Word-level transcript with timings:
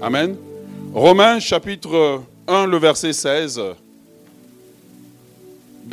Amen. 0.00 0.36
Romains 0.94 1.40
chapitre 1.40 2.22
1, 2.46 2.66
le 2.66 2.76
verset 2.76 3.12
16. 3.12 3.60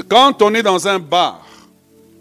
Quand 0.08 0.42
on 0.44 0.54
est 0.54 0.62
dans 0.62 0.88
un 0.88 1.00
bar, 1.00 1.46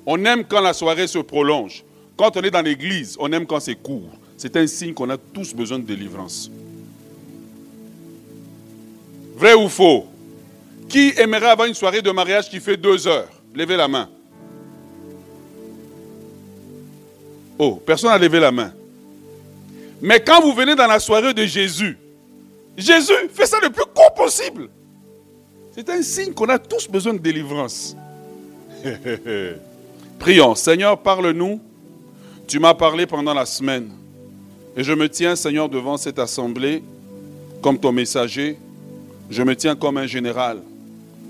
on 0.07 0.25
aime 0.25 0.45
quand 0.45 0.63
la 0.63 0.73
soirée 0.73 1.07
se 1.07 1.19
prolonge. 1.19 1.85
Quand 2.17 2.37
on 2.37 2.43
est 2.43 2.51
dans 2.51 2.63
l'église, 2.63 3.17
on 3.21 3.31
aime 3.33 3.47
quand 3.47 3.61
c'est 3.61 3.75
court. 3.75 4.09
C'est 4.37 4.57
un 4.57 4.67
signe 4.67 4.95
qu'on 4.95 5.11
a 5.11 5.19
tous 5.19 5.55
besoin 5.55 5.79
de 5.79 5.85
délivrance. 5.85 6.51
Vrai 9.37 9.55
ou 9.55 9.69
faux? 9.69 10.07
Qui 10.89 11.13
aimerait 11.19 11.51
avoir 11.51 11.69
une 11.69 11.75
soirée 11.75 12.01
de 12.03 12.11
mariage 12.11 12.49
qui 12.49 12.61
fait 12.61 12.77
deux 12.77 13.07
heures? 13.07 13.29
Levez 13.55 13.77
la 13.77 13.89
main. 13.89 14.09
Oh, 17.59 17.81
personne 17.85 18.11
n'a 18.11 18.19
levé 18.19 18.41
la 18.41 18.51
main. 18.51 18.73
Mais 20.05 20.21
quand 20.21 20.43
vous 20.43 20.53
venez 20.53 20.75
dans 20.75 20.87
la 20.87 21.01
soirée 21.01 21.33
de 21.33 21.47
Jésus, 21.47 21.97
Jésus 22.77 23.15
fait 23.33 23.47
ça 23.47 23.57
le 23.63 23.71
plus 23.71 23.87
court 23.95 24.13
possible. 24.13 24.69
C'est 25.75 25.89
un 25.89 26.03
signe 26.03 26.35
qu'on 26.35 26.51
a 26.51 26.59
tous 26.59 26.87
besoin 26.87 27.15
de 27.15 27.19
délivrance. 27.19 27.97
Prions. 30.19 30.55
Seigneur, 30.57 30.99
parle-nous. 30.99 31.59
Tu 32.47 32.59
m'as 32.59 32.75
parlé 32.75 33.07
pendant 33.07 33.33
la 33.33 33.47
semaine. 33.47 33.93
Et 34.77 34.85
je 34.85 34.93
me 34.93 35.09
tiens, 35.09 35.37
Seigneur, 35.37 35.71
devant 35.71 35.97
cette 35.97 36.19
assemblée 36.19 36.83
comme 37.63 37.79
ton 37.79 37.91
messager. 37.91 38.59
Je 39.31 39.43
me 39.43 39.57
tiens 39.57 39.75
comme 39.75 39.97
un 39.97 40.07
général. 40.07 40.61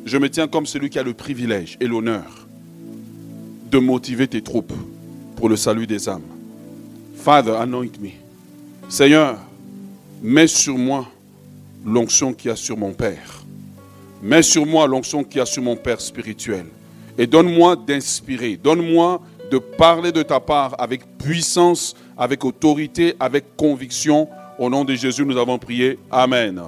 Je 0.05 0.19
me 0.19 0.29
tiens 0.29 0.48
comme 0.48 0.67
celui 0.67 0.91
qui 0.91 0.98
a 0.98 1.05
le 1.05 1.15
privilège 1.15 1.77
et 1.81 1.87
l'honneur 1.87 2.48
de 3.70 3.79
motiver 3.79 4.27
tes 4.27 4.43
troupes 4.43 4.73
pour 5.37 5.48
le 5.48 5.55
salut 5.55 5.87
des 5.87 6.09
âmes. 6.09 6.27
Father, 7.15 7.53
anoint 7.53 7.87
me. 8.01 8.23
Seigneur, 8.88 9.38
mets 10.23 10.47
sur 10.47 10.77
moi 10.77 11.06
l'onction 11.84 12.33
qu'il 12.33 12.48
y 12.48 12.52
a 12.52 12.56
sur 12.56 12.77
mon 12.77 12.92
Père. 12.92 13.42
Mets 14.22 14.42
sur 14.42 14.67
moi 14.67 14.86
l'onction 14.86 15.25
qu'il 15.25 15.39
y 15.39 15.41
a 15.41 15.47
sur 15.47 15.62
mon 15.62 15.77
Père 15.77 16.00
spirituel. 16.00 16.67
Et 17.17 17.27
donne-moi 17.27 17.77
d'inspirer. 17.77 18.56
Donne-moi 18.56 19.20
de 19.50 19.59
parler 19.59 20.12
de 20.12 20.22
ta 20.22 20.41
part 20.41 20.75
avec 20.78 21.03
puissance, 21.19 21.94
avec 22.17 22.44
autorité, 22.44 23.14
avec 23.20 23.56
conviction. 23.56 24.28
Au 24.59 24.70
nom 24.70 24.84
de 24.84 24.94
Jésus, 24.94 25.25
nous 25.25 25.37
avons 25.37 25.59
prié. 25.59 25.98
Amen. 26.11 26.62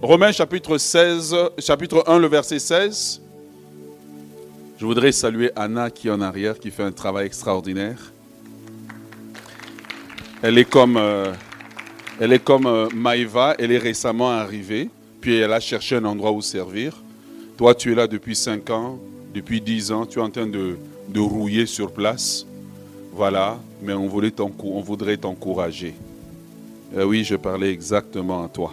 Romains 0.00 0.32
chapitre 0.32 0.78
16, 0.78 1.34
chapitre 1.58 2.04
1, 2.06 2.18
le 2.18 2.28
verset 2.28 2.58
16. 2.58 3.20
Je 4.78 4.86
voudrais 4.86 5.12
saluer 5.12 5.50
Anna 5.56 5.90
qui 5.90 6.08
est 6.08 6.12
en 6.12 6.20
arrière, 6.20 6.58
qui 6.58 6.70
fait 6.70 6.84
un 6.84 6.92
travail 6.92 7.26
extraordinaire. 7.26 8.12
Elle 10.40 10.56
est 10.56 10.64
comme, 10.64 10.96
euh, 10.96 11.32
elle 12.20 12.32
est 12.32 12.38
comme 12.42 12.66
euh, 12.66 12.88
Maïva, 12.94 13.56
elle 13.58 13.72
est 13.72 13.78
récemment 13.78 14.30
arrivée, 14.30 14.88
puis 15.20 15.36
elle 15.36 15.52
a 15.52 15.58
cherché 15.58 15.96
un 15.96 16.04
endroit 16.04 16.30
où 16.30 16.40
servir. 16.40 16.94
Toi, 17.56 17.74
tu 17.74 17.90
es 17.90 17.94
là 17.96 18.06
depuis 18.06 18.36
5 18.36 18.70
ans, 18.70 19.00
depuis 19.34 19.60
10 19.60 19.90
ans, 19.90 20.06
tu 20.06 20.20
es 20.20 20.22
en 20.22 20.30
train 20.30 20.46
de, 20.46 20.78
de 21.08 21.20
rouiller 21.20 21.66
sur 21.66 21.90
place. 21.90 22.46
Voilà, 23.12 23.58
mais 23.82 23.94
on, 23.94 24.06
voulait 24.06 24.32
on 24.38 24.80
voudrait 24.80 25.16
t'encourager. 25.16 25.94
Euh, 26.96 27.02
oui, 27.02 27.24
je 27.24 27.34
parlais 27.34 27.72
exactement 27.72 28.44
à 28.44 28.48
toi. 28.48 28.72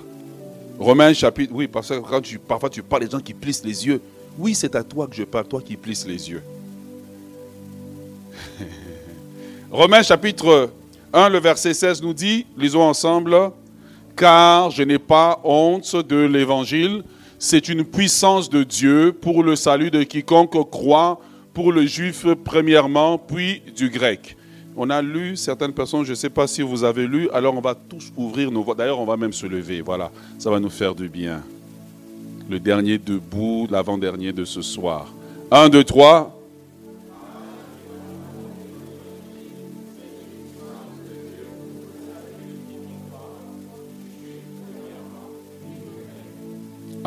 Romains 0.77 1.13
chapitre, 1.13 1.52
oui, 1.55 1.67
parce 1.67 1.89
que 1.89 1.95
quand 1.95 2.21
tu, 2.21 2.38
parfois 2.38 2.69
tu 2.69 2.83
parles 2.83 3.05
des 3.05 3.09
gens 3.09 3.19
qui 3.19 3.33
plissent 3.33 3.66
les 3.66 3.88
yeux. 3.88 4.02
Oui, 4.38 4.53
c'est 4.53 4.75
à 4.75 4.83
toi 4.83 5.08
que 5.08 5.16
je 5.16 5.23
parle, 5.23 5.47
toi 5.47 5.61
qui 5.66 5.77
plisses 5.77 6.05
les 6.05 6.30
yeux. 6.30 6.43
Romains 9.71 10.03
chapitre 10.03 10.69
1, 11.16 11.30
le 11.30 11.39
verset 11.39 11.73
16 11.73 12.03
nous 12.03 12.13
dit, 12.13 12.45
lisons 12.58 12.81
ensemble, 12.81 13.52
car 14.17 14.69
je 14.69 14.83
n'ai 14.83 14.99
pas 14.99 15.39
honte 15.45 15.95
de 15.95 16.17
l'évangile, 16.17 17.03
c'est 17.39 17.69
une 17.69 17.85
puissance 17.85 18.49
de 18.49 18.63
Dieu 18.63 19.13
pour 19.13 19.41
le 19.41 19.55
salut 19.55 19.89
de 19.89 20.03
quiconque 20.03 20.69
croit, 20.69 21.21
pour 21.53 21.71
le 21.71 21.86
juif 21.86 22.26
premièrement, 22.43 23.17
puis 23.17 23.61
du 23.77 23.89
grec. 23.89 24.36
On 24.76 24.89
a 24.89 25.02
lu 25.02 25.37
certaines 25.37 25.71
personnes, 25.71 26.03
je 26.03 26.09
ne 26.09 26.15
sais 26.15 26.30
pas 26.30 26.48
si 26.48 26.61
vous 26.61 26.83
avez 26.83 27.08
lu, 27.08 27.30
alors 27.32 27.55
on 27.55 27.61
va 27.61 27.76
tous 27.76 28.11
ouvrir 28.17 28.52
nos 28.52 28.61
voix. 28.61 28.76
D'ailleurs, 28.76 28.99
on 28.99 29.05
va 29.05 29.15
même 29.15 29.32
se 29.32 29.45
lever, 29.45 29.80
voilà, 29.80 30.11
ça 30.37 30.49
va 30.52 30.59
nous 30.59 30.70
faire 30.70 30.93
du 30.93 31.08
bien. 31.08 31.42
Le 32.49 32.59
dernier 32.59 32.97
debout, 32.97 33.67
l'avant-dernier 33.71 34.33
de 34.33 34.43
ce 34.43 34.61
soir. 34.61 35.08
Un, 35.49 35.70
deux, 35.70 35.86
trois. 35.86 36.37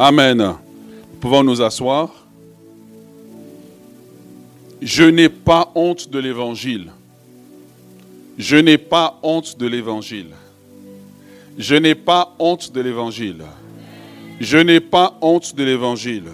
Amen. 0.01 0.39
Nous 0.39 1.19
pouvons 1.21 1.43
nous 1.43 1.61
asseoir. 1.61 2.11
Je 4.81 5.03
n'ai 5.03 5.29
pas 5.29 5.73
honte 5.75 6.09
de 6.09 6.21
l'évangile. 6.21 6.93
Je 8.39 8.55
n'ai 8.55 8.79
pas 8.79 9.19
honte 9.25 9.59
de 9.59 9.67
l'évangile. 9.67 10.29
Je 11.59 11.75
n'ai 11.75 11.97
pas 11.97 12.33
honte 12.39 12.73
de 12.73 12.81
l'évangile. 12.81 13.43
Je 14.39 14.59
n'ai 14.59 14.79
pas 14.79 15.19
honte 15.21 15.57
de 15.57 15.65
l'évangile. 15.65 16.31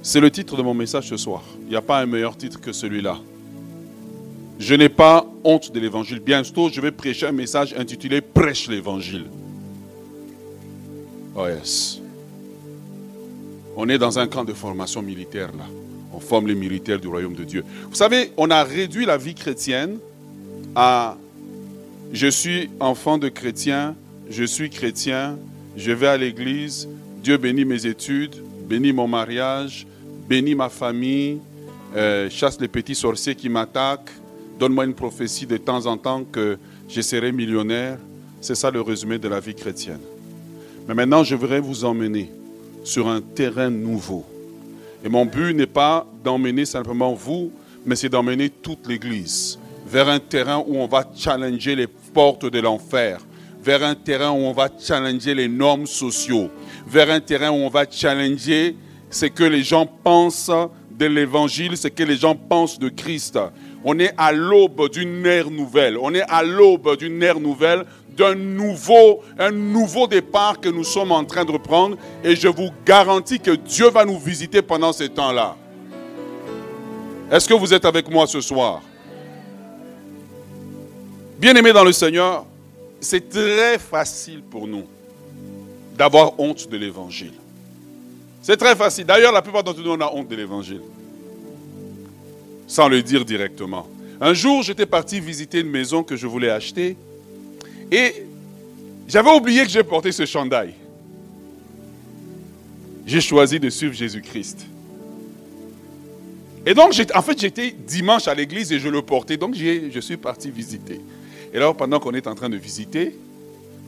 C'est 0.00 0.20
le 0.20 0.30
titre 0.30 0.56
de 0.56 0.62
mon 0.62 0.74
message 0.74 1.08
ce 1.08 1.16
soir. 1.16 1.42
Il 1.62 1.70
n'y 1.70 1.76
a 1.76 1.82
pas 1.82 1.98
un 1.98 2.06
meilleur 2.06 2.36
titre 2.36 2.60
que 2.60 2.70
celui-là. 2.70 3.18
Je 4.60 4.76
n'ai 4.76 4.88
pas 4.88 5.26
honte 5.42 5.72
de 5.72 5.80
l'évangile. 5.80 6.20
Bientôt, 6.20 6.68
je 6.68 6.80
vais 6.80 6.92
prêcher 6.92 7.26
un 7.26 7.32
message 7.32 7.74
intitulé 7.76 8.20
Prêche 8.20 8.68
l'évangile. 8.68 9.24
Oh 11.36 11.46
yes. 11.46 12.00
On 13.76 13.88
est 13.90 13.98
dans 13.98 14.18
un 14.18 14.26
camp 14.26 14.44
de 14.44 14.54
formation 14.54 15.02
militaire 15.02 15.48
là. 15.48 15.64
On 16.12 16.18
forme 16.18 16.46
les 16.46 16.54
militaires 16.54 16.98
du 16.98 17.08
royaume 17.08 17.34
de 17.34 17.44
Dieu. 17.44 17.62
Vous 17.90 17.94
savez, 17.94 18.32
on 18.38 18.50
a 18.50 18.64
réduit 18.64 19.04
la 19.04 19.18
vie 19.18 19.34
chrétienne 19.34 19.98
à 20.74 21.18
je 22.12 22.26
suis 22.28 22.70
enfant 22.80 23.18
de 23.18 23.28
chrétien, 23.28 23.94
je 24.30 24.44
suis 24.44 24.70
chrétien, 24.70 25.36
je 25.76 25.92
vais 25.92 26.06
à 26.06 26.16
l'église, 26.16 26.88
Dieu 27.22 27.36
bénit 27.36 27.66
mes 27.66 27.86
études, 27.86 28.36
bénit 28.66 28.94
mon 28.94 29.06
mariage, 29.06 29.86
bénit 30.26 30.54
ma 30.54 30.70
famille, 30.70 31.38
euh, 31.94 32.30
chasse 32.30 32.58
les 32.60 32.68
petits 32.68 32.94
sorciers 32.94 33.34
qui 33.34 33.50
m'attaquent, 33.50 34.10
donne-moi 34.58 34.86
une 34.86 34.94
prophétie 34.94 35.46
de 35.46 35.58
temps 35.58 35.84
en 35.84 35.98
temps 35.98 36.24
que 36.24 36.56
je 36.88 37.00
serai 37.02 37.30
millionnaire. 37.32 37.98
C'est 38.40 38.54
ça 38.54 38.70
le 38.70 38.80
résumé 38.80 39.18
de 39.18 39.28
la 39.28 39.40
vie 39.40 39.54
chrétienne. 39.54 40.00
Mais 40.88 40.94
maintenant, 40.94 41.24
je 41.24 41.34
voudrais 41.34 41.60
vous 41.60 41.84
emmener 41.84 42.30
sur 42.84 43.08
un 43.08 43.20
terrain 43.20 43.70
nouveau. 43.70 44.24
Et 45.04 45.08
mon 45.08 45.26
but 45.26 45.54
n'est 45.54 45.66
pas 45.66 46.06
d'emmener 46.22 46.64
simplement 46.64 47.12
vous, 47.12 47.50
mais 47.84 47.96
c'est 47.96 48.08
d'emmener 48.08 48.50
toute 48.50 48.86
l'Église 48.86 49.58
vers 49.86 50.08
un 50.08 50.18
terrain 50.18 50.64
où 50.66 50.76
on 50.78 50.86
va 50.86 51.04
challenger 51.14 51.76
les 51.76 51.86
portes 51.86 52.46
de 52.46 52.58
l'enfer, 52.58 53.20
vers 53.62 53.84
un 53.84 53.94
terrain 53.94 54.30
où 54.30 54.38
on 54.38 54.52
va 54.52 54.68
challenger 54.78 55.34
les 55.34 55.48
normes 55.48 55.86
sociaux, 55.86 56.50
vers 56.86 57.10
un 57.10 57.20
terrain 57.20 57.50
où 57.50 57.54
on 57.54 57.68
va 57.68 57.84
challenger 57.88 58.76
ce 59.10 59.26
que 59.26 59.44
les 59.44 59.62
gens 59.62 59.86
pensent 59.86 60.50
de 60.90 61.06
l'évangile, 61.06 61.76
ce 61.76 61.88
que 61.88 62.02
les 62.02 62.16
gens 62.16 62.34
pensent 62.34 62.78
de 62.78 62.88
Christ. 62.88 63.38
On 63.84 63.98
est 64.00 64.12
à 64.18 64.32
l'aube 64.32 64.90
d'une 64.90 65.24
ère 65.24 65.50
nouvelle. 65.50 65.96
On 65.98 66.12
est 66.12 66.24
à 66.28 66.42
l'aube 66.42 66.96
d'une 66.98 67.22
ère 67.22 67.38
nouvelle 67.38 67.84
d'un 68.16 68.34
nouveau, 68.34 69.22
un 69.38 69.50
nouveau 69.50 70.06
départ 70.06 70.60
que 70.60 70.68
nous 70.68 70.84
sommes 70.84 71.12
en 71.12 71.24
train 71.24 71.44
de 71.44 71.56
prendre. 71.58 71.96
Et 72.24 72.34
je 72.34 72.48
vous 72.48 72.70
garantis 72.84 73.38
que 73.38 73.52
Dieu 73.52 73.90
va 73.90 74.04
nous 74.04 74.18
visiter 74.18 74.62
pendant 74.62 74.92
ce 74.92 75.04
temps-là. 75.04 75.56
Est-ce 77.30 77.48
que 77.48 77.54
vous 77.54 77.74
êtes 77.74 77.84
avec 77.84 78.08
moi 78.10 78.26
ce 78.26 78.40
soir? 78.40 78.82
Bien-aimés 81.38 81.72
dans 81.72 81.84
le 81.84 81.92
Seigneur, 81.92 82.46
c'est 83.00 83.28
très 83.28 83.78
facile 83.78 84.42
pour 84.42 84.66
nous 84.66 84.84
d'avoir 85.96 86.38
honte 86.38 86.68
de 86.68 86.76
l'évangile. 86.76 87.34
C'est 88.42 88.56
très 88.56 88.76
facile. 88.76 89.04
D'ailleurs, 89.04 89.32
la 89.32 89.42
plupart 89.42 89.64
d'entre 89.64 89.80
nous, 89.80 89.90
on 89.90 90.00
honte 90.00 90.28
de 90.28 90.36
l'évangile. 90.36 90.82
Sans 92.66 92.88
le 92.88 93.02
dire 93.02 93.24
directement. 93.24 93.86
Un 94.20 94.32
jour, 94.34 94.62
j'étais 94.62 94.86
parti 94.86 95.20
visiter 95.20 95.60
une 95.60 95.70
maison 95.70 96.02
que 96.02 96.16
je 96.16 96.26
voulais 96.26 96.50
acheter. 96.50 96.96
Et 97.90 98.26
j'avais 99.08 99.30
oublié 99.30 99.62
que 99.62 99.70
j'ai 99.70 99.84
porté 99.84 100.12
ce 100.12 100.26
chandail. 100.26 100.74
J'ai 103.06 103.20
choisi 103.20 103.60
de 103.60 103.70
suivre 103.70 103.94
Jésus-Christ. 103.94 104.66
Et 106.66 106.74
donc, 106.74 106.92
en 107.14 107.22
fait, 107.22 107.40
j'étais 107.40 107.70
dimanche 107.70 108.26
à 108.26 108.34
l'église 108.34 108.72
et 108.72 108.80
je 108.80 108.88
le 108.88 109.00
portais. 109.00 109.36
Donc, 109.36 109.54
je 109.54 110.00
suis 110.00 110.16
parti 110.16 110.50
visiter. 110.50 111.00
Et 111.54 111.56
alors, 111.58 111.76
pendant 111.76 112.00
qu'on 112.00 112.12
est 112.12 112.26
en 112.26 112.34
train 112.34 112.48
de 112.48 112.56
visiter, 112.56 113.16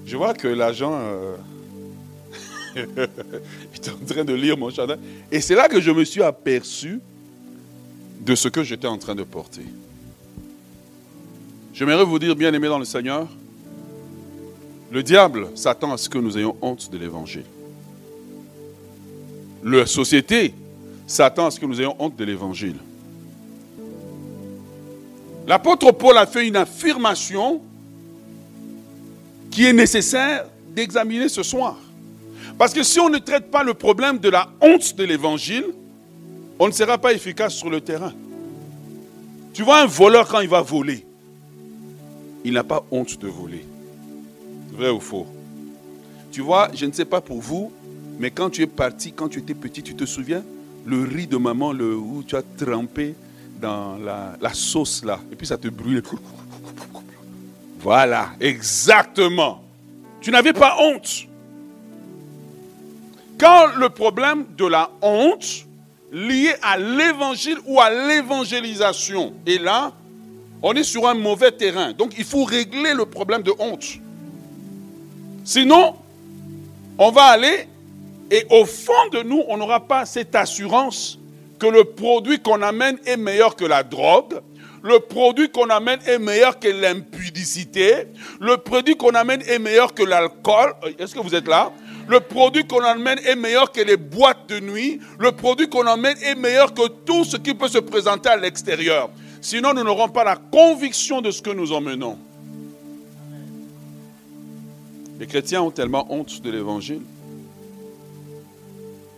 je 0.06 0.16
vois 0.16 0.32
que 0.32 0.46
l'agent 0.46 0.94
euh, 0.94 1.36
est 2.76 3.88
en 3.88 4.06
train 4.06 4.24
de 4.24 4.32
lire 4.34 4.56
mon 4.56 4.70
chandail. 4.70 4.98
Et 5.32 5.40
c'est 5.40 5.56
là 5.56 5.68
que 5.68 5.80
je 5.80 5.90
me 5.90 6.04
suis 6.04 6.22
aperçu 6.22 7.00
de 8.20 8.34
ce 8.36 8.46
que 8.46 8.62
j'étais 8.62 8.86
en 8.86 8.98
train 8.98 9.16
de 9.16 9.24
porter. 9.24 9.64
J'aimerais 11.74 12.04
vous 12.04 12.18
dire, 12.20 12.36
bien 12.36 12.54
aimé 12.54 12.68
dans 12.68 12.78
le 12.78 12.84
Seigneur, 12.84 13.26
Le 14.90 15.02
diable 15.02 15.49
s'attend 15.55 15.93
à 15.93 15.99
ce 15.99 16.08
que 16.08 16.19
nous 16.19 16.38
ayons 16.38 16.56
honte 16.62 16.90
de 16.90 16.96
l'évangile. 16.99 17.44
La 19.62 19.87
société 19.87 20.55
s'attend 21.06 21.46
à 21.46 21.50
ce 21.50 21.61
que 21.61 21.67
nous 21.67 21.81
ayons 21.81 21.94
honte 21.99 22.17
de 22.17 22.25
l'évangile. 22.25 22.76
L'apôtre 25.46 25.93
Paul 25.93 26.17
a 26.17 26.26
fait 26.26 26.46
une 26.46 26.56
affirmation 26.56 27.61
qui 29.50 29.67
est 29.67 29.73
nécessaire 29.73 30.46
d'examiner 30.75 31.29
ce 31.29 31.43
soir. 31.43 31.76
Parce 32.56 32.73
que 32.73 32.82
si 32.82 33.00
on 33.00 33.08
ne 33.08 33.19
traite 33.19 33.50
pas 33.50 33.62
le 33.62 33.75
problème 33.75 34.19
de 34.19 34.29
la 34.29 34.49
honte 34.61 34.94
de 34.96 35.05
l'évangile, 35.05 35.64
on 36.58 36.67
ne 36.67 36.73
sera 36.73 36.99
pas 36.99 37.12
efficace 37.12 37.55
sur 37.55 37.70
le 37.70 37.81
terrain. 37.81 38.12
Tu 39.52 39.62
vois 39.62 39.82
un 39.82 39.87
voleur 39.87 40.29
quand 40.29 40.40
il 40.40 40.49
va 40.49 40.61
voler, 40.61 41.05
il 42.44 42.52
n'a 42.52 42.64
pas 42.64 42.85
honte 42.90 43.19
de 43.19 43.29
voler. 43.29 43.64
Vrai 44.78 44.90
ou 44.90 45.00
faux 45.00 45.26
Tu 46.30 46.40
vois, 46.40 46.69
je 46.72 46.86
ne 46.86 46.92
sais 46.92 47.04
pas 47.04 47.20
pour 47.20 47.40
vous, 47.40 47.72
mais 48.20 48.30
quand 48.30 48.48
tu 48.48 48.62
es 48.62 48.66
parti, 48.69 49.12
quand 49.12 49.28
tu 49.28 49.40
étais 49.40 49.54
petit, 49.54 49.82
tu 49.82 49.96
te 49.96 50.04
souviens? 50.06 50.44
Le 50.86 51.02
riz 51.02 51.26
de 51.26 51.36
maman, 51.36 51.72
le, 51.72 51.96
où 51.96 52.22
tu 52.22 52.36
as 52.36 52.42
trempé 52.42 53.16
dans 53.60 53.96
la, 53.98 54.54
sauce 54.54 55.04
là, 55.04 55.19
et 55.32 55.34
puis 55.36 55.46
ça 55.46 55.58
te 55.58 55.69
brûle. 55.69 56.02
Voilà, 57.80 58.30
exactement. 58.40 59.62
Tu 60.20 60.32
n'avais 60.32 60.52
pas 60.52 60.76
honte. 60.80 61.26
Quand 63.38 63.66
le 63.76 63.88
problème 63.88 64.46
de 64.56 64.66
la 64.66 64.90
honte 65.00 65.64
lié 66.10 66.54
à 66.60 66.76
l'évangile 66.76 67.58
ou 67.66 67.80
à 67.80 67.88
l'évangélisation 67.88 69.32
est 69.46 69.62
là, 69.62 69.92
on 70.60 70.72
est 70.75 70.82
sur 70.82 71.06
un 71.06 71.14
mauvais 71.14 71.52
terrain. 71.52 71.92
Donc 71.92 72.14
il 72.19 72.25
faut 72.25 72.42
régler 72.42 72.94
le 72.94 73.06
problème 73.06 73.42
de 73.42 73.52
honte. 73.60 74.00
Sinon, 75.48 75.94
on 76.98 77.10
va 77.10 77.22
aller 77.22 77.66
et 78.30 78.44
au 78.50 78.66
fond 78.66 79.08
de 79.12 79.22
nous, 79.22 79.42
on 79.48 79.56
n'aura 79.56 79.80
pas 79.80 80.04
cette 80.04 80.34
assurance 80.34 81.18
que 81.58 81.66
le 81.66 81.84
produit 81.84 82.38
qu'on 82.38 82.60
amène 82.60 82.98
est 83.06 83.16
meilleur 83.16 83.56
que 83.56 83.64
la 83.64 83.82
drogue, 83.82 84.42
le 84.82 84.98
produit 84.98 85.48
qu'on 85.48 85.70
amène 85.70 86.00
est 86.06 86.18
meilleur 86.18 86.58
que 86.58 86.68
l'impudicité, 86.68 88.08
le 88.38 88.58
produit 88.58 88.94
qu'on 88.98 89.14
amène 89.14 89.40
est 89.40 89.58
meilleur 89.58 89.94
que 89.94 90.02
l'alcool. 90.02 90.74
Est-ce 90.98 91.14
que 91.14 91.20
vous 91.20 91.34
êtes 91.34 91.48
là? 91.48 91.72
Le 92.08 92.20
produit 92.20 92.66
qu'on 92.66 92.84
amène 92.84 93.18
est 93.24 93.34
meilleur 93.34 93.72
que 93.72 93.80
les 93.80 93.96
boîtes 93.96 94.50
de 94.50 94.60
nuit, 94.60 95.00
le 95.18 95.32
produit 95.32 95.70
qu'on 95.70 95.86
amène 95.86 96.18
est 96.24 96.34
meilleur 96.34 96.74
que 96.74 96.88
tout 97.06 97.24
ce 97.24 97.38
qui 97.38 97.54
peut 97.54 97.68
se 97.68 97.78
présenter 97.78 98.28
à 98.28 98.36
l'extérieur. 98.36 99.08
Sinon, 99.40 99.72
nous 99.72 99.82
n'aurons 99.82 100.10
pas 100.10 100.24
la 100.24 100.36
conviction 100.36 101.22
de 101.22 101.30
ce 101.30 101.40
que 101.40 101.50
nous 101.50 101.72
emmenons. 101.72 102.18
Les 105.18 105.26
chrétiens 105.26 105.62
ont 105.62 105.70
tellement 105.70 106.06
honte 106.12 106.40
de 106.42 106.50
l'évangile 106.50 107.02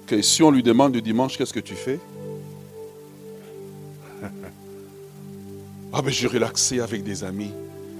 que 0.06 0.22
si 0.22 0.42
on 0.42 0.50
lui 0.50 0.62
demande 0.62 0.94
le 0.94 1.00
dimanche, 1.00 1.36
qu'est-ce 1.36 1.52
que 1.52 1.60
tu 1.60 1.74
fais? 1.74 2.00
Ah 5.92 6.02
ben 6.02 6.12
j'ai 6.12 6.28
relaxé 6.28 6.78
avec 6.78 7.02
des 7.02 7.24
amis. 7.24 7.50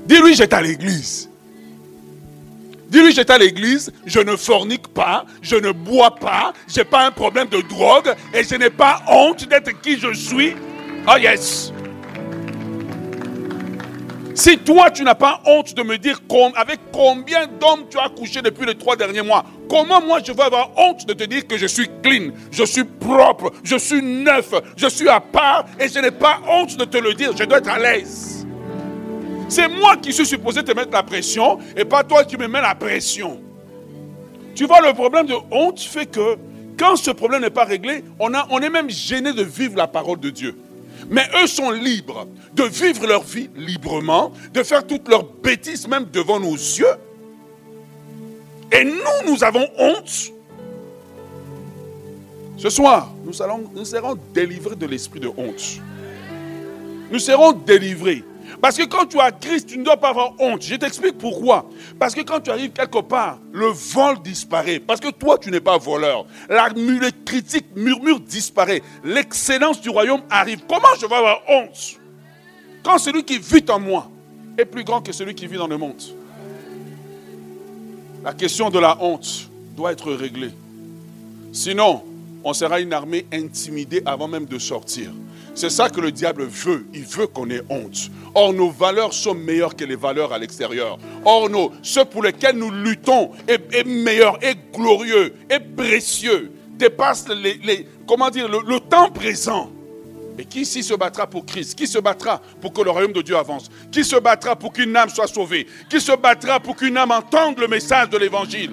Dis-lui, 0.06 0.36
j'étais 0.36 0.54
à 0.54 0.62
l'église. 0.62 1.28
Dis-lui, 2.88 3.12
j'étais 3.12 3.32
à 3.32 3.38
l'église, 3.38 3.92
je 4.06 4.20
ne 4.20 4.36
fornique 4.36 4.86
pas, 4.86 5.26
je 5.42 5.56
ne 5.56 5.72
bois 5.72 6.14
pas, 6.14 6.52
je 6.68 6.78
n'ai 6.78 6.84
pas 6.84 7.04
un 7.04 7.10
problème 7.10 7.48
de 7.48 7.60
drogue 7.60 8.14
et 8.32 8.44
je 8.44 8.54
n'ai 8.54 8.70
pas 8.70 9.02
honte 9.08 9.48
d'être 9.48 9.80
qui 9.80 9.98
je 9.98 10.12
suis. 10.12 10.54
Ah 11.04 11.18
yes. 11.18 11.72
Si 14.34 14.58
toi, 14.58 14.90
tu 14.90 15.02
n'as 15.02 15.14
pas 15.14 15.40
honte 15.46 15.74
de 15.74 15.82
me 15.82 15.98
dire 15.98 16.20
avec 16.56 16.78
combien 16.92 17.46
d'hommes 17.46 17.86
tu 17.90 17.98
as 17.98 18.08
couché 18.08 18.42
depuis 18.42 18.66
les 18.66 18.76
trois 18.76 18.96
derniers 18.96 19.22
mois, 19.22 19.44
comment 19.68 20.00
moi 20.00 20.20
je 20.24 20.32
vais 20.32 20.42
avoir 20.42 20.70
honte 20.76 21.06
de 21.06 21.12
te 21.12 21.24
dire 21.24 21.46
que 21.46 21.58
je 21.58 21.66
suis 21.66 21.88
clean, 22.02 22.30
je 22.50 22.64
suis 22.64 22.84
propre, 22.84 23.52
je 23.64 23.76
suis 23.76 24.02
neuf, 24.02 24.52
je 24.76 24.86
suis 24.88 25.08
à 25.08 25.20
part 25.20 25.66
et 25.78 25.88
je 25.88 25.98
n'ai 25.98 26.10
pas 26.10 26.38
honte 26.48 26.76
de 26.76 26.84
te 26.84 26.98
le 26.98 27.14
dire, 27.14 27.36
je 27.36 27.44
dois 27.44 27.58
être 27.58 27.70
à 27.70 27.78
l'aise. 27.78 28.46
C'est 29.48 29.68
moi 29.68 29.96
qui 29.96 30.12
suis 30.12 30.26
supposé 30.26 30.62
te 30.62 30.72
mettre 30.72 30.92
la 30.92 31.02
pression 31.02 31.58
et 31.76 31.84
pas 31.84 32.04
toi 32.04 32.24
qui 32.24 32.36
me 32.36 32.46
mets 32.46 32.62
la 32.62 32.74
pression. 32.74 33.40
Tu 34.54 34.64
vois, 34.64 34.80
le 34.80 34.94
problème 34.94 35.26
de 35.26 35.34
honte 35.50 35.80
fait 35.80 36.06
que 36.06 36.36
quand 36.78 36.96
ce 36.96 37.10
problème 37.10 37.42
n'est 37.42 37.50
pas 37.50 37.64
réglé, 37.64 38.04
on, 38.18 38.30
on 38.50 38.58
est 38.60 38.70
même 38.70 38.88
gêné 38.88 39.32
de 39.32 39.42
vivre 39.42 39.76
la 39.76 39.88
parole 39.88 40.20
de 40.20 40.30
Dieu. 40.30 40.56
Mais 41.10 41.28
eux 41.42 41.48
sont 41.48 41.72
libres 41.72 42.28
de 42.54 42.62
vivre 42.62 43.04
leur 43.06 43.24
vie 43.24 43.50
librement, 43.56 44.32
de 44.54 44.62
faire 44.62 44.86
toutes 44.86 45.08
leurs 45.08 45.24
bêtises 45.24 45.88
même 45.88 46.06
devant 46.06 46.38
nos 46.38 46.54
yeux. 46.54 46.86
Et 48.70 48.84
nous, 48.84 49.32
nous 49.32 49.42
avons 49.42 49.66
honte. 49.76 50.32
Ce 52.56 52.70
soir, 52.70 53.12
nous, 53.24 53.32
nous 53.74 53.84
serons 53.84 54.16
délivrés 54.32 54.76
de 54.76 54.86
l'esprit 54.86 55.18
de 55.18 55.28
honte. 55.28 55.80
Nous 57.10 57.18
serons 57.18 57.52
délivrés. 57.52 58.22
Parce 58.60 58.76
que 58.76 58.84
quand 58.84 59.06
tu 59.06 59.18
as 59.18 59.32
Christ, 59.32 59.68
tu 59.68 59.78
ne 59.78 59.84
dois 59.84 59.96
pas 59.96 60.10
avoir 60.10 60.34
honte. 60.38 60.62
Je 60.62 60.74
t'explique 60.74 61.16
pourquoi. 61.16 61.68
Parce 61.98 62.14
que 62.14 62.20
quand 62.20 62.40
tu 62.40 62.50
arrives 62.50 62.72
quelque 62.72 63.00
part, 63.00 63.38
le 63.52 63.66
vol 63.66 64.20
disparaît. 64.22 64.80
Parce 64.80 65.00
que 65.00 65.10
toi, 65.10 65.38
tu 65.38 65.50
n'es 65.50 65.60
pas 65.60 65.78
voleur. 65.78 66.26
La 66.48 66.68
critique 67.24 67.66
murmure 67.74 68.20
disparaît. 68.20 68.82
L'excellence 69.02 69.80
du 69.80 69.88
royaume 69.88 70.20
arrive. 70.28 70.60
Comment 70.68 70.94
je 71.00 71.06
vais 71.06 71.14
avoir 71.14 71.40
honte 71.48 71.98
Quand 72.82 72.98
celui 72.98 73.24
qui 73.24 73.38
vit 73.38 73.64
en 73.70 73.80
moi 73.80 74.10
est 74.58 74.66
plus 74.66 74.84
grand 74.84 75.00
que 75.00 75.12
celui 75.12 75.34
qui 75.34 75.46
vit 75.46 75.56
dans 75.56 75.68
le 75.68 75.78
monde? 75.78 76.02
La 78.22 78.34
question 78.34 78.68
de 78.68 78.78
la 78.78 79.02
honte 79.02 79.48
doit 79.74 79.92
être 79.92 80.12
réglée. 80.12 80.50
Sinon, 81.52 82.02
on 82.44 82.52
sera 82.52 82.80
une 82.80 82.92
armée 82.92 83.26
intimidée 83.32 84.02
avant 84.04 84.28
même 84.28 84.44
de 84.44 84.58
sortir. 84.58 85.10
C'est 85.54 85.70
ça 85.70 85.90
que 85.90 86.00
le 86.00 86.12
diable 86.12 86.44
veut. 86.44 86.86
Il 86.94 87.04
veut 87.04 87.26
qu'on 87.26 87.50
ait 87.50 87.62
honte. 87.68 88.10
Or, 88.34 88.52
nos 88.52 88.70
valeurs 88.70 89.12
sont 89.12 89.34
meilleures 89.34 89.74
que 89.74 89.84
les 89.84 89.96
valeurs 89.96 90.32
à 90.32 90.38
l'extérieur. 90.38 90.98
Or, 91.24 91.50
nos, 91.50 91.72
ce 91.82 92.00
pour 92.00 92.22
lesquels 92.22 92.56
nous 92.56 92.70
luttons 92.70 93.30
est, 93.48 93.84
meilleur, 93.84 94.38
est 94.42 94.56
glorieux, 94.72 95.34
est 95.48 95.60
précieux, 95.60 96.52
dépasse 96.78 97.26
les, 97.28 97.86
comment 98.06 98.30
dire, 98.30 98.48
le, 98.48 98.80
temps 98.80 99.10
présent. 99.10 99.70
Et 100.38 100.44
qui 100.44 100.62
ici 100.62 100.82
se 100.82 100.94
battra 100.94 101.26
pour 101.26 101.44
Christ? 101.44 101.76
Qui 101.76 101.86
se 101.86 101.98
battra 101.98 102.40
pour 102.60 102.72
que 102.72 102.80
le 102.80 102.90
royaume 102.90 103.12
de 103.12 103.20
Dieu 103.20 103.36
avance? 103.36 103.68
Qui 103.92 104.04
se 104.04 104.16
battra 104.16 104.56
pour 104.56 104.72
qu'une 104.72 104.96
âme 104.96 105.10
soit 105.10 105.26
sauvée? 105.26 105.66
Qui 105.90 106.00
se 106.00 106.12
battra 106.12 106.60
pour 106.60 106.76
qu'une 106.76 106.96
âme 106.96 107.10
entende 107.10 107.58
le 107.58 107.68
message 107.68 108.08
de 108.08 108.16
l'évangile? 108.16 108.70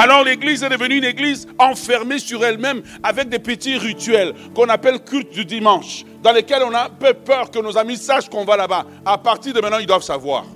Alors 0.00 0.24
l'église 0.24 0.62
est 0.62 0.70
devenue 0.70 0.96
une 0.96 1.04
église 1.04 1.46
enfermée 1.58 2.18
sur 2.18 2.42
elle-même 2.42 2.80
avec 3.02 3.28
des 3.28 3.38
petits 3.38 3.76
rituels 3.76 4.32
qu'on 4.54 4.70
appelle 4.70 5.00
culte 5.04 5.30
du 5.30 5.44
dimanche, 5.44 6.06
dans 6.22 6.32
lesquels 6.32 6.62
on 6.62 6.72
a 6.72 6.88
peu 6.88 7.12
peur 7.12 7.50
que 7.50 7.58
nos 7.58 7.76
amis 7.76 7.98
sachent 7.98 8.30
qu'on 8.30 8.46
va 8.46 8.56
là-bas. 8.56 8.86
À 9.04 9.18
partir 9.18 9.52
de 9.52 9.60
maintenant, 9.60 9.78
ils 9.78 9.86
doivent 9.86 10.02
savoir. 10.02 10.46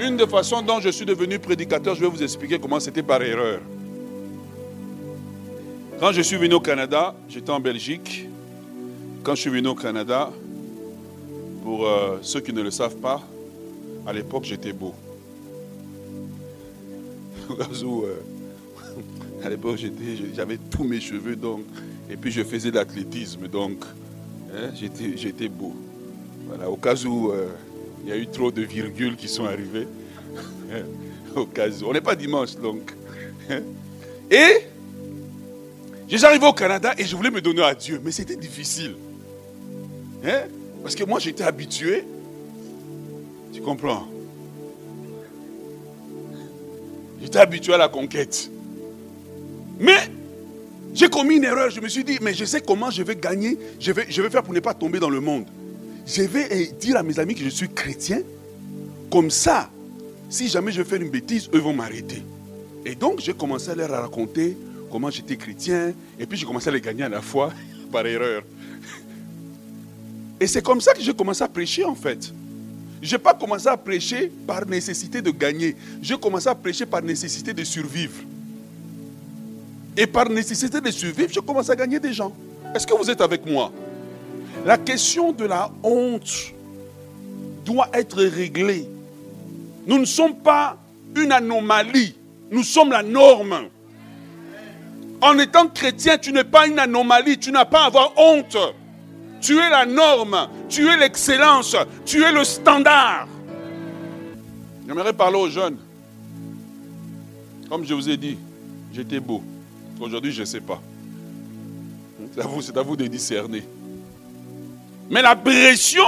Une 0.00 0.16
des 0.16 0.26
façons 0.26 0.62
dont 0.62 0.80
je 0.80 0.88
suis 0.88 1.06
devenu 1.06 1.38
prédicateur, 1.38 1.94
je 1.94 2.00
vais 2.00 2.08
vous 2.08 2.20
expliquer 2.20 2.58
comment 2.58 2.80
c'était 2.80 3.04
par 3.04 3.22
erreur. 3.22 3.60
Quand 6.00 6.10
je 6.10 6.22
suis 6.22 6.38
venu 6.38 6.54
au 6.54 6.60
Canada, 6.60 7.14
j'étais 7.28 7.50
en 7.50 7.60
Belgique. 7.60 8.26
Quand 9.22 9.36
je 9.36 9.42
suis 9.42 9.50
venu 9.50 9.68
au 9.68 9.76
Canada, 9.76 10.32
pour 11.62 11.86
euh, 11.86 12.18
ceux 12.22 12.40
qui 12.40 12.52
ne 12.52 12.62
le 12.62 12.72
savent 12.72 12.96
pas, 12.96 13.20
à 14.08 14.12
l'époque 14.12 14.42
j'étais 14.42 14.72
beau. 14.72 14.92
Euh, 17.50 18.14
à 19.44 19.48
l'époque, 19.48 19.78
j'avais 20.34 20.58
tous 20.70 20.84
mes 20.84 21.00
cheveux, 21.00 21.36
donc, 21.36 21.62
et 22.10 22.16
puis 22.16 22.30
je 22.30 22.42
faisais 22.42 22.70
de 22.70 22.76
l'athlétisme, 22.76 23.48
donc 23.48 23.84
hein, 24.54 24.70
j'étais 25.16 25.48
beau. 25.48 25.74
Voilà, 26.46 26.70
au 26.70 26.76
cas 26.76 26.94
où 27.04 27.30
euh, 27.30 27.48
il 28.02 28.08
y 28.08 28.12
a 28.12 28.16
eu 28.16 28.26
trop 28.26 28.50
de 28.50 28.62
virgules 28.62 29.16
qui 29.16 29.28
sont 29.28 29.44
arrivées. 29.44 29.86
au 31.36 31.46
cas 31.46 31.68
où. 31.68 31.86
On 31.86 31.92
n'est 31.92 32.00
pas 32.00 32.16
dimanche, 32.16 32.56
donc. 32.56 32.94
Hein. 33.50 33.62
et 34.30 34.66
j'arrivé 36.16 36.46
au 36.46 36.52
Canada 36.52 36.92
et 36.98 37.04
je 37.04 37.16
voulais 37.16 37.30
me 37.30 37.40
donner 37.40 37.62
à 37.62 37.74
Dieu, 37.74 38.00
mais 38.02 38.12
c'était 38.12 38.36
difficile. 38.36 38.94
Hein? 40.24 40.42
Parce 40.82 40.94
que 40.94 41.04
moi, 41.04 41.18
j'étais 41.18 41.44
habitué. 41.44 42.04
Tu 43.52 43.60
comprends? 43.60 44.06
J'étais 47.20 47.38
habitué 47.38 47.74
à 47.74 47.78
la 47.78 47.88
conquête. 47.88 48.50
Mais 49.78 50.10
j'ai 50.94 51.08
commis 51.08 51.36
une 51.36 51.44
erreur. 51.44 51.70
Je 51.70 51.80
me 51.80 51.88
suis 51.88 52.04
dit, 52.04 52.18
mais 52.20 52.34
je 52.34 52.44
sais 52.44 52.60
comment 52.60 52.90
je 52.90 53.02
vais 53.02 53.16
gagner. 53.16 53.58
Je 53.80 53.92
vais, 53.92 54.30
faire 54.30 54.42
pour 54.42 54.54
ne 54.54 54.60
pas 54.60 54.74
tomber 54.74 54.98
dans 54.98 55.10
le 55.10 55.20
monde. 55.20 55.46
Je 56.06 56.22
vais 56.22 56.48
eh, 56.50 56.66
dire 56.72 56.96
à 56.96 57.02
mes 57.02 57.18
amis 57.18 57.34
que 57.34 57.44
je 57.44 57.48
suis 57.48 57.68
chrétien. 57.68 58.22
Comme 59.10 59.30
ça, 59.30 59.70
si 60.28 60.48
jamais 60.48 60.72
je 60.72 60.82
fais 60.82 60.96
une 60.96 61.10
bêtise, 61.10 61.48
eux 61.54 61.58
vont 61.58 61.72
m'arrêter. 61.72 62.22
Et 62.84 62.94
donc, 62.94 63.20
j'ai 63.20 63.34
commencé 63.34 63.70
à 63.70 63.74
leur 63.74 63.90
raconter 63.90 64.56
comment 64.90 65.10
j'étais 65.10 65.36
chrétien. 65.36 65.92
Et 66.18 66.26
puis, 66.26 66.38
j'ai 66.38 66.46
commencé 66.46 66.68
à 66.68 66.72
les 66.72 66.80
gagner 66.80 67.04
à 67.04 67.08
la 67.08 67.22
fois 67.22 67.52
par 67.92 68.06
erreur. 68.06 68.42
Et 70.40 70.46
c'est 70.46 70.62
comme 70.62 70.80
ça 70.80 70.94
que 70.94 71.02
j'ai 71.02 71.14
commencé 71.14 71.42
à 71.42 71.48
prêcher, 71.48 71.84
en 71.84 71.94
fait. 71.94 72.32
Je 73.00 73.14
n'ai 73.14 73.18
pas 73.18 73.34
commencé 73.34 73.68
à 73.68 73.76
prêcher 73.76 74.30
par 74.46 74.66
nécessité 74.66 75.22
de 75.22 75.30
gagner. 75.30 75.76
J'ai 76.02 76.16
commencé 76.16 76.48
à 76.48 76.54
prêcher 76.54 76.86
par 76.86 77.02
nécessité 77.02 77.52
de 77.52 77.64
survivre. 77.64 78.22
Et 79.96 80.06
par 80.06 80.28
nécessité 80.28 80.80
de 80.80 80.90
survivre, 80.90 81.30
je 81.32 81.40
commence 81.40 81.70
à 81.70 81.76
gagner 81.76 81.98
des 81.98 82.12
gens. 82.12 82.32
Est-ce 82.74 82.86
que 82.86 82.94
vous 82.94 83.10
êtes 83.10 83.20
avec 83.20 83.46
moi? 83.46 83.72
La 84.64 84.78
question 84.78 85.32
de 85.32 85.44
la 85.44 85.70
honte 85.82 86.52
doit 87.64 87.88
être 87.92 88.22
réglée. 88.22 88.88
Nous 89.86 89.98
ne 89.98 90.04
sommes 90.04 90.36
pas 90.36 90.76
une 91.16 91.32
anomalie, 91.32 92.14
nous 92.50 92.62
sommes 92.62 92.90
la 92.90 93.02
norme. 93.02 93.68
En 95.20 95.38
étant 95.38 95.66
chrétien, 95.68 96.18
tu 96.18 96.32
n'es 96.32 96.44
pas 96.44 96.66
une 96.66 96.78
anomalie, 96.78 97.38
tu 97.38 97.50
n'as 97.50 97.64
pas 97.64 97.82
à 97.82 97.86
avoir 97.86 98.12
honte. 98.16 98.56
Tu 99.40 99.58
es 99.58 99.70
la 99.70 99.86
norme, 99.86 100.48
tu 100.68 100.88
es 100.88 100.96
l'excellence, 100.96 101.76
tu 102.04 102.22
es 102.22 102.32
le 102.32 102.44
standard. 102.44 103.28
J'aimerais 104.86 105.12
parler 105.12 105.36
aux 105.36 105.48
jeunes. 105.48 105.76
Comme 107.68 107.84
je 107.84 107.94
vous 107.94 108.08
ai 108.08 108.16
dit, 108.16 108.38
j'étais 108.92 109.20
beau. 109.20 109.42
Aujourd'hui, 110.00 110.32
je 110.32 110.40
ne 110.40 110.46
sais 110.46 110.60
pas. 110.60 110.80
C'est 112.34 112.40
à 112.40 112.46
vous, 112.46 112.62
c'est 112.62 112.76
à 112.76 112.82
vous 112.82 112.96
de 112.96 113.06
discerner. 113.06 113.62
Mais 115.10 115.22
la 115.22 115.36
pression, 115.36 116.04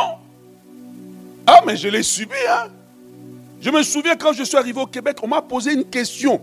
ah, 1.46 1.62
mais 1.66 1.76
je 1.76 1.88
l'ai 1.88 2.02
subi. 2.02 2.34
Hein? 2.48 2.68
Je 3.60 3.70
me 3.70 3.82
souviens 3.82 4.16
quand 4.16 4.32
je 4.32 4.42
suis 4.42 4.56
arrivé 4.56 4.80
au 4.80 4.86
Québec, 4.86 5.18
on 5.22 5.28
m'a 5.28 5.42
posé 5.42 5.72
une 5.72 5.84
question. 5.84 6.40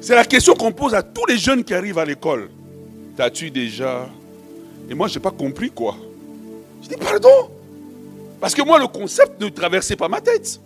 C'est 0.00 0.14
la 0.14 0.24
question 0.24 0.54
qu'on 0.54 0.72
pose 0.72 0.94
à 0.94 1.02
tous 1.02 1.26
les 1.26 1.38
jeunes 1.38 1.64
qui 1.64 1.74
arrivent 1.74 1.98
à 1.98 2.04
l'école. 2.04 2.50
T'as-tu 3.16 3.50
déjà 3.50 4.08
et 4.88 4.94
moi, 4.94 5.08
je 5.08 5.14
n'ai 5.14 5.22
pas 5.22 5.30
compris 5.30 5.70
quoi. 5.70 5.96
Je 6.82 6.88
dis 6.88 6.96
pardon? 6.96 7.50
Parce 8.40 8.54
que 8.54 8.62
moi, 8.62 8.78
le 8.78 8.86
concept 8.86 9.40
ne 9.40 9.48
traversait 9.48 9.96
pas 9.96 10.08
ma 10.08 10.20
tête. 10.20 10.60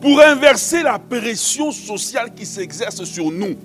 Pour 0.00 0.20
inverser 0.20 0.82
la 0.82 0.98
pression 0.98 1.70
sociale 1.70 2.34
qui 2.34 2.46
s'exerce 2.46 3.04
sur 3.04 3.30
nous, 3.30 3.56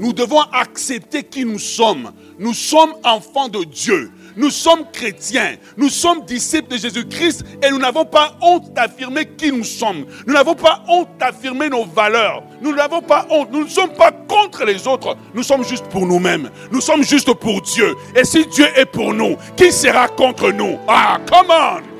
nous 0.00 0.12
devons 0.12 0.40
accepter 0.52 1.22
qui 1.22 1.44
nous 1.44 1.58
sommes. 1.58 2.12
Nous 2.38 2.54
sommes 2.54 2.94
enfants 3.04 3.48
de 3.48 3.64
Dieu. 3.64 4.10
Nous 4.36 4.50
sommes 4.50 4.84
chrétiens, 4.92 5.56
nous 5.76 5.88
sommes 5.88 6.24
disciples 6.24 6.72
de 6.72 6.76
Jésus-Christ 6.76 7.44
et 7.62 7.70
nous 7.70 7.78
n'avons 7.78 8.04
pas 8.04 8.36
honte 8.40 8.72
d'affirmer 8.72 9.26
qui 9.26 9.50
nous 9.52 9.64
sommes. 9.64 10.06
Nous 10.26 10.34
n'avons 10.34 10.54
pas 10.54 10.84
honte 10.88 11.08
d'affirmer 11.18 11.68
nos 11.68 11.84
valeurs. 11.84 12.42
Nous 12.60 12.74
n'avons 12.74 13.00
pas 13.02 13.26
honte. 13.30 13.50
Nous 13.50 13.64
ne 13.64 13.68
sommes 13.68 13.92
pas 13.94 14.12
contre 14.12 14.64
les 14.64 14.86
autres. 14.86 15.16
Nous 15.34 15.42
sommes 15.42 15.64
juste 15.64 15.86
pour 15.86 16.06
nous-mêmes. 16.06 16.50
Nous 16.70 16.80
sommes 16.80 17.02
juste 17.02 17.32
pour 17.34 17.62
Dieu. 17.62 17.94
Et 18.14 18.24
si 18.24 18.46
Dieu 18.46 18.66
est 18.76 18.86
pour 18.86 19.14
nous, 19.14 19.36
qui 19.56 19.72
sera 19.72 20.08
contre 20.08 20.50
nous? 20.50 20.78
Ah, 20.86 21.18
come 21.28 21.50
on 21.50 21.98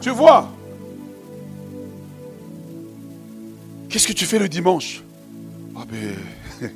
Tu 0.00 0.10
vois? 0.10 0.48
Qu'est-ce 3.88 4.06
que 4.06 4.12
tu 4.12 4.26
fais 4.26 4.38
le 4.38 4.48
dimanche? 4.48 5.02
Ah 5.76 5.84
ben, 5.90 6.14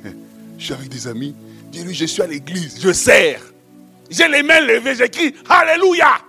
je 0.57 0.63
suis 0.65 0.73
avec 0.73 0.89
des 0.89 1.07
amis. 1.07 1.35
Dis-lui, 1.73 1.95
je 1.95 2.05
suis 2.05 2.21
à 2.21 2.27
l'église, 2.27 2.79
je 2.79 2.93
sers. 2.93 3.41
J'ai 4.07 4.27
les 4.27 4.43
mains 4.43 4.59
levées, 4.59 4.93
j'écris 4.93 5.33
Alléluia. 5.49 6.19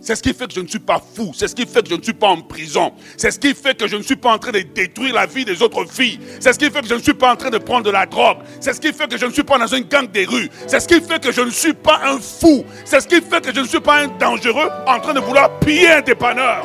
C'est 0.00 0.14
ce 0.14 0.22
qui 0.22 0.32
fait 0.32 0.46
que 0.46 0.54
je 0.54 0.60
ne 0.60 0.68
suis 0.68 0.78
pas 0.78 1.02
fou. 1.16 1.32
C'est 1.34 1.48
ce 1.48 1.54
qui 1.56 1.66
fait 1.66 1.82
que 1.82 1.90
je 1.90 1.96
ne 1.96 2.02
suis 2.02 2.12
pas 2.12 2.28
en 2.28 2.40
prison. 2.40 2.92
C'est 3.16 3.32
ce 3.32 3.40
qui 3.40 3.52
fait 3.54 3.76
que 3.76 3.88
je 3.88 3.96
ne 3.96 4.02
suis 4.02 4.14
pas 4.14 4.34
en 4.34 4.38
train 4.38 4.52
de 4.52 4.60
détruire 4.60 5.14
la 5.14 5.26
vie 5.26 5.44
des 5.44 5.60
autres 5.60 5.84
filles. 5.86 6.20
C'est 6.38 6.52
ce 6.52 6.58
qui 6.60 6.70
fait 6.70 6.80
que 6.80 6.86
je 6.86 6.94
ne 6.94 7.00
suis 7.00 7.12
pas 7.12 7.32
en 7.32 7.36
train 7.36 7.50
de 7.50 7.58
prendre 7.58 7.82
de 7.82 7.90
la 7.90 8.06
drogue. 8.06 8.38
C'est 8.60 8.72
ce 8.72 8.80
qui 8.80 8.92
fait 8.92 9.10
que 9.10 9.18
je 9.18 9.26
ne 9.26 9.32
suis 9.32 9.42
pas 9.42 9.58
dans 9.58 9.66
une 9.66 9.82
gang 9.82 10.08
des 10.08 10.26
rues. 10.26 10.48
C'est 10.68 10.78
ce 10.78 10.86
qui 10.86 11.00
fait 11.00 11.20
que 11.20 11.32
je 11.32 11.40
ne 11.40 11.50
suis 11.50 11.74
pas 11.74 12.00
un 12.04 12.20
fou. 12.20 12.64
C'est 12.84 13.00
ce 13.00 13.08
qui 13.08 13.20
fait 13.20 13.44
que 13.44 13.52
je 13.52 13.58
ne 13.60 13.66
suis 13.66 13.80
pas 13.80 14.02
un 14.02 14.06
dangereux 14.06 14.70
en 14.86 15.00
train 15.00 15.14
de 15.14 15.20
vouloir 15.20 15.58
piller 15.58 15.90
un 15.90 16.02
dépanneur. 16.02 16.64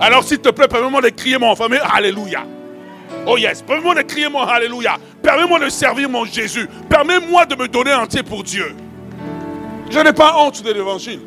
Alors 0.00 0.24
s'il 0.24 0.38
te 0.38 0.48
plaît, 0.48 0.68
permets-moi 0.68 1.02
de 1.02 1.10
crier 1.10 1.36
mon 1.36 1.54
famille 1.54 1.80
Alléluia. 1.92 2.46
Oh 3.26 3.36
yes, 3.36 3.62
permets-moi 3.62 3.94
de 3.96 4.02
crier 4.02 4.28
mon 4.28 4.42
Alléluia. 4.42 4.96
Permets-moi 5.26 5.58
de 5.58 5.68
servir 5.68 6.08
mon 6.08 6.24
Jésus. 6.24 6.68
Permets-moi 6.88 7.46
de 7.46 7.56
me 7.56 7.66
donner 7.66 7.92
entier 7.92 8.22
pour 8.22 8.44
Dieu. 8.44 8.76
Je 9.90 9.98
n'ai 9.98 10.12
pas 10.12 10.36
honte 10.38 10.62
de 10.62 10.70
l'évangile. 10.70 11.18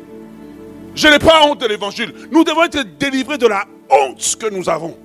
Je 0.94 1.06
n'ai 1.08 1.18
pas 1.18 1.46
honte 1.46 1.60
de 1.60 1.66
l'évangile. 1.66 2.10
Nous 2.32 2.42
devons 2.42 2.64
être 2.64 2.82
délivrés 2.98 3.36
de 3.36 3.46
la 3.46 3.66
honte 3.90 4.36
que 4.40 4.48
nous 4.48 4.70
avons. 4.70 4.96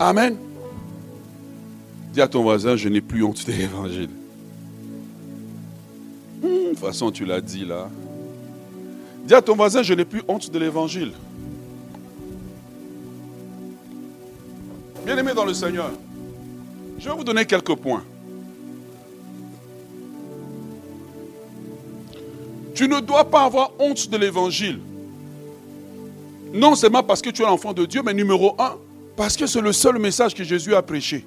Amen. 0.00 0.36
Dis 2.12 2.20
à 2.20 2.26
ton 2.26 2.42
voisin, 2.42 2.74
je 2.74 2.88
n'ai 2.88 3.00
plus 3.00 3.22
honte 3.22 3.46
de 3.46 3.52
l'évangile. 3.52 4.10
Hmm, 6.42 6.48
de 6.48 6.68
toute 6.70 6.78
façon, 6.80 7.12
tu 7.12 7.24
l'as 7.24 7.40
dit 7.40 7.64
là. 7.64 7.88
Dis 9.24 9.34
à 9.34 9.40
ton 9.40 9.54
voisin, 9.54 9.84
je 9.84 9.94
n'ai 9.94 10.04
plus 10.04 10.22
honte 10.26 10.50
de 10.50 10.58
l'évangile. 10.58 11.12
Bien-aimés 15.04 15.34
dans 15.34 15.44
le 15.44 15.54
Seigneur, 15.54 15.90
je 16.98 17.08
vais 17.08 17.14
vous 17.14 17.24
donner 17.24 17.44
quelques 17.44 17.74
points. 17.74 18.04
Tu 22.74 22.88
ne 22.88 23.00
dois 23.00 23.28
pas 23.28 23.44
avoir 23.44 23.72
honte 23.78 24.08
de 24.08 24.16
l'évangile. 24.16 24.80
Non 26.54 26.74
seulement 26.74 27.02
parce 27.02 27.20
que 27.20 27.30
tu 27.30 27.42
es 27.42 27.44
l'enfant 27.44 27.72
de 27.72 27.84
Dieu, 27.84 28.02
mais 28.04 28.14
numéro 28.14 28.54
un, 28.58 28.76
parce 29.16 29.36
que 29.36 29.46
c'est 29.46 29.60
le 29.60 29.72
seul 29.72 29.98
message 29.98 30.34
que 30.34 30.44
Jésus 30.44 30.74
a 30.74 30.82
prêché. 30.82 31.24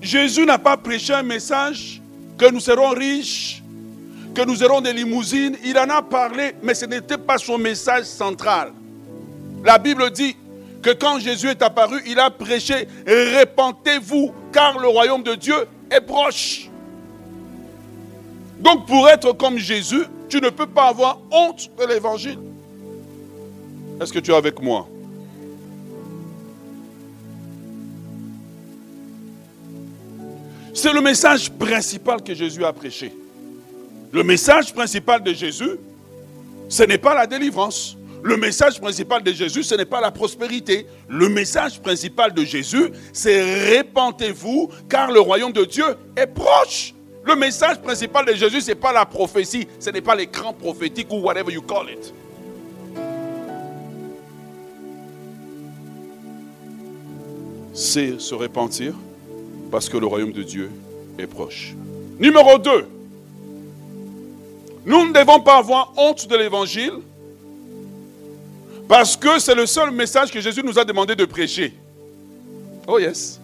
Jésus 0.00 0.46
n'a 0.46 0.58
pas 0.58 0.76
prêché 0.76 1.12
un 1.12 1.22
message 1.22 2.00
que 2.38 2.50
nous 2.50 2.60
serons 2.60 2.90
riches, 2.90 3.62
que 4.34 4.44
nous 4.44 4.62
aurons 4.62 4.80
des 4.80 4.92
limousines. 4.92 5.56
Il 5.64 5.78
en 5.78 5.88
a 5.90 6.02
parlé, 6.02 6.54
mais 6.62 6.74
ce 6.74 6.86
n'était 6.86 7.18
pas 7.18 7.38
son 7.38 7.58
message 7.58 8.04
central. 8.04 8.72
La 9.64 9.78
Bible 9.78 10.10
dit, 10.10 10.36
que 10.82 10.90
quand 10.90 11.20
Jésus 11.20 11.48
est 11.48 11.62
apparu, 11.62 12.02
il 12.06 12.18
a 12.18 12.30
prêché, 12.30 12.88
répentez-vous, 13.06 14.32
car 14.52 14.78
le 14.78 14.88
royaume 14.88 15.22
de 15.22 15.34
Dieu 15.34 15.66
est 15.90 16.00
proche. 16.00 16.68
Donc 18.58 18.86
pour 18.86 19.08
être 19.08 19.32
comme 19.32 19.58
Jésus, 19.58 20.04
tu 20.28 20.40
ne 20.40 20.50
peux 20.50 20.66
pas 20.66 20.88
avoir 20.88 21.18
honte 21.30 21.70
de 21.78 21.86
l'évangile. 21.86 22.38
Est-ce 24.00 24.12
que 24.12 24.18
tu 24.18 24.32
es 24.32 24.34
avec 24.34 24.60
moi? 24.60 24.88
C'est 30.74 30.92
le 30.92 31.00
message 31.00 31.50
principal 31.50 32.22
que 32.22 32.34
Jésus 32.34 32.64
a 32.64 32.72
prêché. 32.72 33.14
Le 34.10 34.24
message 34.24 34.72
principal 34.72 35.22
de 35.22 35.32
Jésus, 35.32 35.70
ce 36.68 36.82
n'est 36.82 36.98
pas 36.98 37.14
la 37.14 37.26
délivrance. 37.26 37.96
Le 38.22 38.36
message 38.36 38.80
principal 38.80 39.22
de 39.22 39.32
Jésus, 39.32 39.64
ce 39.64 39.74
n'est 39.74 39.84
pas 39.84 40.00
la 40.00 40.12
prospérité. 40.12 40.86
Le 41.08 41.28
message 41.28 41.80
principal 41.80 42.32
de 42.32 42.44
Jésus, 42.44 42.92
c'est 43.12 43.70
répentez-vous, 43.70 44.70
car 44.88 45.10
le 45.10 45.18
royaume 45.18 45.52
de 45.52 45.64
Dieu 45.64 45.84
est 46.16 46.28
proche. 46.28 46.94
Le 47.24 47.34
message 47.34 47.80
principal 47.80 48.24
de 48.24 48.34
Jésus, 48.34 48.60
ce 48.60 48.68
n'est 48.68 48.74
pas 48.76 48.92
la 48.92 49.06
prophétie, 49.06 49.66
ce 49.80 49.90
n'est 49.90 50.00
pas 50.00 50.14
l'écran 50.14 50.52
prophétique 50.52 51.08
ou 51.10 51.16
whatever 51.16 51.52
you 51.52 51.62
call 51.62 51.90
it. 51.90 52.14
C'est 57.74 58.20
se 58.20 58.34
repentir 58.34 58.94
parce 59.70 59.88
que 59.88 59.96
le 59.96 60.06
royaume 60.06 60.32
de 60.32 60.42
Dieu 60.42 60.70
est 61.18 61.26
proche. 61.26 61.74
Numéro 62.20 62.58
2. 62.58 62.86
Nous 64.84 65.06
ne 65.06 65.12
devons 65.12 65.40
pas 65.40 65.58
avoir 65.58 65.92
honte 65.96 66.28
de 66.28 66.36
l'évangile 66.36 66.92
parce 68.92 69.16
que 69.16 69.38
c'est 69.38 69.54
le 69.54 69.64
seul 69.64 69.90
message 69.90 70.30
que 70.30 70.38
Jésus 70.38 70.60
nous 70.62 70.78
a 70.78 70.84
demandé 70.84 71.16
de 71.16 71.24
prêcher. 71.24 71.72
Oh 72.86 72.98
yes. 72.98 73.40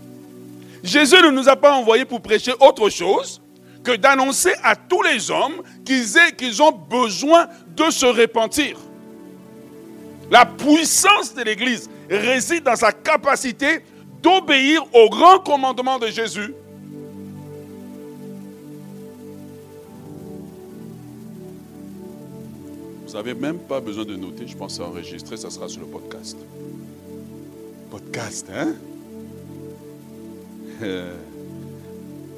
Jésus 0.84 1.16
ne 1.22 1.30
nous 1.30 1.48
a 1.48 1.56
pas 1.56 1.72
envoyé 1.72 2.04
pour 2.04 2.20
prêcher 2.20 2.52
autre 2.60 2.90
chose 2.90 3.40
que 3.82 3.96
d'annoncer 3.96 4.52
à 4.62 4.76
tous 4.76 5.00
les 5.00 5.30
hommes 5.30 5.62
qu'ils 5.86 6.62
ont 6.62 6.70
besoin 6.70 7.48
de 7.74 7.88
se 7.88 8.04
repentir. 8.04 8.76
La 10.30 10.44
puissance 10.44 11.32
de 11.32 11.40
l'Église 11.40 11.88
réside 12.10 12.64
dans 12.64 12.76
sa 12.76 12.92
capacité 12.92 13.82
d'obéir 14.20 14.84
au 14.92 15.08
grand 15.08 15.38
commandement 15.38 15.98
de 15.98 16.08
Jésus 16.08 16.52
Vous 23.08 23.14
n'avez 23.14 23.32
même 23.32 23.58
pas 23.58 23.80
besoin 23.80 24.04
de 24.04 24.14
noter, 24.16 24.46
je 24.46 24.54
pense 24.54 24.78
enregistrer, 24.80 25.38
ça 25.38 25.48
sera 25.48 25.66
sur 25.66 25.80
le 25.80 25.86
podcast. 25.86 26.36
Podcast, 27.90 28.46
hein? 28.54 28.74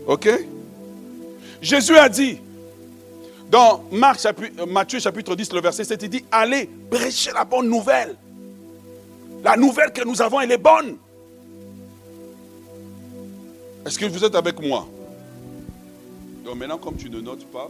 Ok 0.06 0.28
Jésus 1.60 1.96
a 1.96 2.08
dit, 2.08 2.38
dans 3.50 3.82
Marc, 3.90 4.20
chapitre, 4.20 4.64
Matthieu 4.64 5.00
chapitre 5.00 5.34
10, 5.34 5.52
le 5.54 5.60
verset 5.60 5.82
7, 5.82 6.02
il 6.04 6.08
dit, 6.08 6.24
allez, 6.30 6.70
prêchez 6.88 7.32
la 7.32 7.44
bonne 7.44 7.68
nouvelle. 7.68 8.14
La 9.42 9.56
nouvelle 9.56 9.92
que 9.92 10.04
nous 10.04 10.22
avons, 10.22 10.40
elle 10.40 10.52
est 10.52 10.56
bonne. 10.56 10.96
Est-ce 13.84 13.98
que 13.98 14.06
vous 14.06 14.24
êtes 14.24 14.36
avec 14.36 14.60
moi? 14.62 14.86
Donc 16.44 16.54
maintenant, 16.54 16.78
comme 16.78 16.96
tu 16.96 17.10
ne 17.10 17.20
notes 17.20 17.44
pas, 17.46 17.68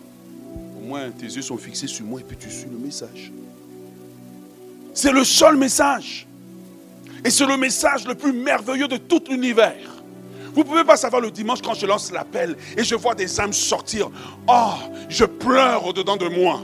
au 0.81 0.87
moins 0.87 1.11
tes 1.11 1.27
yeux 1.27 1.43
sont 1.43 1.57
fixés 1.57 1.87
sur 1.87 2.05
moi 2.05 2.21
et 2.21 2.25
puis 2.25 2.37
tu 2.37 2.51
suis 2.51 2.69
le 2.71 2.79
message. 2.79 3.33
C'est 4.95 5.13
le 5.13 5.25
seul 5.25 5.57
message. 5.57 6.27
Et 7.25 7.31
c'est 7.31 7.47
le 7.47 7.57
message 7.57 8.07
le 8.07 8.15
plus 8.15 8.33
merveilleux 8.33 8.89
de 8.89 8.97
tout 8.97 9.23
l'univers. 9.29 10.03
Vous 10.53 10.61
ne 10.61 10.67
pouvez 10.67 10.85
pas 10.85 10.97
savoir 10.97 11.23
le 11.23 11.31
dimanche 11.31 11.61
quand 11.63 11.75
je 11.75 11.87
lance 11.87 12.11
l'appel 12.11 12.57
et 12.77 12.83
je 12.83 12.95
vois 12.95 13.15
des 13.15 13.41
âmes 13.41 13.53
sortir. 13.53 14.11
Oh, 14.49 14.73
je 15.09 15.25
pleure 15.25 15.87
au-dedans 15.87 16.17
de 16.17 16.29
moi. 16.29 16.61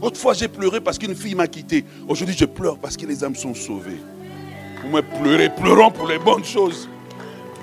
Autrefois, 0.00 0.34
j'ai 0.34 0.48
pleuré 0.48 0.80
parce 0.80 0.98
qu'une 0.98 1.14
fille 1.14 1.34
m'a 1.34 1.46
quitté. 1.46 1.84
Aujourd'hui, 2.08 2.36
je 2.36 2.44
pleure 2.44 2.76
parce 2.78 2.96
que 2.96 3.06
les 3.06 3.22
âmes 3.22 3.36
sont 3.36 3.54
sauvées. 3.54 4.00
Vous 4.82 4.88
me 4.90 5.00
pleurez, 5.00 5.48
pleurons 5.54 5.90
pour 5.90 6.06
les 6.06 6.18
bonnes 6.18 6.44
choses. 6.44 6.88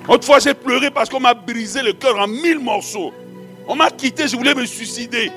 Autrefois, 0.07 0.39
j'ai 0.39 0.53
pleuré 0.53 0.89
parce 0.89 1.09
qu'on 1.09 1.19
m'a 1.19 1.33
brisé 1.33 1.81
le 1.81 1.93
cœur 1.93 2.17
en 2.19 2.27
mille 2.27 2.59
morceaux. 2.59 3.13
On 3.67 3.75
m'a 3.75 3.89
quitté, 3.89 4.27
je 4.27 4.35
voulais 4.35 4.55
me 4.55 4.65
suicider. 4.65 5.31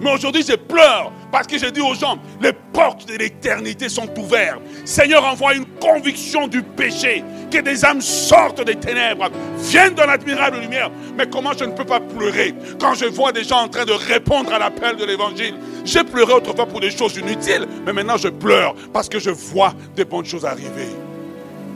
Mais 0.00 0.12
aujourd'hui, 0.12 0.44
je 0.46 0.54
pleure 0.54 1.12
parce 1.30 1.46
que 1.46 1.58
j'ai 1.58 1.70
dit 1.70 1.80
aux 1.80 1.94
gens, 1.94 2.18
les 2.40 2.52
portes 2.52 3.06
de 3.06 3.16
l'éternité 3.16 3.88
sont 3.88 4.08
ouvertes. 4.18 4.60
Seigneur, 4.84 5.24
envoie 5.24 5.54
une 5.54 5.66
conviction 5.80 6.46
du 6.46 6.62
péché, 6.62 7.22
que 7.50 7.58
des 7.58 7.84
âmes 7.84 8.00
sortent 8.00 8.64
des 8.64 8.76
ténèbres, 8.76 9.28
viennent 9.58 9.94
dans 9.94 10.06
l'admirable 10.06 10.60
lumière. 10.60 10.90
Mais 11.16 11.28
comment 11.28 11.52
je 11.58 11.64
ne 11.64 11.72
peux 11.72 11.84
pas 11.84 12.00
pleurer 12.00 12.54
quand 12.80 12.94
je 12.94 13.06
vois 13.06 13.32
des 13.32 13.44
gens 13.44 13.62
en 13.62 13.68
train 13.68 13.84
de 13.84 13.92
répondre 13.92 14.52
à 14.52 14.58
l'appel 14.58 14.96
de 14.96 15.04
l'évangile? 15.04 15.54
J'ai 15.84 16.04
pleuré 16.04 16.32
autrefois 16.32 16.66
pour 16.66 16.80
des 16.80 16.90
choses 16.90 17.16
inutiles, 17.16 17.66
mais 17.84 17.92
maintenant 17.92 18.16
je 18.16 18.28
pleure 18.28 18.74
parce 18.92 19.08
que 19.08 19.18
je 19.18 19.30
vois 19.30 19.74
des 19.96 20.04
bonnes 20.04 20.24
choses 20.24 20.44
arriver. 20.44 20.88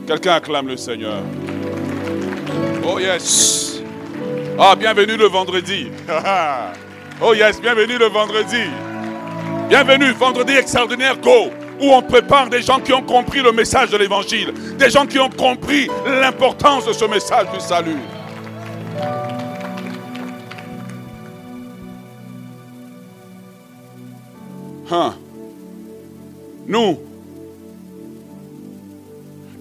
Quelqu'un 0.07 0.33
acclame 0.33 0.67
le 0.67 0.77
Seigneur. 0.77 1.21
Oh 2.85 2.99
yes. 2.99 3.72
Ah, 4.57 4.75
bienvenue 4.75 5.17
le 5.17 5.25
vendredi. 5.25 5.87
oh 7.21 7.33
yes, 7.33 7.59
bienvenue 7.59 7.97
le 7.97 8.05
vendredi. 8.05 8.61
Bienvenue, 9.67 10.11
vendredi 10.11 10.53
extraordinaire, 10.53 11.17
go 11.19 11.49
où 11.81 11.91
on 11.91 12.03
prépare 12.03 12.49
des 12.49 12.61
gens 12.61 12.79
qui 12.79 12.93
ont 12.93 13.01
compris 13.01 13.41
le 13.41 13.51
message 13.51 13.89
de 13.89 13.97
l'évangile, 13.97 14.53
des 14.77 14.91
gens 14.91 15.07
qui 15.07 15.17
ont 15.17 15.29
compris 15.29 15.89
l'importance 16.05 16.85
de 16.85 16.93
ce 16.93 17.05
message 17.05 17.47
du 17.51 17.59
salut. 17.59 17.97
Hein. 24.91 25.15
Nous, 26.67 26.99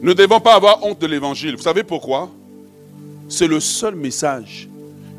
ne 0.02 0.12
devons 0.12 0.40
pas 0.40 0.54
avoir 0.54 0.84
honte 0.84 1.00
de 1.00 1.06
l'évangile. 1.06 1.56
Vous 1.56 1.62
savez 1.62 1.82
pourquoi? 1.82 2.28
C'est 3.30 3.46
le 3.46 3.58
seul 3.58 3.94
message 3.94 4.68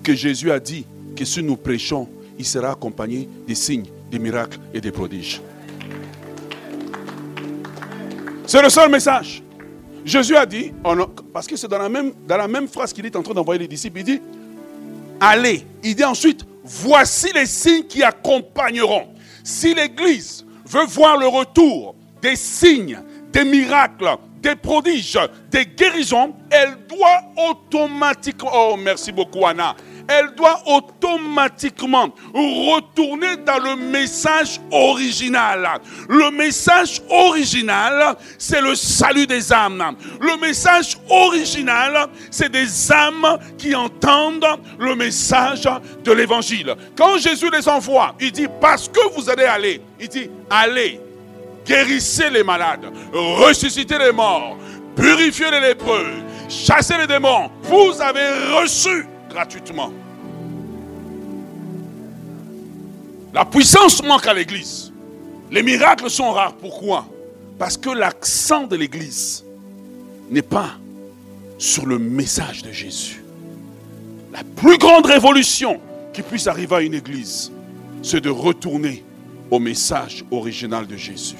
que 0.03 0.13
Jésus 0.13 0.51
a 0.51 0.59
dit 0.59 0.85
que 1.15 1.25
si 1.25 1.41
nous 1.41 1.55
prêchons, 1.55 2.07
il 2.37 2.45
sera 2.45 2.71
accompagné 2.71 3.27
des 3.47 3.55
signes, 3.55 3.87
des 4.11 4.19
miracles 4.19 4.59
et 4.73 4.81
des 4.81 4.91
prodiges. 4.91 5.41
C'est 8.45 8.61
le 8.61 8.69
seul 8.69 8.91
message. 8.91 9.41
Jésus 10.05 10.35
a 10.35 10.45
dit, 10.45 10.73
parce 11.31 11.47
que 11.47 11.55
c'est 11.55 11.67
dans 11.67 11.77
la 11.77 11.87
même, 11.87 12.11
dans 12.27 12.37
la 12.37 12.47
même 12.47 12.67
phrase 12.67 12.91
qu'il 12.91 13.05
est 13.05 13.15
en 13.15 13.23
train 13.23 13.33
d'envoyer 13.33 13.59
les 13.59 13.67
disciples, 13.67 13.99
il 13.99 14.03
dit, 14.03 14.21
allez. 15.19 15.65
Il 15.81 15.95
dit 15.95 16.03
ensuite, 16.03 16.45
voici 16.63 17.31
les 17.33 17.45
signes 17.45 17.85
qui 17.85 18.03
accompagneront. 18.03 19.07
Si 19.43 19.73
l'Église 19.73 20.45
veut 20.65 20.85
voir 20.85 21.17
le 21.17 21.27
retour 21.27 21.95
des 22.21 22.35
signes, 22.35 22.99
des 23.31 23.45
miracles, 23.45 24.17
des 24.43 24.55
prodiges, 24.55 25.17
des 25.49 25.65
guérisons, 25.65 26.35
elle 26.51 26.75
doit 26.87 27.21
automatiquement, 27.49 28.51
oh 28.53 28.75
merci 28.77 29.11
beaucoup 29.11 29.47
Anna, 29.47 29.73
elle 30.05 30.35
doit 30.35 30.61
automatiquement 30.65 32.09
retourner 32.33 33.37
dans 33.37 33.59
le 33.59 33.77
message 33.77 34.59
original. 34.69 35.79
Le 36.09 36.29
message 36.29 37.01
original, 37.09 38.17
c'est 38.37 38.59
le 38.59 38.75
salut 38.75 39.25
des 39.25 39.53
âmes. 39.53 39.95
Le 40.19 40.37
message 40.41 40.97
original, 41.09 42.07
c'est 42.29 42.51
des 42.51 42.91
âmes 42.91 43.39
qui 43.57 43.73
entendent 43.73 44.59
le 44.77 44.93
message 44.95 45.69
de 46.03 46.11
l'évangile. 46.11 46.75
Quand 46.97 47.17
Jésus 47.17 47.49
les 47.49 47.69
envoie, 47.69 48.13
il 48.19 48.33
dit, 48.33 48.47
parce 48.59 48.89
que 48.89 48.99
vous 49.15 49.29
allez 49.29 49.45
aller, 49.45 49.81
il 50.01 50.09
dit, 50.09 50.29
allez, 50.49 50.99
guérissez 51.65 52.29
les 52.29 52.43
malades, 52.43 52.91
ressuscitez 53.11 53.97
les 53.97 54.11
morts, 54.11 54.57
purifiez 54.95 55.51
les 55.51 55.61
lépreux, 55.61 56.07
chassez 56.49 56.97
les 56.97 57.07
démons. 57.07 57.49
Vous 57.63 58.01
avez 58.01 58.29
reçu 58.59 59.05
gratuitement. 59.29 59.91
La 63.33 63.45
puissance 63.45 64.03
manque 64.03 64.27
à 64.27 64.33
l'église. 64.33 64.91
Les 65.49 65.63
miracles 65.63 66.09
sont 66.09 66.31
rares. 66.31 66.53
Pourquoi? 66.53 67.05
Parce 67.57 67.77
que 67.77 67.89
l'accent 67.89 68.67
de 68.67 68.75
l'église 68.75 69.43
n'est 70.29 70.43
pas 70.43 70.71
sur 71.57 71.85
le 71.85 71.97
message 71.97 72.61
de 72.61 72.71
Jésus. 72.71 73.23
La 74.31 74.43
plus 74.43 74.77
grande 74.77 75.05
révolution 75.05 75.79
qui 76.11 76.21
puisse 76.21 76.47
arriver 76.47 76.75
à 76.75 76.81
une 76.81 76.93
église, 76.93 77.51
c'est 78.01 78.21
de 78.21 78.29
retourner 78.29 79.03
au 79.53 79.59
message 79.59 80.25
original 80.31 80.87
de 80.87 80.97
Jésus. 80.97 81.35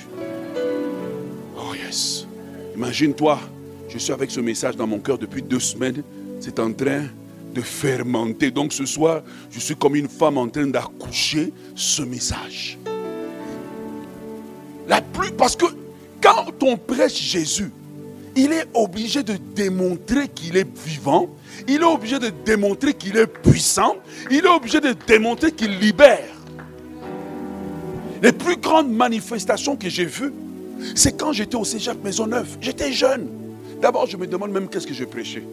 Oh 1.58 1.74
yes. 1.74 2.28
Imagine-toi, 2.76 3.40
je 3.90 3.98
suis 3.98 4.14
avec 4.14 4.30
ce 4.30 4.40
message 4.40 4.76
dans 4.76 4.86
mon 4.86 5.00
cœur 5.00 5.18
depuis 5.18 5.42
deux 5.42 5.60
semaines. 5.60 6.04
C'est 6.40 6.60
en 6.60 6.72
train 6.72 7.06
de 7.56 7.62
fermenter. 7.62 8.52
Donc 8.52 8.72
ce 8.72 8.86
soir, 8.86 9.24
je 9.50 9.60
suis 9.60 9.76
comme 9.76 9.96
une 9.96 10.08
femme 10.08 10.38
en 10.38 10.48
train 10.48 10.68
d'accoucher 10.68 11.52
ce 11.74 12.04
message. 12.04 12.78
La 14.88 15.02
plus, 15.02 15.32
parce 15.32 15.56
que 15.56 15.66
quand 16.22 16.52
on 16.62 16.78
prêche 16.78 17.20
Jésus, 17.20 17.72
il 18.36 18.54
est 18.54 18.68
obligé 18.76 19.24
de 19.24 19.38
démontrer 19.56 20.28
qu'il 20.28 20.56
est 20.56 20.78
vivant, 20.86 21.30
il 21.68 21.82
est 21.82 21.84
obligé 21.84 22.20
de 22.20 22.30
démontrer 22.46 22.94
qu'il 22.94 23.18
est 23.18 23.26
puissant, 23.26 23.96
il 24.30 24.46
est 24.46 24.56
obligé 24.56 24.80
de 24.80 24.94
démontrer 25.08 25.52
qu'il 25.52 25.80
libère. 25.80 26.43
Les 28.24 28.32
plus 28.32 28.56
grandes 28.56 28.90
manifestations 28.90 29.76
que 29.76 29.90
j'ai 29.90 30.06
vues, 30.06 30.34
c'est 30.96 31.18
quand 31.18 31.34
j'étais 31.34 31.58
au 31.58 31.66
Cégep 31.66 32.02
Maisonneuve. 32.02 32.58
J'étais 32.62 32.94
jeune. 32.94 33.28
D'abord, 33.82 34.08
je 34.08 34.16
me 34.16 34.26
demande 34.26 34.52
même 34.52 34.70
qu'est-ce 34.70 34.88
que 34.88 34.94
je 34.94 35.04
prêchais. 35.04 35.44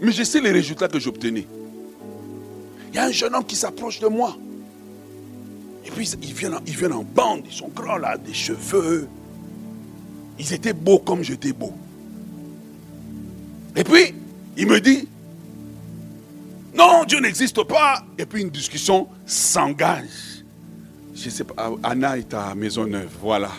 Mais 0.00 0.10
je 0.10 0.22
sais 0.22 0.40
les 0.40 0.52
résultats 0.52 0.88
que 0.88 0.98
j'obtenais. 0.98 1.46
Il 2.90 2.96
y 2.96 2.98
a 2.98 3.04
un 3.04 3.12
jeune 3.12 3.34
homme 3.34 3.44
qui 3.44 3.56
s'approche 3.56 4.00
de 4.00 4.06
moi. 4.06 4.34
Et 5.84 5.90
puis, 5.90 6.08
ils 6.22 6.32
viennent, 6.32 6.58
ils 6.66 6.74
viennent 6.74 6.94
en 6.94 7.04
bande, 7.04 7.42
ils 7.46 7.54
sont 7.54 7.68
grands 7.68 7.98
là, 7.98 8.16
des 8.16 8.32
cheveux. 8.32 9.06
Ils 10.38 10.54
étaient 10.54 10.72
beaux 10.72 10.98
comme 10.98 11.22
j'étais 11.22 11.52
beau. 11.52 11.74
Et 13.76 13.84
puis, 13.84 14.14
il 14.56 14.66
me 14.66 14.80
dit, 14.80 15.06
non, 16.74 17.04
Dieu 17.06 17.20
n'existe 17.20 17.62
pas. 17.64 18.02
Et 18.16 18.24
puis, 18.24 18.40
une 18.40 18.50
discussion 18.50 19.08
s'engage. 19.26 20.35
Je 21.16 21.30
sais 21.30 21.44
pas, 21.44 21.72
Anna 21.82 22.18
est 22.18 22.34
à 22.34 22.54
Maisonneuve, 22.54 23.10
voilà. 23.22 23.50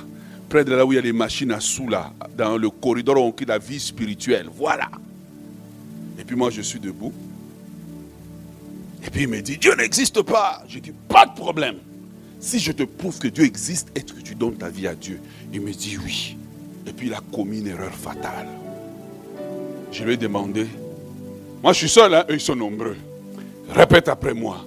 Près 0.47 0.63
de 0.63 0.73
là 0.73 0.85
où 0.85 0.93
il 0.93 0.95
y 0.95 0.99
a 0.99 1.01
les 1.01 1.11
machines 1.11 1.51
à 1.51 1.59
sous, 1.59 1.89
là, 1.89 2.13
dans 2.37 2.55
le 2.55 2.69
corridor 2.69 3.17
où 3.17 3.21
on 3.21 3.31
crée 3.31 3.45
la 3.45 3.57
vie 3.57 3.79
spirituelle. 3.79 4.47
Voilà. 4.55 4.89
Et 6.19 6.23
puis 6.23 6.35
moi, 6.35 6.51
je 6.51 6.61
suis 6.61 6.79
debout. 6.79 7.11
Et 9.05 9.09
puis 9.09 9.23
il 9.23 9.27
me 9.27 9.41
dit, 9.41 9.57
Dieu 9.57 9.73
n'existe 9.75 10.21
pas. 10.21 10.63
Je 10.69 10.79
dis, 10.79 10.93
pas 11.07 11.25
de 11.25 11.33
problème. 11.33 11.77
Si 12.39 12.59
je 12.59 12.71
te 12.71 12.83
prouve 12.83 13.17
que 13.17 13.27
Dieu 13.27 13.43
existe, 13.43 13.89
est-ce 13.95 14.13
que 14.13 14.21
tu 14.21 14.35
donnes 14.35 14.55
ta 14.55 14.69
vie 14.69 14.87
à 14.87 14.93
Dieu? 14.93 15.19
Il 15.51 15.61
me 15.61 15.71
dit 15.71 15.97
oui. 15.97 16.37
Et 16.85 16.93
puis 16.93 17.07
il 17.07 17.13
a 17.13 17.21
commis 17.33 17.59
une 17.59 17.67
erreur 17.67 17.93
fatale. 17.93 18.47
Je 19.91 20.03
lui 20.03 20.13
ai 20.13 20.17
demandé, 20.17 20.67
moi 21.63 21.73
je 21.73 21.79
suis 21.79 21.89
seul, 21.89 22.13
hein, 22.13 22.25
eux 22.29 22.35
ils 22.35 22.39
sont 22.39 22.55
nombreux. 22.55 22.95
Répète 23.69 24.07
après 24.07 24.35
moi. 24.35 24.65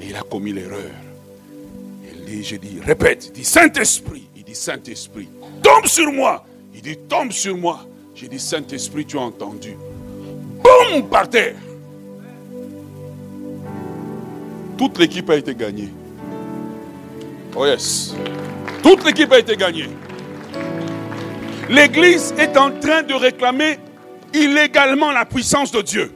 Et 0.00 0.10
il 0.10 0.16
a 0.16 0.22
commis 0.22 0.52
l'erreur. 0.52 0.90
Dit, 2.32 2.44
je 2.44 2.56
dis, 2.56 2.80
répète. 2.80 3.26
Il 3.26 3.32
dit, 3.32 3.44
Saint-Esprit. 3.44 4.26
Il 4.34 4.42
dit, 4.42 4.54
Saint-Esprit, 4.54 5.28
tombe 5.62 5.84
sur 5.84 6.10
moi. 6.10 6.42
Il 6.74 6.80
dit, 6.80 6.96
tombe 6.96 7.30
sur 7.30 7.54
moi. 7.58 7.84
J'ai 8.14 8.26
dit, 8.26 8.40
Saint-Esprit, 8.40 9.04
tu 9.04 9.18
as 9.18 9.20
entendu 9.20 9.76
boum, 10.62 11.06
par 11.10 11.28
terre. 11.28 11.56
Toute 14.78 14.98
l'équipe 14.98 15.28
a 15.28 15.36
été 15.36 15.54
gagnée. 15.54 15.90
Oh 17.54 17.66
yes. 17.66 18.14
Toute 18.82 19.04
l'équipe 19.04 19.30
a 19.30 19.38
été 19.38 19.54
gagnée. 19.54 19.90
L'Église 21.68 22.32
est 22.38 22.56
en 22.56 22.70
train 22.70 23.02
de 23.02 23.12
réclamer 23.12 23.78
illégalement 24.32 25.12
la 25.12 25.26
puissance 25.26 25.70
de 25.70 25.82
Dieu. 25.82 26.10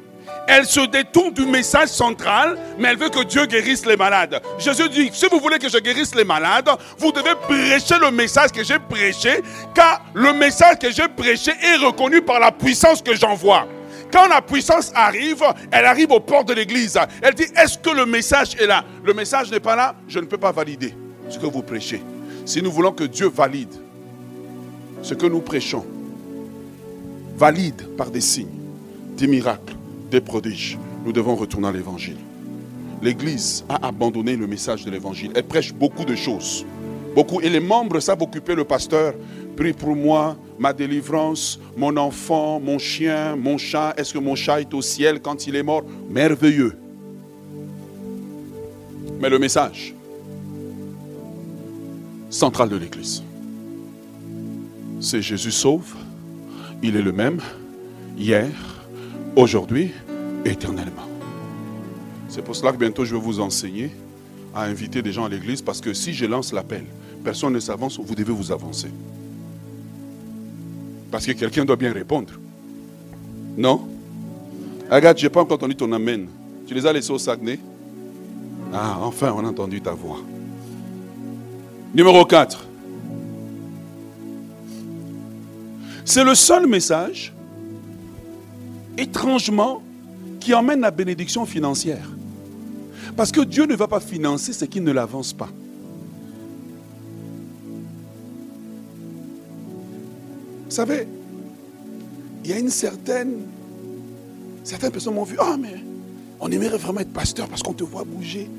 Elle 0.47 0.65
se 0.65 0.87
détourne 0.87 1.33
du 1.33 1.45
message 1.47 1.89
central, 1.89 2.59
mais 2.79 2.89
elle 2.89 2.99
veut 2.99 3.09
que 3.09 3.25
Dieu 3.25 3.47
guérisse 3.47 3.85
les 3.85 3.97
malades. 3.97 4.41
Jésus 4.59 4.89
dit, 4.89 5.11
si 5.13 5.27
vous 5.31 5.41
voulez 5.41 5.59
que 5.59 5.69
je 5.69 5.79
guérisse 5.79 6.15
les 6.15 6.25
malades, 6.25 6.69
vous 6.99 7.13
devez 7.13 7.35
prêcher 7.35 7.99
le 8.01 8.11
message 8.11 8.53
que 8.53 8.63
j'ai 8.63 8.79
prêché, 8.79 9.43
car 9.75 10.05
le 10.15 10.33
message 10.33 10.79
que 10.79 10.91
j'ai 10.91 11.09
prêché 11.09 11.51
est 11.51 11.85
reconnu 11.85 12.23
par 12.23 12.41
la 12.41 12.53
puissance 12.53 13.03
que 13.03 13.15
j'envoie. 13.15 13.67
Quand 14.13 14.29
la 14.29 14.41
puissance 14.41 14.93
arrive, 14.95 15.43
elle 15.71 15.85
arrive 15.85 16.13
aux 16.13 16.21
portes 16.21 16.49
de 16.49 16.55
l'église. 16.55 16.99
Elle 17.21 17.35
dit, 17.35 17.47
est-ce 17.57 17.77
que 17.77 17.91
le 17.91 18.07
message 18.07 18.55
est 18.59 18.67
là? 18.67 18.85
Le 19.05 19.13
message 19.13 19.51
n'est 19.51 19.61
pas 19.61 19.77
là, 19.77 19.95
je 20.09 20.21
ne 20.21 20.27
peux 20.27 20.39
pas 20.39 20.53
valider 20.53 20.95
ce 21.29 21.39
que 21.39 21.47
vous 21.47 21.63
prêchez. 21.63 22.03
Si 22.45 22.63
nous 22.63 22.71
voulons 22.71 22.93
que 22.93 23.05
Dieu 23.05 23.29
valide 23.29 23.75
ce 25.03 25.15
que 25.15 25.27
nous 25.27 25.41
prêchons, 25.41 25.85
valide 27.37 27.97
par 27.97 28.11
des 28.11 28.21
signes, 28.21 28.61
des 29.17 29.27
miracles, 29.27 29.76
des 30.11 30.21
prodiges, 30.21 30.79
nous 31.05 31.12
devons 31.12 31.35
retourner 31.35 31.69
à 31.69 31.73
l'évangile. 31.73 32.16
L'Église 33.03 33.64
a 33.69 33.87
abandonné 33.87 34.37
le 34.37 34.47
message 34.47 34.85
de 34.85 34.90
l'évangile. 34.90 35.31
Elle 35.35 35.45
prêche 35.45 35.73
beaucoup 35.73 36.05
de 36.05 36.14
choses. 36.14 36.64
Beaucoup. 37.14 37.40
Et 37.40 37.49
les 37.49 37.61
membres 37.61 38.01
savent 38.01 38.23
occuper 38.23 38.55
le 38.55 38.64
pasteur. 38.64 39.14
Prie 39.57 39.73
pour 39.73 39.97
moi, 39.97 40.37
ma 40.59 40.73
délivrance, 40.73 41.59
mon 41.77 41.97
enfant, 41.97 42.61
mon 42.61 42.79
chien, 42.79 43.37
mon 43.37 43.59
chat. 43.59 43.95
Est-ce 43.97 44.12
que 44.12 44.19
mon 44.19 44.35
chat 44.35 44.61
est 44.61 44.75
au 44.75 44.83
ciel 44.83 45.21
quand 45.21 45.47
il 45.47 45.57
est 45.57 45.62
mort? 45.62 45.83
Merveilleux. 46.11 46.77
Mais 49.21 49.31
le 49.31 49.38
message 49.38 49.95
central 52.29 52.69
de 52.69 52.77
l'Église, 52.77 53.23
c'est 55.01 55.23
Jésus 55.23 55.53
sauve. 55.53 55.95
Il 56.83 56.97
est 56.97 57.03
le 57.03 57.12
même 57.12 57.40
hier, 58.19 58.51
aujourd'hui, 59.37 59.92
éternellement. 60.44 61.07
C'est 62.29 62.42
pour 62.42 62.57
cela 62.57 62.72
que 62.72 62.79
bientôt 62.79 63.05
je 63.05 63.14
vais 63.14 63.20
vous 63.20 63.40
enseigner 63.40 63.90
à 64.55 64.64
inviter 64.64 65.03
des 65.03 65.12
gens 65.12 65.27
à 65.27 65.29
l'église 65.29 65.62
parce 65.62 65.81
que 65.81 65.92
si 65.92 66.14
je 66.14 66.25
lance 66.25 66.53
l'appel, 66.53 66.85
personne 67.22 67.53
ne 67.53 67.61
s'avance, 67.61 68.01
vous 68.01 68.14
devez 68.14 68.33
vous 68.33 68.51
avancer. 68.51 68.88
Parce 71.11 71.27
que 71.27 71.33
quelqu'un 71.33 71.64
doit 71.64 71.77
bien 71.77 71.92
répondre. 71.92 72.33
Non? 73.57 73.87
Regarde, 74.90 75.18
je 75.18 75.25
n'ai 75.25 75.31
pas 75.31 75.40
encore 75.40 75.57
entendu 75.57 75.77
ton 75.77 75.92
amène. 75.92 76.29
Tu 76.66 76.75
les 76.75 76.87
as 76.87 76.92
laissés 76.92 77.12
au 77.12 77.18
Saguenay? 77.18 77.59
Ah, 78.72 78.99
enfin, 79.03 79.33
on 79.37 79.44
a 79.44 79.49
entendu 79.49 79.81
ta 79.81 79.92
voix. 79.92 80.18
Numéro 81.94 82.25
4. 82.25 82.66
C'est 86.05 86.25
le 86.25 86.35
seul 86.35 86.66
message, 86.66 87.35
étrangement, 88.99 89.83
qui 90.41 90.55
emmène 90.55 90.81
la 90.81 90.91
bénédiction 90.91 91.45
financière. 91.45 92.09
Parce 93.17 93.33
que 93.33 93.41
Dieu 93.41 93.67
ne 93.67 93.75
va 93.75 93.89
pas 93.89 94.01
financer 94.01 94.53
ce 94.53 94.65
qui 94.65 94.81
ne 94.81 94.93
l'avance 94.93 95.33
pas. 95.33 95.49
Vous 100.65 100.71
savez, 100.71 101.07
il 102.45 102.51
y 102.51 102.53
a 102.53 102.59
une 102.59 102.71
certaine... 102.71 103.35
Certaines 104.65 104.91
personnes 104.91 105.15
m'ont 105.15 105.25
vu, 105.25 105.37
ah 105.39 105.57
mais 105.59 105.77
on 106.41 106.51
aimerait 106.51 106.77
vraiment 106.77 107.01
être 107.01 107.13
pasteur 107.13 107.49
parce 107.49 107.63
qu'on 107.63 107.73
te 107.73 107.85
voit 107.85 108.05
bouger. 108.05 108.51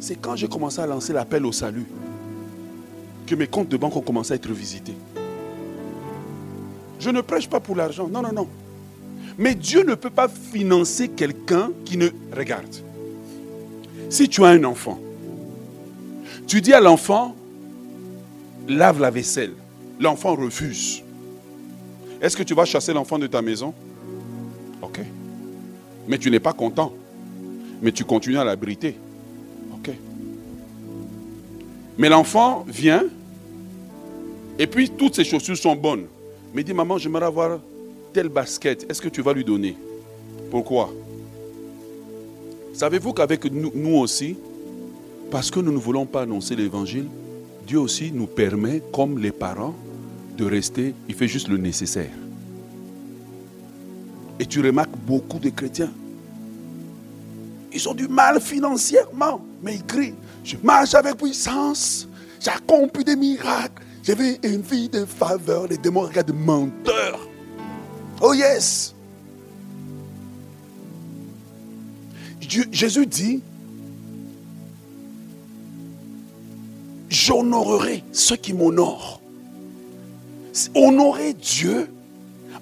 C'est 0.00 0.14
quand 0.14 0.34
j'ai 0.36 0.48
commencé 0.48 0.80
à 0.80 0.86
lancer 0.86 1.12
l'appel 1.12 1.44
au 1.44 1.52
salut 1.52 1.84
que 3.26 3.34
mes 3.34 3.46
comptes 3.46 3.68
de 3.68 3.76
banque 3.76 3.94
ont 3.94 4.00
commencé 4.00 4.32
à 4.32 4.36
être 4.36 4.50
visités. 4.50 4.94
Je 6.98 7.10
ne 7.10 7.20
prêche 7.20 7.48
pas 7.48 7.60
pour 7.60 7.76
l'argent. 7.76 8.08
Non, 8.08 8.22
non, 8.22 8.32
non. 8.32 8.48
Mais 9.40 9.54
Dieu 9.54 9.84
ne 9.84 9.94
peut 9.94 10.10
pas 10.10 10.28
financer 10.28 11.08
quelqu'un 11.08 11.70
qui 11.86 11.96
ne 11.96 12.10
regarde. 12.36 12.76
Si 14.10 14.28
tu 14.28 14.44
as 14.44 14.48
un 14.48 14.64
enfant, 14.64 15.00
tu 16.46 16.60
dis 16.60 16.74
à 16.74 16.80
l'enfant, 16.80 17.34
lave 18.68 19.00
la 19.00 19.10
vaisselle. 19.10 19.54
L'enfant 19.98 20.34
refuse. 20.34 21.02
Est-ce 22.20 22.36
que 22.36 22.42
tu 22.42 22.52
vas 22.52 22.66
chasser 22.66 22.92
l'enfant 22.92 23.18
de 23.18 23.26
ta 23.26 23.40
maison? 23.40 23.72
Ok. 24.82 25.00
Mais 26.06 26.18
tu 26.18 26.30
n'es 26.30 26.40
pas 26.40 26.52
content. 26.52 26.92
Mais 27.80 27.92
tu 27.92 28.04
continues 28.04 28.36
à 28.36 28.44
l'abriter. 28.44 28.94
Ok. 29.72 29.90
Mais 31.96 32.10
l'enfant 32.10 32.66
vient, 32.68 33.04
et 34.58 34.66
puis 34.66 34.90
toutes 34.90 35.14
ses 35.14 35.24
chaussures 35.24 35.56
sont 35.56 35.76
bonnes. 35.76 36.04
Mais 36.52 36.62
dit, 36.62 36.74
maman, 36.74 36.98
j'aimerais 36.98 37.24
avoir 37.24 37.58
telle 38.12 38.28
basket. 38.28 38.90
Est-ce 38.90 39.00
que 39.00 39.08
tu 39.08 39.22
vas 39.22 39.32
lui 39.32 39.44
donner? 39.44 39.76
Pourquoi? 40.50 40.92
Savez-vous 42.72 43.12
qu'avec 43.12 43.44
nous, 43.50 43.96
aussi, 43.96 44.36
parce 45.30 45.50
que 45.50 45.60
nous 45.60 45.72
ne 45.72 45.78
voulons 45.78 46.06
pas 46.06 46.22
annoncer 46.22 46.56
l'évangile, 46.56 47.06
Dieu 47.66 47.78
aussi 47.78 48.10
nous 48.12 48.26
permet, 48.26 48.82
comme 48.92 49.18
les 49.18 49.32
parents, 49.32 49.74
de 50.36 50.44
rester, 50.44 50.94
il 51.08 51.14
fait 51.14 51.28
juste 51.28 51.48
le 51.48 51.56
nécessaire. 51.56 52.10
Et 54.38 54.46
tu 54.46 54.60
remarques 54.60 54.96
beaucoup 55.06 55.38
de 55.38 55.50
chrétiens. 55.50 55.92
Ils 57.72 57.88
ont 57.88 57.94
du 57.94 58.08
mal 58.08 58.40
financièrement, 58.40 59.44
mais 59.62 59.74
ils 59.74 59.84
crient, 59.84 60.14
je 60.42 60.56
marche 60.62 60.94
avec 60.94 61.16
puissance, 61.16 62.08
j'accomplis 62.40 63.04
des 63.04 63.16
miracles, 63.16 63.82
j'avais 64.02 64.40
une 64.42 64.62
vie 64.62 64.88
de 64.88 65.04
faveur. 65.04 65.68
Les 65.68 65.76
démons 65.76 66.00
regardent 66.00 66.34
menteur. 66.34 67.29
Oh 68.20 68.34
yes. 68.34 68.94
Jésus 72.72 73.06
dit, 73.06 73.42
j'honorerai 77.08 78.02
ceux 78.12 78.36
qui 78.36 78.52
m'honorent. 78.52 79.20
Honorer 80.74 81.32
Dieu 81.34 81.88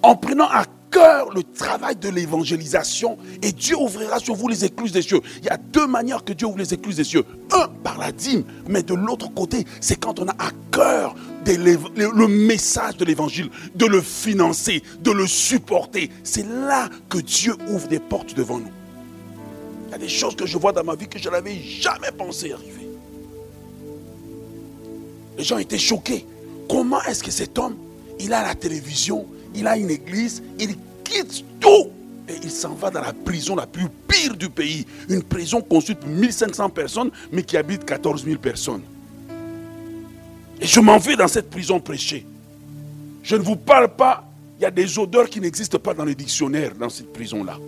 en 0.02 0.14
prenant 0.14 0.48
à 0.48 0.64
le 1.34 1.42
travail 1.42 1.96
de 1.96 2.08
l'évangélisation 2.08 3.18
et 3.42 3.52
Dieu 3.52 3.76
ouvrira 3.76 4.18
sur 4.18 4.34
vous 4.34 4.48
les 4.48 4.64
écluses 4.64 4.92
des 4.92 5.02
cieux. 5.02 5.20
Il 5.38 5.46
y 5.46 5.50
a 5.50 5.56
deux 5.56 5.86
manières 5.86 6.24
que 6.24 6.32
Dieu 6.32 6.46
ouvre 6.46 6.58
les 6.58 6.74
écluses 6.74 6.96
des 6.96 7.04
cieux. 7.04 7.24
Un, 7.52 7.68
par 7.82 7.98
la 7.98 8.12
dîme, 8.12 8.44
mais 8.68 8.82
de 8.82 8.94
l'autre 8.94 9.32
côté, 9.32 9.64
c'est 9.80 9.96
quand 9.96 10.18
on 10.20 10.28
a 10.28 10.32
à 10.32 10.50
cœur 10.70 11.14
le 11.46 12.26
message 12.26 12.96
de 12.98 13.04
l'évangile, 13.04 13.50
de 13.74 13.86
le 13.86 14.02
financer, 14.02 14.82
de 15.00 15.10
le 15.10 15.26
supporter. 15.26 16.10
C'est 16.22 16.46
là 16.46 16.88
que 17.08 17.18
Dieu 17.18 17.54
ouvre 17.70 17.88
des 17.88 18.00
portes 18.00 18.34
devant 18.34 18.58
nous. 18.58 18.70
Il 19.88 19.92
y 19.92 19.94
a 19.94 19.98
des 19.98 20.08
choses 20.08 20.36
que 20.36 20.46
je 20.46 20.58
vois 20.58 20.72
dans 20.72 20.84
ma 20.84 20.94
vie 20.94 21.08
que 21.08 21.18
je 21.18 21.30
n'avais 21.30 21.56
jamais 21.58 22.12
pensé 22.16 22.52
arriver. 22.52 22.88
Les 25.38 25.44
gens 25.44 25.56
étaient 25.58 25.78
choqués. 25.78 26.26
Comment 26.68 27.02
est-ce 27.04 27.22
que 27.22 27.30
cet 27.30 27.58
homme, 27.58 27.76
il 28.20 28.34
a 28.34 28.42
la 28.42 28.54
télévision, 28.54 29.26
il 29.54 29.66
a 29.66 29.78
une 29.78 29.88
église, 29.88 30.42
il 30.58 30.76
quitte 31.08 31.44
tout 31.60 31.90
et 32.28 32.34
il 32.42 32.50
s'en 32.50 32.74
va 32.74 32.90
dans 32.90 33.00
la 33.00 33.12
prison 33.12 33.56
la 33.56 33.66
plus 33.66 33.88
pire 34.06 34.36
du 34.36 34.50
pays. 34.50 34.86
Une 35.08 35.22
prison 35.22 35.62
construite 35.62 36.00
pour 36.00 36.10
1500 36.10 36.68
personnes, 36.70 37.10
mais 37.32 37.42
qui 37.42 37.56
habite 37.56 37.84
14 37.84 38.24
000 38.24 38.38
personnes. 38.38 38.82
Et 40.60 40.66
je 40.66 40.80
m'en 40.80 40.98
vais 40.98 41.16
dans 41.16 41.28
cette 41.28 41.48
prison 41.48 41.80
prêcher. 41.80 42.26
Je 43.22 43.36
ne 43.36 43.42
vous 43.42 43.56
parle 43.56 43.88
pas, 43.88 44.24
il 44.58 44.62
y 44.62 44.66
a 44.66 44.70
des 44.70 44.98
odeurs 44.98 45.30
qui 45.30 45.40
n'existent 45.40 45.78
pas 45.78 45.94
dans 45.94 46.04
les 46.04 46.14
dictionnaires 46.14 46.74
dans 46.74 46.90
cette 46.90 47.12
prison-là. 47.12 47.58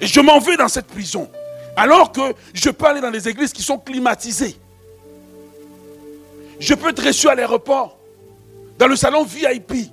Et 0.00 0.06
je 0.06 0.20
m'en 0.20 0.38
vais 0.38 0.56
dans 0.56 0.68
cette 0.68 0.86
prison. 0.86 1.28
Alors 1.76 2.12
que 2.12 2.20
je 2.52 2.70
peux 2.70 2.86
aller 2.86 3.00
dans 3.00 3.10
des 3.10 3.28
églises 3.28 3.52
qui 3.52 3.62
sont 3.62 3.78
climatisées. 3.78 4.56
Je 6.58 6.74
peux 6.74 6.88
être 6.88 7.04
reçu 7.04 7.28
à 7.28 7.34
l'aéroport 7.34 7.98
dans 8.78 8.88
le 8.88 8.96
salon 8.96 9.24
VIP. 9.24 9.90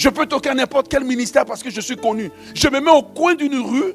Je 0.00 0.08
peux 0.08 0.24
toquer 0.24 0.48
à 0.48 0.54
n'importe 0.54 0.88
quel 0.88 1.04
ministère 1.04 1.44
parce 1.44 1.62
que 1.62 1.68
je 1.68 1.78
suis 1.78 1.94
connu. 1.94 2.30
Je 2.54 2.68
me 2.68 2.80
mets 2.80 2.90
au 2.90 3.02
coin 3.02 3.34
d'une 3.34 3.60
rue. 3.60 3.92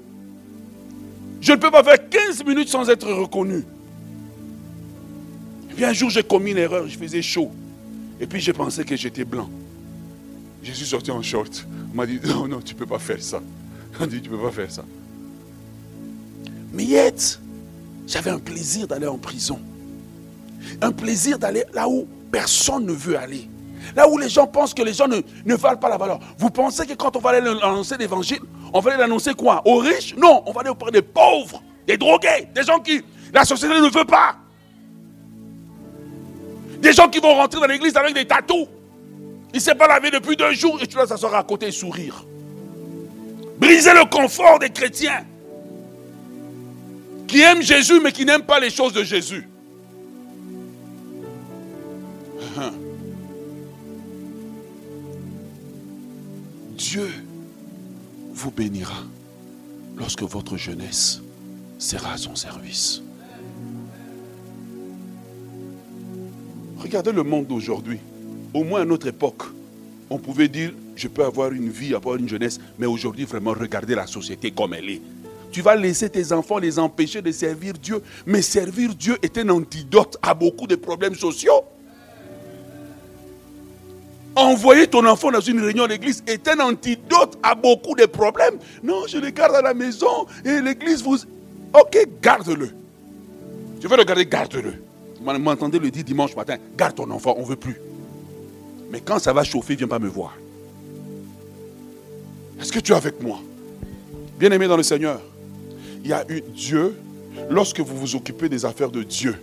Je 1.41 1.51
ne 1.51 1.57
peux 1.57 1.71
pas 1.71 1.83
faire 1.83 1.97
15 2.07 2.45
minutes 2.45 2.69
sans 2.69 2.87
être 2.91 3.11
reconnu. 3.11 3.65
Et 5.71 5.73
puis 5.73 5.83
un 5.83 5.93
jour, 5.93 6.11
j'ai 6.11 6.21
commis 6.21 6.51
une 6.51 6.59
erreur. 6.59 6.87
Je 6.87 6.95
faisais 6.95 7.23
chaud. 7.23 7.49
Et 8.21 8.27
puis 8.27 8.39
j'ai 8.39 8.53
pensé 8.53 8.85
que 8.85 8.95
j'étais 8.95 9.25
blanc. 9.25 9.49
Je 10.61 10.73
suis 10.73 10.85
sorti 10.85 11.09
en 11.09 11.23
short. 11.23 11.65
On 11.91 11.97
m'a 11.97 12.05
dit, 12.05 12.19
non, 12.23 12.47
non, 12.47 12.61
tu 12.61 12.75
ne 12.75 12.79
peux 12.79 12.85
pas 12.85 12.99
faire 12.99 13.23
ça. 13.23 13.41
On 13.99 14.05
dit, 14.05 14.21
tu 14.21 14.29
ne 14.29 14.35
peux 14.35 14.43
pas 14.43 14.51
faire 14.51 14.69
ça. 14.69 14.85
Mais 16.71 16.83
yet, 16.83 17.39
j'avais 18.05 18.29
un 18.29 18.37
plaisir 18.37 18.85
d'aller 18.85 19.07
en 19.07 19.17
prison. 19.17 19.59
Un 20.83 20.91
plaisir 20.91 21.39
d'aller 21.39 21.63
là 21.73 21.89
où 21.89 22.07
personne 22.31 22.85
ne 22.85 22.93
veut 22.93 23.17
aller. 23.17 23.49
Là 23.95 24.07
où 24.07 24.17
les 24.17 24.29
gens 24.29 24.47
pensent 24.47 24.73
que 24.73 24.83
les 24.83 24.93
gens 24.93 25.07
ne, 25.07 25.21
ne 25.45 25.55
valent 25.55 25.77
pas 25.77 25.89
la 25.89 25.97
valeur. 25.97 26.19
Vous 26.37 26.49
pensez 26.49 26.85
que 26.85 26.93
quand 26.93 27.15
on 27.15 27.19
va 27.19 27.31
aller 27.31 27.47
annoncer 27.61 27.97
l'évangile, 27.97 28.39
on 28.73 28.79
va 28.79 28.91
aller 28.91 28.99
l'annoncer 28.99 29.33
quoi? 29.33 29.61
Aux 29.65 29.77
riches? 29.77 30.15
Non, 30.15 30.43
on 30.45 30.51
va 30.51 30.61
aller 30.61 30.69
auprès 30.69 30.91
des 30.91 31.01
pauvres, 31.01 31.61
des 31.87 31.97
drogués, 31.97 32.47
des 32.53 32.63
gens 32.63 32.79
qui 32.79 33.03
la 33.33 33.43
société 33.43 33.73
ne 33.73 33.89
veut 33.89 34.05
pas. 34.05 34.37
Des 36.79 36.93
gens 36.93 37.09
qui 37.09 37.19
vont 37.19 37.35
rentrer 37.35 37.59
dans 37.59 37.67
l'église 37.67 37.95
avec 37.97 38.13
des 38.13 38.25
tatous. 38.25 38.67
Il 39.53 39.57
ne 39.57 39.61
s'est 39.61 39.75
pas 39.75 39.87
lavé 39.87 40.11
depuis 40.11 40.35
deux 40.35 40.53
jours 40.53 40.77
et 40.81 40.87
tu 40.87 40.95
dois 40.95 41.07
s'asseoir 41.07 41.35
à 41.35 41.43
côté 41.43 41.67
et 41.67 41.71
sourire. 41.71 42.25
Briser 43.57 43.93
le 43.93 44.05
confort 44.09 44.59
des 44.59 44.69
chrétiens 44.69 45.25
qui 47.27 47.41
aiment 47.41 47.61
Jésus 47.61 47.99
mais 48.01 48.11
qui 48.11 48.25
n'aiment 48.25 48.45
pas 48.45 48.59
les 48.59 48.69
choses 48.69 48.93
de 48.93 49.03
Jésus. 49.03 49.49
Dieu 56.87 57.09
vous 58.31 58.51
bénira 58.51 59.01
lorsque 59.97 60.21
votre 60.21 60.55
jeunesse 60.55 61.19
sera 61.79 62.13
à 62.13 62.17
son 62.17 62.35
service. 62.35 63.01
Regardez 66.77 67.11
le 67.11 67.23
monde 67.23 67.47
d'aujourd'hui. 67.47 67.97
Au 68.53 68.63
moins 68.63 68.81
à 68.81 68.85
notre 68.85 69.07
époque, 69.07 69.41
on 70.11 70.19
pouvait 70.19 70.47
dire, 70.47 70.73
je 70.95 71.07
peux 71.07 71.25
avoir 71.25 71.51
une 71.53 71.69
vie, 71.69 71.95
avoir 71.95 72.17
une 72.17 72.29
jeunesse, 72.29 72.59
mais 72.77 72.85
aujourd'hui, 72.85 73.25
vraiment, 73.25 73.53
regardez 73.53 73.95
la 73.95 74.05
société 74.05 74.51
comme 74.51 74.75
elle 74.75 74.91
est. 74.91 75.01
Tu 75.51 75.63
vas 75.63 75.75
laisser 75.75 76.11
tes 76.11 76.33
enfants 76.33 76.59
les 76.59 76.77
empêcher 76.77 77.23
de 77.23 77.31
servir 77.31 77.73
Dieu, 77.73 78.03
mais 78.27 78.43
servir 78.43 78.93
Dieu 78.93 79.17
est 79.23 79.39
un 79.39 79.49
antidote 79.49 80.17
à 80.21 80.35
beaucoup 80.35 80.67
de 80.67 80.75
problèmes 80.75 81.15
sociaux. 81.15 81.63
Envoyer 84.35 84.87
ton 84.87 85.05
enfant 85.05 85.31
dans 85.31 85.39
une 85.39 85.61
réunion 85.61 85.87
d'église 85.87 86.21
est 86.27 86.47
un 86.49 86.59
antidote 86.59 87.37
à 87.41 87.55
beaucoup 87.55 87.95
de 87.95 88.05
problèmes. 88.05 88.57
Non, 88.83 89.07
je 89.07 89.17
le 89.17 89.29
garde 89.29 89.55
à 89.55 89.61
la 89.61 89.73
maison 89.73 90.25
et 90.43 90.59
l'église 90.61 91.01
vous... 91.03 91.17
Ok, 91.73 91.97
garde-le. 92.21 92.69
Tu 93.79 93.87
veux 93.87 93.97
le 93.97 94.03
garder, 94.03 94.25
garde-le. 94.25 94.73
Vous 95.21 95.39
m'entendez 95.39 95.79
le 95.79 95.89
dire 95.89 96.03
dimanche 96.03 96.35
matin, 96.35 96.57
garde 96.77 96.95
ton 96.95 97.09
enfant, 97.11 97.33
on 97.37 97.41
ne 97.41 97.47
veut 97.47 97.55
plus. 97.55 97.79
Mais 98.91 98.99
quand 98.99 99.19
ça 99.19 99.33
va 99.33 99.43
chauffer, 99.43 99.75
viens 99.75 99.87
pas 99.87 99.99
me 99.99 100.07
voir. 100.07 100.35
Est-ce 102.59 102.71
que 102.71 102.79
tu 102.79 102.91
es 102.91 102.95
avec 102.95 103.21
moi? 103.21 103.39
Bien-aimé 104.37 104.67
dans 104.67 104.77
le 104.77 104.83
Seigneur, 104.83 105.21
il 106.03 106.09
y 106.09 106.13
a 106.13 106.25
eu 106.29 106.41
Dieu, 106.41 106.95
lorsque 107.49 107.79
vous 107.79 107.95
vous 107.95 108.15
occupez 108.15 108.49
des 108.49 108.65
affaires 108.65 108.91
de 108.91 109.03
Dieu, 109.03 109.35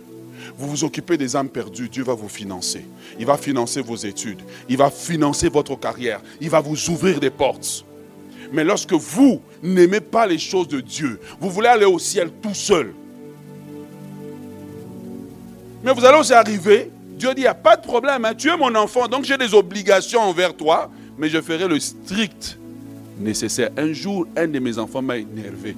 vous 0.57 0.67
vous 0.67 0.83
occupez 0.83 1.17
des 1.17 1.35
âmes 1.35 1.49
perdues, 1.49 1.89
Dieu 1.89 2.03
va 2.03 2.13
vous 2.13 2.29
financer. 2.29 2.85
Il 3.19 3.25
va 3.25 3.37
financer 3.37 3.81
vos 3.81 3.95
études. 3.95 4.41
Il 4.69 4.77
va 4.77 4.89
financer 4.89 5.49
votre 5.49 5.79
carrière. 5.79 6.21
Il 6.41 6.49
va 6.49 6.59
vous 6.59 6.89
ouvrir 6.89 7.19
des 7.19 7.29
portes. 7.29 7.85
Mais 8.51 8.63
lorsque 8.63 8.93
vous 8.93 9.41
n'aimez 9.61 9.99
pas 9.99 10.27
les 10.27 10.37
choses 10.37 10.67
de 10.67 10.79
Dieu, 10.79 11.19
vous 11.39 11.49
voulez 11.49 11.69
aller 11.69 11.85
au 11.85 11.99
ciel 11.99 12.29
tout 12.41 12.53
seul. 12.53 12.93
Mais 15.83 15.91
vous 15.91 16.05
allez 16.05 16.19
aussi 16.19 16.33
arriver, 16.33 16.91
Dieu 17.17 17.33
dit, 17.33 17.41
il 17.41 17.43
n'y 17.43 17.47
a 17.47 17.53
pas 17.55 17.75
de 17.75 17.81
problème, 17.81 18.25
hein. 18.25 18.33
tu 18.35 18.49
es 18.49 18.55
mon 18.55 18.73
enfant, 18.75 19.07
donc 19.07 19.25
j'ai 19.25 19.37
des 19.37 19.53
obligations 19.53 20.21
envers 20.21 20.55
toi, 20.55 20.89
mais 21.17 21.29
je 21.29 21.41
ferai 21.41 21.67
le 21.67 21.79
strict 21.79 22.57
nécessaire. 23.19 23.69
Un 23.75 23.91
jour, 23.91 24.27
un 24.37 24.47
de 24.47 24.59
mes 24.59 24.77
enfants 24.77 25.01
m'a 25.01 25.17
énervé. 25.17 25.75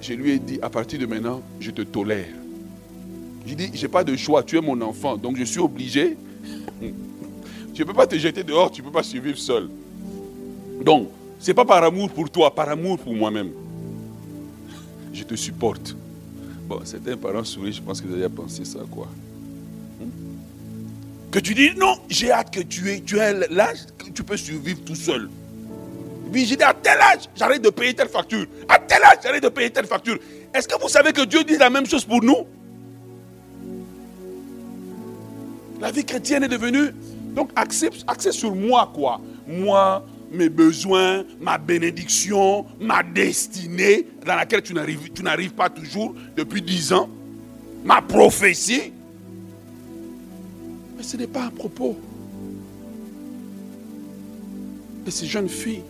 Je 0.00 0.12
lui 0.14 0.32
ai 0.32 0.38
dit, 0.38 0.58
à 0.62 0.70
partir 0.70 0.98
de 0.98 1.06
maintenant, 1.06 1.42
je 1.58 1.70
te 1.70 1.82
tolère. 1.82 2.28
J'ai 3.50 3.56
dit, 3.56 3.70
je 3.74 3.82
n'ai 3.82 3.88
pas 3.88 4.04
de 4.04 4.16
choix, 4.16 4.44
tu 4.44 4.56
es 4.56 4.60
mon 4.60 4.80
enfant, 4.80 5.16
donc 5.16 5.36
je 5.36 5.42
suis 5.42 5.58
obligé. 5.58 6.16
Tu 7.74 7.82
ne 7.82 7.84
peux 7.84 7.92
pas 7.92 8.06
te 8.06 8.16
jeter 8.16 8.44
dehors, 8.44 8.70
tu 8.70 8.80
ne 8.80 8.86
peux 8.86 8.92
pas 8.92 9.02
survivre 9.02 9.38
seul. 9.38 9.68
Donc, 10.84 11.08
ce 11.40 11.50
n'est 11.50 11.54
pas 11.54 11.64
par 11.64 11.82
amour 11.82 12.10
pour 12.10 12.30
toi, 12.30 12.54
par 12.54 12.68
amour 12.68 12.96
pour 13.00 13.12
moi-même. 13.12 13.50
Je 15.12 15.24
te 15.24 15.34
supporte. 15.34 15.96
Bon, 16.68 16.80
certains 16.84 17.16
parents 17.16 17.42
sourient, 17.42 17.72
je 17.72 17.82
pense 17.82 18.00
que 18.00 18.06
vous 18.06 18.14
avez 18.14 18.28
pensé 18.28 18.64
ça, 18.64 18.78
quoi. 18.88 19.08
Hmm? 20.00 20.10
Que 21.32 21.40
tu 21.40 21.52
dis, 21.52 21.70
non, 21.76 21.96
j'ai 22.08 22.30
hâte 22.30 22.54
que 22.54 22.60
tu 22.60 22.88
aies, 22.88 23.02
tu 23.04 23.18
aies 23.18 23.48
l'âge 23.50 23.78
que 23.98 24.10
tu 24.10 24.22
peux 24.22 24.36
survivre 24.36 24.78
tout 24.86 24.94
seul. 24.94 25.28
Puis 26.30 26.46
j'ai 26.46 26.54
dit, 26.54 26.62
à 26.62 26.72
tel 26.72 27.00
âge, 27.00 27.28
j'arrête 27.34 27.62
de 27.62 27.70
payer 27.70 27.94
telle 27.94 28.10
facture. 28.10 28.46
À 28.68 28.78
tel 28.78 29.02
âge, 29.02 29.18
j'arrête 29.24 29.42
de 29.42 29.48
payer 29.48 29.70
telle 29.70 29.86
facture. 29.86 30.20
Est-ce 30.54 30.68
que 30.68 30.80
vous 30.80 30.88
savez 30.88 31.12
que 31.12 31.24
Dieu 31.24 31.42
dit 31.42 31.56
la 31.56 31.68
même 31.68 31.86
chose 31.86 32.04
pour 32.04 32.22
nous? 32.22 32.46
La 35.80 35.90
vie 35.90 36.04
chrétienne 36.04 36.44
est 36.44 36.48
devenue, 36.48 36.90
donc 37.34 37.50
axée, 37.56 37.90
sur 38.32 38.54
moi, 38.54 38.90
quoi. 38.94 39.20
Moi, 39.48 40.04
mes 40.30 40.50
besoins, 40.50 41.24
ma 41.40 41.56
bénédiction, 41.56 42.66
ma 42.78 43.02
destinée, 43.02 44.06
dans 44.26 44.36
laquelle 44.36 44.62
tu 44.62 44.74
n'arrives, 44.74 45.10
tu 45.12 45.22
n'arrives 45.22 45.54
pas 45.54 45.70
toujours 45.70 46.14
depuis 46.36 46.60
dix 46.60 46.92
ans, 46.92 47.08
ma 47.82 48.02
prophétie. 48.02 48.92
Mais 50.96 51.02
ce 51.02 51.16
n'est 51.16 51.26
pas 51.26 51.44
un 51.44 51.50
propos. 51.50 51.98
Et 55.06 55.10
ces 55.10 55.26
jeunes 55.26 55.48
filles 55.48 55.82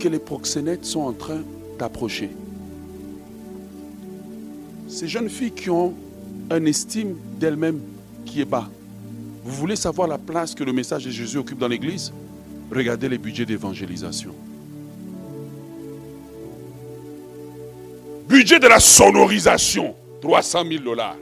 que 0.00 0.08
les 0.08 0.18
proxénètes 0.18 0.86
sont 0.86 1.02
en 1.02 1.12
train 1.12 1.42
d'approcher. 1.78 2.30
Ces 4.88 5.06
jeunes 5.06 5.28
filles 5.28 5.52
qui 5.52 5.68
ont 5.68 5.94
une 6.50 6.66
estime 6.66 7.16
d'elles-mêmes 7.38 7.80
qui 8.24 8.40
est 8.40 8.46
bas. 8.46 8.68
Vous 9.42 9.52
voulez 9.52 9.76
savoir 9.76 10.06
la 10.06 10.18
place 10.18 10.54
que 10.54 10.64
le 10.64 10.72
message 10.72 11.04
de 11.04 11.10
Jésus 11.10 11.38
occupe 11.38 11.58
dans 11.58 11.68
l'Église? 11.68 12.12
Regardez 12.70 13.08
les 13.08 13.18
budgets 13.18 13.46
d'évangélisation. 13.46 14.34
Budget 18.28 18.60
de 18.60 18.68
la 18.68 18.78
sonorisation, 18.78 19.94
300 20.20 20.64
000 20.68 20.84
dollars. 20.84 21.16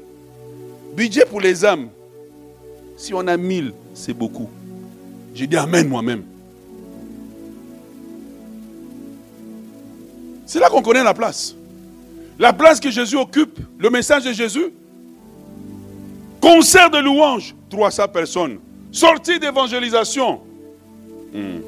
Budget 0.95 1.25
pour 1.25 1.41
les 1.41 1.65
âmes, 1.65 1.89
si 2.97 3.15
on 3.15 3.27
a 3.27 3.37
1000, 3.37 3.73
c'est 3.95 4.13
beaucoup. 4.13 4.51
J'ai 5.35 5.47
dit 5.47 5.57
Amen 5.57 5.89
moi-même. 5.89 6.25
C'est 10.45 10.59
là 10.59 10.69
qu'on 10.69 10.83
connaît 10.83 11.05
la 11.05 11.15
place. 11.15 11.55
La 12.39 12.53
place 12.53 12.81
que 12.81 12.91
Jésus 12.91 13.17
occupe, 13.17 13.59
le 13.79 13.91
message 13.91 14.25
de 14.25 14.33
Jésus, 14.33 14.73
Concert 16.41 16.91
de 16.91 16.99
louange, 16.99 17.55
300 17.71 18.09
personnes. 18.09 18.59
Sortie 18.93 19.39
d'évangélisation. 19.39 20.41
Hmm. 21.33 21.61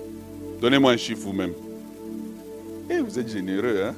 Donnez-moi 0.61 0.92
un 0.92 0.96
chiffre 0.96 1.22
vous-même. 1.22 1.52
Et 2.88 2.94
eh, 2.94 3.00
vous 3.00 3.18
êtes 3.18 3.30
généreux, 3.30 3.85
hein? 3.87 3.94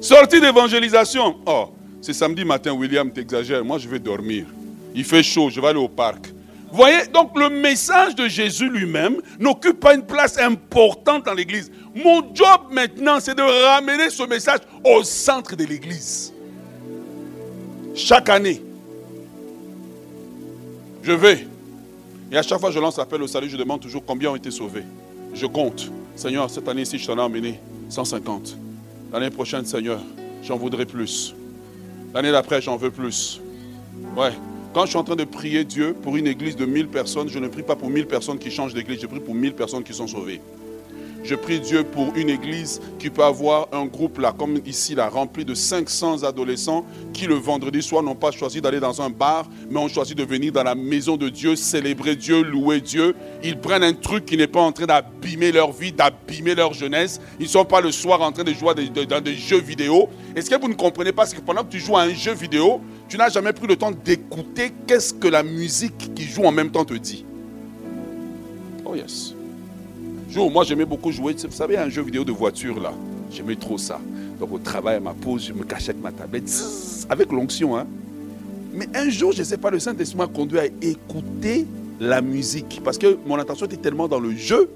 Sortie 0.00 0.40
d'évangélisation. 0.40 1.36
Oh, 1.46 1.70
c'est 2.00 2.12
samedi 2.12 2.44
matin, 2.44 2.72
William, 2.72 3.10
t'exagères. 3.10 3.64
Moi, 3.64 3.78
je 3.78 3.88
vais 3.88 3.98
dormir. 3.98 4.46
Il 4.94 5.04
fait 5.04 5.22
chaud, 5.22 5.50
je 5.50 5.60
vais 5.60 5.68
aller 5.68 5.78
au 5.78 5.88
parc. 5.88 6.32
Voyez, 6.72 7.06
donc 7.06 7.38
le 7.38 7.48
message 7.48 8.14
de 8.14 8.28
Jésus 8.28 8.68
lui-même 8.68 9.16
n'occupe 9.38 9.80
pas 9.80 9.94
une 9.94 10.04
place 10.04 10.38
importante 10.38 11.24
dans 11.26 11.34
l'église. 11.34 11.70
Mon 11.94 12.22
job 12.34 12.62
maintenant, 12.70 13.18
c'est 13.20 13.34
de 13.34 13.42
ramener 13.42 14.10
ce 14.10 14.22
message 14.24 14.60
au 14.84 15.02
centre 15.02 15.56
de 15.56 15.64
l'église. 15.64 16.32
Chaque 17.94 18.28
année, 18.28 18.62
je 21.06 21.12
vais. 21.12 21.46
Et 22.32 22.36
à 22.36 22.42
chaque 22.42 22.58
fois 22.58 22.72
je 22.72 22.80
lance 22.80 22.98
l'appel 22.98 23.22
au 23.22 23.28
salut, 23.28 23.48
je 23.48 23.56
demande 23.56 23.80
toujours 23.80 24.04
combien 24.04 24.30
ont 24.30 24.36
été 24.36 24.50
sauvés. 24.50 24.82
Je 25.34 25.46
compte. 25.46 25.88
Seigneur, 26.16 26.50
cette 26.50 26.66
année-ci, 26.66 26.98
je 26.98 27.06
t'en 27.06 27.16
ai 27.18 27.20
emmené 27.20 27.60
150. 27.90 28.56
L'année 29.12 29.30
prochaine, 29.30 29.64
Seigneur, 29.64 30.00
j'en 30.42 30.56
voudrais 30.56 30.84
plus. 30.84 31.32
L'année 32.12 32.32
d'après, 32.32 32.60
j'en 32.60 32.76
veux 32.76 32.90
plus. 32.90 33.40
Ouais. 34.16 34.32
Quand 34.74 34.84
je 34.84 34.90
suis 34.90 34.98
en 34.98 35.04
train 35.04 35.14
de 35.14 35.24
prier 35.24 35.64
Dieu 35.64 35.94
pour 36.02 36.16
une 36.16 36.26
église 36.26 36.56
de 36.56 36.66
1000 36.66 36.88
personnes, 36.88 37.28
je 37.28 37.38
ne 37.38 37.46
prie 37.46 37.62
pas 37.62 37.76
pour 37.76 37.88
1000 37.88 38.06
personnes 38.06 38.38
qui 38.38 38.50
changent 38.50 38.74
d'église, 38.74 39.00
je 39.00 39.06
prie 39.06 39.20
pour 39.20 39.34
1000 39.34 39.54
personnes 39.54 39.84
qui 39.84 39.94
sont 39.94 40.08
sauvées. 40.08 40.40
Je 41.26 41.34
prie 41.34 41.58
Dieu 41.58 41.82
pour 41.82 42.14
une 42.14 42.30
église 42.30 42.80
qui 43.00 43.10
peut 43.10 43.24
avoir 43.24 43.66
un 43.72 43.86
groupe 43.86 44.18
là, 44.20 44.32
comme 44.32 44.60
ici, 44.64 44.94
rempli 44.96 45.44
de 45.44 45.54
500 45.54 46.22
adolescents 46.22 46.86
qui 47.12 47.26
le 47.26 47.34
vendredi 47.34 47.82
soir 47.82 48.04
n'ont 48.04 48.14
pas 48.14 48.30
choisi 48.30 48.60
d'aller 48.60 48.78
dans 48.78 49.02
un 49.02 49.10
bar, 49.10 49.48
mais 49.68 49.80
ont 49.80 49.88
choisi 49.88 50.14
de 50.14 50.22
venir 50.22 50.52
dans 50.52 50.62
la 50.62 50.76
maison 50.76 51.16
de 51.16 51.28
Dieu, 51.28 51.56
célébrer 51.56 52.14
Dieu, 52.14 52.42
louer 52.42 52.80
Dieu. 52.80 53.16
Ils 53.42 53.58
prennent 53.58 53.82
un 53.82 53.92
truc 53.92 54.24
qui 54.24 54.36
n'est 54.36 54.46
pas 54.46 54.60
en 54.60 54.70
train 54.70 54.86
d'abîmer 54.86 55.50
leur 55.50 55.72
vie, 55.72 55.90
d'abîmer 55.90 56.54
leur 56.54 56.72
jeunesse. 56.74 57.20
Ils 57.40 57.46
ne 57.46 57.50
sont 57.50 57.64
pas 57.64 57.80
le 57.80 57.90
soir 57.90 58.22
en 58.22 58.30
train 58.30 58.44
de 58.44 58.52
jouer 58.52 58.74
dans 59.08 59.20
des 59.20 59.34
jeux 59.34 59.60
vidéo. 59.60 60.08
Est-ce 60.36 60.48
que 60.48 60.60
vous 60.60 60.68
ne 60.68 60.74
comprenez 60.74 61.10
pas 61.10 61.26
que 61.26 61.40
pendant 61.40 61.64
que 61.64 61.70
tu 61.70 61.80
joues 61.80 61.96
à 61.96 62.02
un 62.02 62.14
jeu 62.14 62.34
vidéo, 62.34 62.80
tu 63.08 63.16
n'as 63.16 63.30
jamais 63.30 63.52
pris 63.52 63.66
le 63.66 63.74
temps 63.74 63.90
d'écouter 63.90 64.72
qu'est-ce 64.86 65.12
que 65.12 65.26
la 65.26 65.42
musique 65.42 66.14
qui 66.14 66.22
joue 66.22 66.44
en 66.44 66.52
même 66.52 66.70
temps 66.70 66.84
te 66.84 66.94
dit? 66.94 67.24
Oh 68.84 68.94
yes 68.94 69.35
moi 70.36 70.64
j'aimais 70.64 70.84
beaucoup 70.84 71.10
jouer, 71.10 71.34
vous 71.34 71.50
savez, 71.50 71.76
un 71.78 71.88
jeu 71.88 72.02
vidéo 72.02 72.24
de 72.24 72.32
voiture 72.32 72.80
là. 72.80 72.92
J'aimais 73.30 73.56
trop 73.56 73.78
ça. 73.78 74.00
Donc 74.38 74.52
au 74.52 74.58
travail, 74.58 74.96
à 74.96 75.00
ma 75.00 75.14
pause, 75.14 75.46
je 75.46 75.52
me 75.52 75.64
cachais 75.64 75.90
avec 75.90 76.02
ma 76.02 76.12
tablette, 76.12 76.50
avec 77.08 77.32
l'onction. 77.32 77.76
Hein. 77.76 77.86
Mais 78.72 78.88
un 78.94 79.08
jour, 79.08 79.32
je 79.32 79.38
ne 79.38 79.44
sais 79.44 79.56
pas, 79.56 79.70
le 79.70 79.78
Saint-Esprit 79.78 80.18
m'a 80.18 80.26
conduit 80.26 80.58
à 80.58 80.66
écouter 80.66 81.66
la 81.98 82.20
musique. 82.20 82.80
Parce 82.84 82.98
que 82.98 83.16
mon 83.26 83.36
attention 83.36 83.66
était 83.66 83.78
tellement 83.78 84.08
dans 84.08 84.20
le 84.20 84.32
jeu 84.32 84.68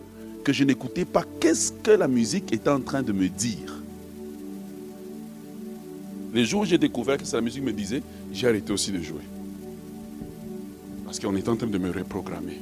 que 0.43 0.53
je 0.53 0.65
n'écoutais 0.65 1.05
pas 1.05 1.25
qu'est-ce 1.39 1.73
que 1.73 1.91
la 1.91 2.09
musique 2.09 2.53
était 2.53 2.71
en 2.71 2.81
train 2.81 3.03
de 3.03 3.13
me 3.13 3.29
dire. 3.29 3.83
Les 6.33 6.45
jours 6.45 6.63
où 6.63 6.65
j'ai 6.65 6.79
découvert 6.79 7.19
que 7.19 7.25
la 7.31 7.41
musique 7.41 7.63
me 7.63 7.73
disait, 7.73 8.03
j'ai 8.33 8.49
arrêté 8.49 8.73
aussi 8.73 8.93
de 8.93 9.03
jouer. 9.03 9.23
Parce 11.05 11.19
qu'on 11.19 11.35
est 11.37 11.49
en 11.49 11.57
train 11.57 11.67
de 11.67 11.79
me 11.79 11.91
reprogrammer. 11.91 12.61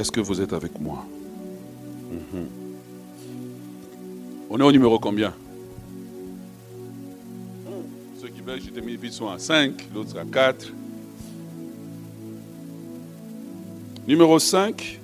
Est-ce 0.00 0.10
que 0.10 0.20
vous 0.20 0.40
êtes 0.40 0.54
avec 0.54 0.80
moi? 0.80 1.04
Mhm. 2.10 2.46
On 4.48 4.58
est 4.58 4.62
au 4.62 4.72
numéro 4.72 4.98
combien? 4.98 5.34
Ceux 8.18 8.28
qui 8.28 8.40
veulent, 8.40 8.62
je 8.62 8.70
t'ai 8.70 9.10
sont 9.10 9.28
à 9.28 9.38
5, 9.38 9.90
l'autre 9.94 10.18
à 10.18 10.24
4. 10.24 10.72
Numéro 14.08 14.38
5. 14.38 14.98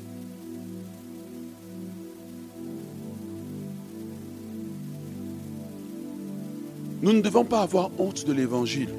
Nous 7.03 7.13
ne 7.13 7.21
devons 7.21 7.45
pas 7.45 7.61
avoir 7.61 7.91
honte 7.99 8.27
de 8.27 8.33
l'évangile. 8.33 8.95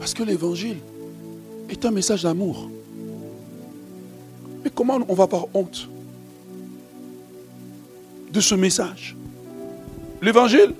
Parce 0.00 0.12
que 0.12 0.24
l'évangile 0.24 0.78
est 1.68 1.84
un 1.84 1.92
message 1.92 2.24
d'amour. 2.24 2.68
Mais 4.62 4.70
comment 4.70 4.98
on 5.08 5.14
va 5.14 5.24
avoir 5.24 5.46
honte 5.54 5.88
de 8.30 8.40
ce 8.40 8.54
message? 8.54 9.16
L'évangile 10.20 10.74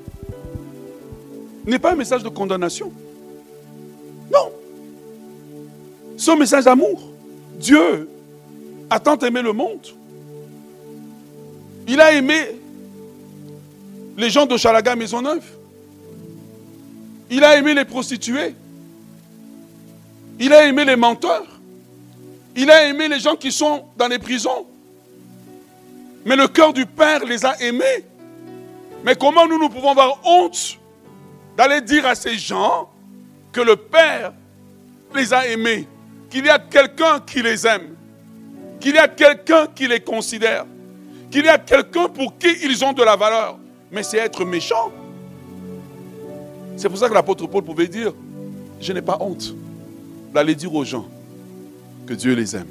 n'est 1.67 1.79
pas 1.79 1.93
un 1.93 1.97
message 1.97 2.23
de 2.23 2.29
condamnation. 2.29 2.93
Non. 4.33 4.53
C'est 6.17 6.31
un 6.31 6.37
message 6.37 6.65
d'amour. 6.65 7.03
Dieu 7.59 8.09
a 8.89 9.01
tant 9.01 9.19
aimé 9.19 9.43
le 9.43 9.53
monde. 9.53 9.87
Il 11.89 12.01
a 12.01 12.13
aimé 12.13 12.57
les 14.17 14.31
gens 14.31 14.47
de 14.47 14.57
Chalaga 14.57 14.95
Maisonneuve. 14.95 15.45
Il 17.31 17.43
a 17.45 17.57
aimé 17.57 17.75
les 17.75 17.85
prostituées. 17.85 18.55
Il 20.39 20.53
a 20.53 20.67
aimé 20.67 20.85
les 20.85 20.97
menteurs. 20.97 21.47
Il 22.57 22.71
a 22.71 22.87
aimé 22.87 23.09
les 23.09 23.21
gens 23.21 23.37
qui 23.37 23.51
sont 23.51 23.85
dans 23.97 24.09
les 24.09 24.19
prisons. 24.19 24.67
Mais 26.25 26.37
le 26.37 26.49
cœur 26.49 26.73
du 26.73 26.87
Père 26.87 27.25
les 27.25 27.45
a 27.45 27.61
aimés. 27.61 28.05
Mais 29.05 29.17
comment 29.17 29.47
nous, 29.47 29.59
nous 29.59 29.69
pouvons 29.69 29.91
avoir 29.91 30.21
honte 30.25 30.79
d'aller 31.57 31.81
dire 31.81 32.07
à 32.07 32.15
ces 32.15 32.37
gens 32.37 32.89
que 33.51 33.61
le 33.61 33.77
Père 33.77 34.33
les 35.15 35.33
a 35.35 35.47
aimés, 35.49 35.87
qu'il 36.31 36.47
y 36.47 36.49
a 36.49 36.59
quelqu'un 36.59 37.21
qui 37.21 37.43
les 37.43 37.67
aime, 37.67 37.95
qu'il 38.81 38.95
y 38.95 38.99
a 38.99 39.09
quelqu'un 39.09 39.67
qui 39.67 39.89
les 39.89 40.01
considère, 40.01 40.65
qu'il 41.31 41.45
y 41.45 41.49
a 41.49 41.59
quelqu'un 41.59 42.09
pour 42.09 42.39
qui 42.39 42.49
ils 42.63 42.85
ont 42.85 42.93
de 42.93 43.03
la 43.03 43.17
valeur 43.17 43.59
mais 43.93 44.03
c'est 44.03 44.17
être 44.17 44.45
méchant. 44.45 44.91
C'est 46.77 46.89
pour 46.89 46.97
ça 46.97 47.09
que 47.09 47.15
l'apôtre 47.15 47.47
Paul 47.47 47.63
pouvait 47.63 47.87
dire, 47.87 48.15
je 48.81 48.93
n'ai 48.93 49.03
pas 49.03 49.19
honte 49.21 49.55
d'aller 50.33 50.55
dire 50.55 50.75
aux 50.75 50.85
gens 50.85 51.07
que 52.07 52.15
Dieu 52.15 52.35
les 52.35 52.57
aime. 52.57 52.69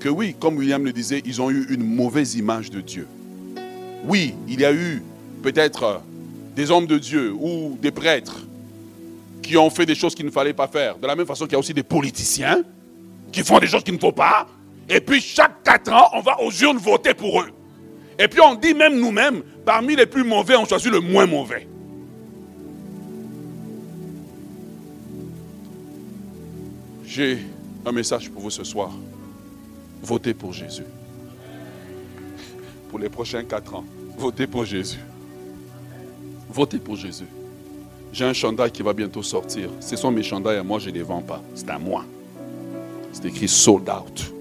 Que 0.00 0.08
oui, 0.08 0.34
comme 0.38 0.56
William 0.56 0.84
le 0.84 0.92
disait, 0.92 1.22
ils 1.24 1.40
ont 1.40 1.50
eu 1.50 1.66
une 1.70 1.84
mauvaise 1.84 2.34
image 2.34 2.70
de 2.70 2.80
Dieu. 2.80 3.06
Oui, 4.06 4.34
il 4.48 4.60
y 4.60 4.64
a 4.64 4.72
eu 4.72 5.02
peut-être 5.42 6.02
des 6.54 6.70
hommes 6.70 6.86
de 6.86 6.98
Dieu 6.98 7.32
ou 7.38 7.78
des 7.80 7.90
prêtres 7.90 8.46
qui 9.42 9.56
ont 9.56 9.70
fait 9.70 9.86
des 9.86 9.94
choses 9.94 10.14
qu'il 10.14 10.26
ne 10.26 10.30
fallait 10.30 10.52
pas 10.52 10.68
faire. 10.68 10.98
De 10.98 11.06
la 11.06 11.16
même 11.16 11.26
façon 11.26 11.44
qu'il 11.44 11.52
y 11.52 11.56
a 11.56 11.58
aussi 11.58 11.74
des 11.74 11.82
politiciens 11.82 12.62
qui 13.32 13.42
font 13.42 13.58
des 13.58 13.66
choses 13.66 13.82
qu'il 13.82 13.94
ne 13.94 13.98
faut 13.98 14.12
pas. 14.12 14.46
Et 14.88 15.00
puis 15.00 15.20
chaque 15.20 15.62
quatre 15.62 15.92
ans, 15.92 16.08
on 16.14 16.20
va 16.20 16.40
aux 16.40 16.50
urnes 16.50 16.78
voter 16.78 17.14
pour 17.14 17.40
eux. 17.40 17.50
Et 18.18 18.28
puis 18.28 18.40
on 18.40 18.54
dit 18.54 18.74
même 18.74 18.98
nous-mêmes, 18.98 19.42
parmi 19.64 19.96
les 19.96 20.06
plus 20.06 20.24
mauvais, 20.24 20.56
on 20.56 20.64
choisit 20.64 20.90
le 20.90 21.00
moins 21.00 21.26
mauvais. 21.26 21.66
J'ai 27.04 27.38
un 27.86 27.92
message 27.92 28.30
pour 28.30 28.42
vous 28.42 28.50
ce 28.50 28.64
soir. 28.64 28.90
Votez 30.02 30.34
pour 30.34 30.52
Jésus. 30.52 30.84
Pour 32.88 32.98
les 32.98 33.08
prochains 33.08 33.44
quatre 33.44 33.74
ans, 33.74 33.84
votez 34.16 34.46
pour 34.46 34.64
Jésus. 34.64 35.00
Votez 36.50 36.78
pour 36.78 36.96
Jésus. 36.96 37.26
J'ai 38.12 38.24
un 38.24 38.32
chandail 38.32 38.70
qui 38.70 38.82
va 38.82 38.92
bientôt 38.92 39.22
sortir. 39.22 39.70
Ce 39.80 39.96
sont 39.96 40.12
mes 40.12 40.22
chandails 40.22 40.58
à 40.58 40.62
moi, 40.62 40.78
je 40.78 40.88
ne 40.88 40.94
les 40.94 41.02
vends 41.02 41.22
pas. 41.22 41.42
C'est 41.54 41.68
à 41.68 41.78
moi. 41.78 42.04
C'est 43.12 43.26
écrit 43.26 43.48
sold 43.48 43.88
out. 43.88 44.32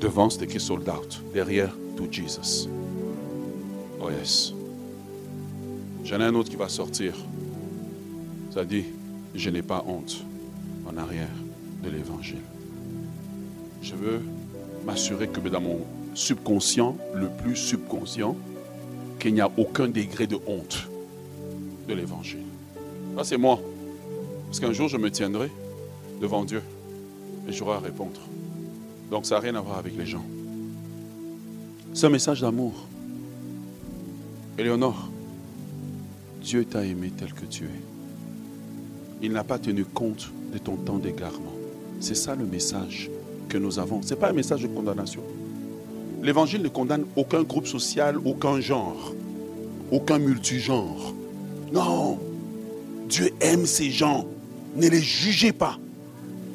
Devant, 0.00 0.30
c'est 0.30 0.42
écrit 0.42 0.60
sold 0.60 0.88
out. 0.88 1.20
Derrière, 1.34 1.74
to 1.96 2.06
Jesus. 2.10 2.68
Oh 4.00 4.10
yes. 4.10 4.54
J'en 6.04 6.20
ai 6.20 6.24
un 6.24 6.34
autre 6.34 6.48
qui 6.48 6.56
va 6.56 6.68
sortir. 6.68 7.14
Ça 8.54 8.64
dit, 8.64 8.84
je 9.34 9.50
n'ai 9.50 9.62
pas 9.62 9.84
honte 9.86 10.24
en 10.88 10.96
arrière 10.96 11.28
l'évangile. 11.90 12.42
Je 13.82 13.94
veux 13.94 14.20
m'assurer 14.84 15.28
que 15.28 15.40
dans 15.40 15.60
mon 15.60 15.80
subconscient, 16.14 16.96
le 17.14 17.28
plus 17.28 17.56
subconscient, 17.56 18.36
qu'il 19.18 19.34
n'y 19.34 19.40
a 19.40 19.50
aucun 19.56 19.88
degré 19.88 20.26
de 20.26 20.38
honte 20.46 20.88
de 21.88 21.94
l'évangile. 21.94 22.44
Ça, 23.16 23.24
c'est 23.24 23.36
moi. 23.36 23.60
Parce 24.46 24.60
qu'un 24.60 24.72
jour, 24.72 24.88
je 24.88 24.96
me 24.96 25.10
tiendrai 25.10 25.50
devant 26.20 26.44
Dieu 26.44 26.62
et 27.48 27.52
j'aurai 27.52 27.76
à 27.76 27.80
répondre. 27.80 28.20
Donc, 29.10 29.26
ça 29.26 29.36
n'a 29.36 29.40
rien 29.40 29.54
à 29.54 29.60
voir 29.60 29.78
avec 29.78 29.96
les 29.96 30.06
gens. 30.06 30.24
C'est 31.94 32.06
un 32.06 32.10
message 32.10 32.40
d'amour. 32.40 32.72
Éléonore, 34.58 35.10
Dieu 36.42 36.64
t'a 36.64 36.84
aimé 36.84 37.12
tel 37.16 37.32
que 37.32 37.46
tu 37.46 37.64
es. 37.64 37.80
Il 39.22 39.32
n'a 39.32 39.44
pas 39.44 39.58
tenu 39.58 39.84
compte 39.84 40.30
de 40.52 40.58
ton 40.58 40.76
temps 40.76 40.98
d'égarement. 40.98 41.52
C'est 42.00 42.14
ça 42.14 42.34
le 42.34 42.44
message 42.44 43.10
que 43.48 43.58
nous 43.58 43.78
avons. 43.78 44.02
Ce 44.02 44.10
n'est 44.10 44.20
pas 44.20 44.30
un 44.30 44.32
message 44.32 44.62
de 44.62 44.68
condamnation. 44.68 45.22
L'évangile 46.22 46.62
ne 46.62 46.68
condamne 46.68 47.04
aucun 47.16 47.42
groupe 47.42 47.66
social, 47.66 48.16
aucun 48.24 48.60
genre, 48.60 49.14
aucun 49.90 50.18
multigenre. 50.18 51.14
Non. 51.72 52.18
Dieu 53.08 53.30
aime 53.40 53.66
ces 53.66 53.90
gens. 53.90 54.26
Ne 54.74 54.88
les 54.88 55.00
jugez 55.00 55.52
pas. 55.52 55.78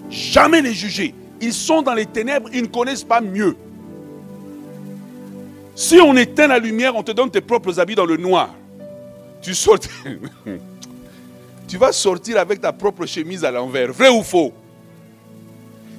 Jamais 0.10 0.62
les 0.62 0.74
juger. 0.74 1.16
Ils 1.42 1.54
sont 1.54 1.82
dans 1.82 1.94
les 1.94 2.06
ténèbres, 2.06 2.50
ils 2.54 2.64
ne 2.64 2.68
connaissent 2.68 3.04
pas 3.04 3.22
mieux. 3.22 3.56
Si 5.76 6.00
on 6.00 6.16
éteint 6.16 6.48
la 6.48 6.60
lumière, 6.60 6.96
on 6.96 7.02
te 7.02 7.12
donne 7.12 7.32
tes 7.32 7.42
propres 7.42 7.80
habits 7.80 7.96
dans 7.96 8.06
le 8.06 8.18
noir. 8.18 8.54
Tu 9.42 9.56
sors. 9.56 9.80
tu 11.68 11.78
vas 11.78 11.92
sortir 11.92 12.38
avec 12.38 12.62
ta 12.62 12.74
propre 12.74 13.06
chemise 13.06 13.44
à 13.44 13.52
l'envers. 13.52 13.92
Vrai 13.92 14.10
ou 14.10 14.22
faux? 14.22 14.54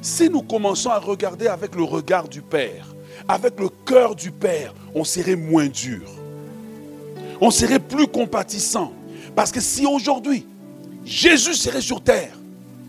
Si 0.02 0.28
nous 0.28 0.42
commençons 0.42 0.90
à 0.90 0.98
regarder 0.98 1.46
avec 1.46 1.74
le 1.74 1.84
regard 1.84 2.28
du 2.28 2.42
Père, 2.42 2.94
avec 3.26 3.58
le 3.58 3.70
cœur 3.86 4.14
du 4.14 4.30
Père, 4.30 4.74
on 4.94 5.04
serait 5.04 5.36
moins 5.36 5.68
dur. 5.68 6.10
On 7.40 7.50
serait 7.50 7.78
plus 7.78 8.06
compatissant. 8.06 8.92
Parce 9.34 9.50
que 9.50 9.60
si 9.60 9.86
aujourd'hui, 9.86 10.46
Jésus 11.04 11.54
serait 11.54 11.80
sur 11.80 12.02
terre, 12.02 12.36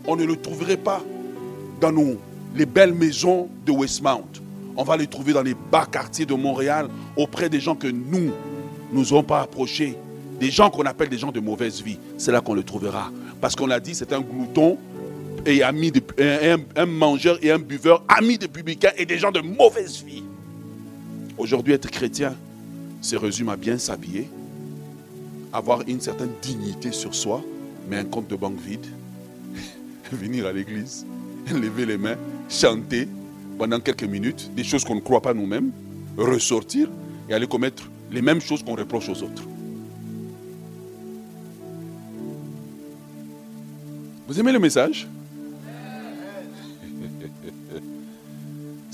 on 0.06 0.16
ne 0.16 0.24
le 0.24 0.36
trouverait 0.36 0.76
pas 0.76 1.02
dans 1.80 1.90
nos, 1.90 2.18
les 2.54 2.66
belles 2.66 2.94
maisons 2.94 3.48
de 3.64 3.72
Westmount 3.72 4.28
on 4.76 4.82
va 4.82 4.96
les 4.96 5.06
trouver 5.06 5.32
dans 5.32 5.42
les 5.42 5.54
bas 5.54 5.86
quartiers 5.90 6.26
de 6.26 6.34
Montréal, 6.34 6.88
auprès 7.16 7.48
des 7.48 7.60
gens 7.60 7.74
que 7.74 7.86
nous, 7.86 8.32
nous 8.92 9.02
n'avons 9.02 9.22
pas 9.22 9.40
approchés. 9.42 9.96
Des 10.40 10.50
gens 10.50 10.68
qu'on 10.68 10.84
appelle 10.84 11.08
des 11.08 11.18
gens 11.18 11.30
de 11.30 11.40
mauvaise 11.40 11.80
vie. 11.80 11.98
C'est 12.18 12.32
là 12.32 12.40
qu'on 12.40 12.54
le 12.54 12.64
trouvera. 12.64 13.10
Parce 13.40 13.54
qu'on 13.54 13.70
a 13.70 13.78
dit, 13.78 13.94
c'est 13.94 14.12
un 14.12 14.20
glouton 14.20 14.78
et 15.46 15.62
ami 15.62 15.90
de, 15.90 16.02
un, 16.76 16.86
mangeur 16.86 17.38
et 17.42 17.50
un 17.50 17.58
buveur, 17.58 18.02
ami 18.08 18.38
des 18.38 18.48
publicains 18.48 18.92
et 18.96 19.06
des 19.06 19.18
gens 19.18 19.32
de 19.32 19.40
mauvaise 19.40 20.02
vie. 20.02 20.22
Aujourd'hui, 21.36 21.74
être 21.74 21.90
chrétien, 21.90 22.34
c'est 23.00 23.16
résume 23.16 23.48
à 23.48 23.56
bien 23.56 23.78
s'habiller, 23.78 24.28
avoir 25.52 25.82
une 25.86 26.00
certaine 26.00 26.32
dignité 26.42 26.92
sur 26.92 27.14
soi, 27.14 27.42
mais 27.88 27.96
un 27.98 28.04
compte 28.04 28.28
de 28.28 28.36
banque 28.36 28.60
vide, 28.60 28.86
venir 30.12 30.46
à 30.46 30.52
l'église, 30.52 31.04
lever 31.52 31.86
les 31.86 31.98
mains, 31.98 32.16
chanter, 32.48 33.08
pendant 33.58 33.80
quelques 33.80 34.04
minutes 34.04 34.50
des 34.54 34.64
choses 34.64 34.84
qu'on 34.84 34.96
ne 34.96 35.00
croit 35.00 35.20
pas 35.20 35.34
nous-mêmes, 35.34 35.70
ressortir 36.16 36.88
et 37.28 37.34
aller 37.34 37.46
commettre 37.46 37.90
les 38.10 38.22
mêmes 38.22 38.40
choses 38.40 38.62
qu'on 38.62 38.74
reproche 38.74 39.08
aux 39.08 39.22
autres. 39.22 39.44
Vous 44.26 44.40
aimez 44.40 44.52
le 44.52 44.58
message? 44.58 45.06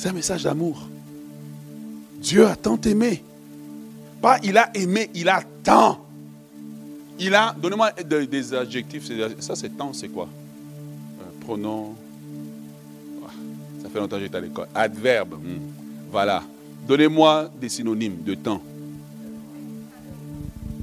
C'est 0.00 0.08
un 0.08 0.14
message 0.14 0.44
d'amour. 0.44 0.80
Dieu 2.22 2.46
a 2.46 2.56
tant 2.56 2.80
aimé. 2.80 3.22
Pas 4.22 4.38
il 4.42 4.56
a 4.56 4.74
aimé, 4.74 5.10
il 5.12 5.28
a 5.28 5.42
tant. 5.62 6.06
Il 7.18 7.34
a, 7.34 7.54
donnez-moi 7.60 7.92
des 7.92 8.54
adjectifs, 8.54 9.10
ça 9.40 9.54
c'est 9.54 9.76
tant, 9.76 9.92
c'est 9.92 10.08
quoi? 10.08 10.26
Euh, 10.26 11.44
Pronom, 11.44 11.94
fait 13.92 13.98
longtemps 13.98 14.16
que 14.16 14.22
j'étais 14.22 14.38
à 14.38 14.40
l'école. 14.40 14.68
Adverbe. 14.74 15.34
Hmm. 15.34 15.58
Voilà. 16.10 16.44
Donnez-moi 16.88 17.50
des 17.60 17.68
synonymes 17.68 18.22
de 18.24 18.34
temps. 18.36 18.62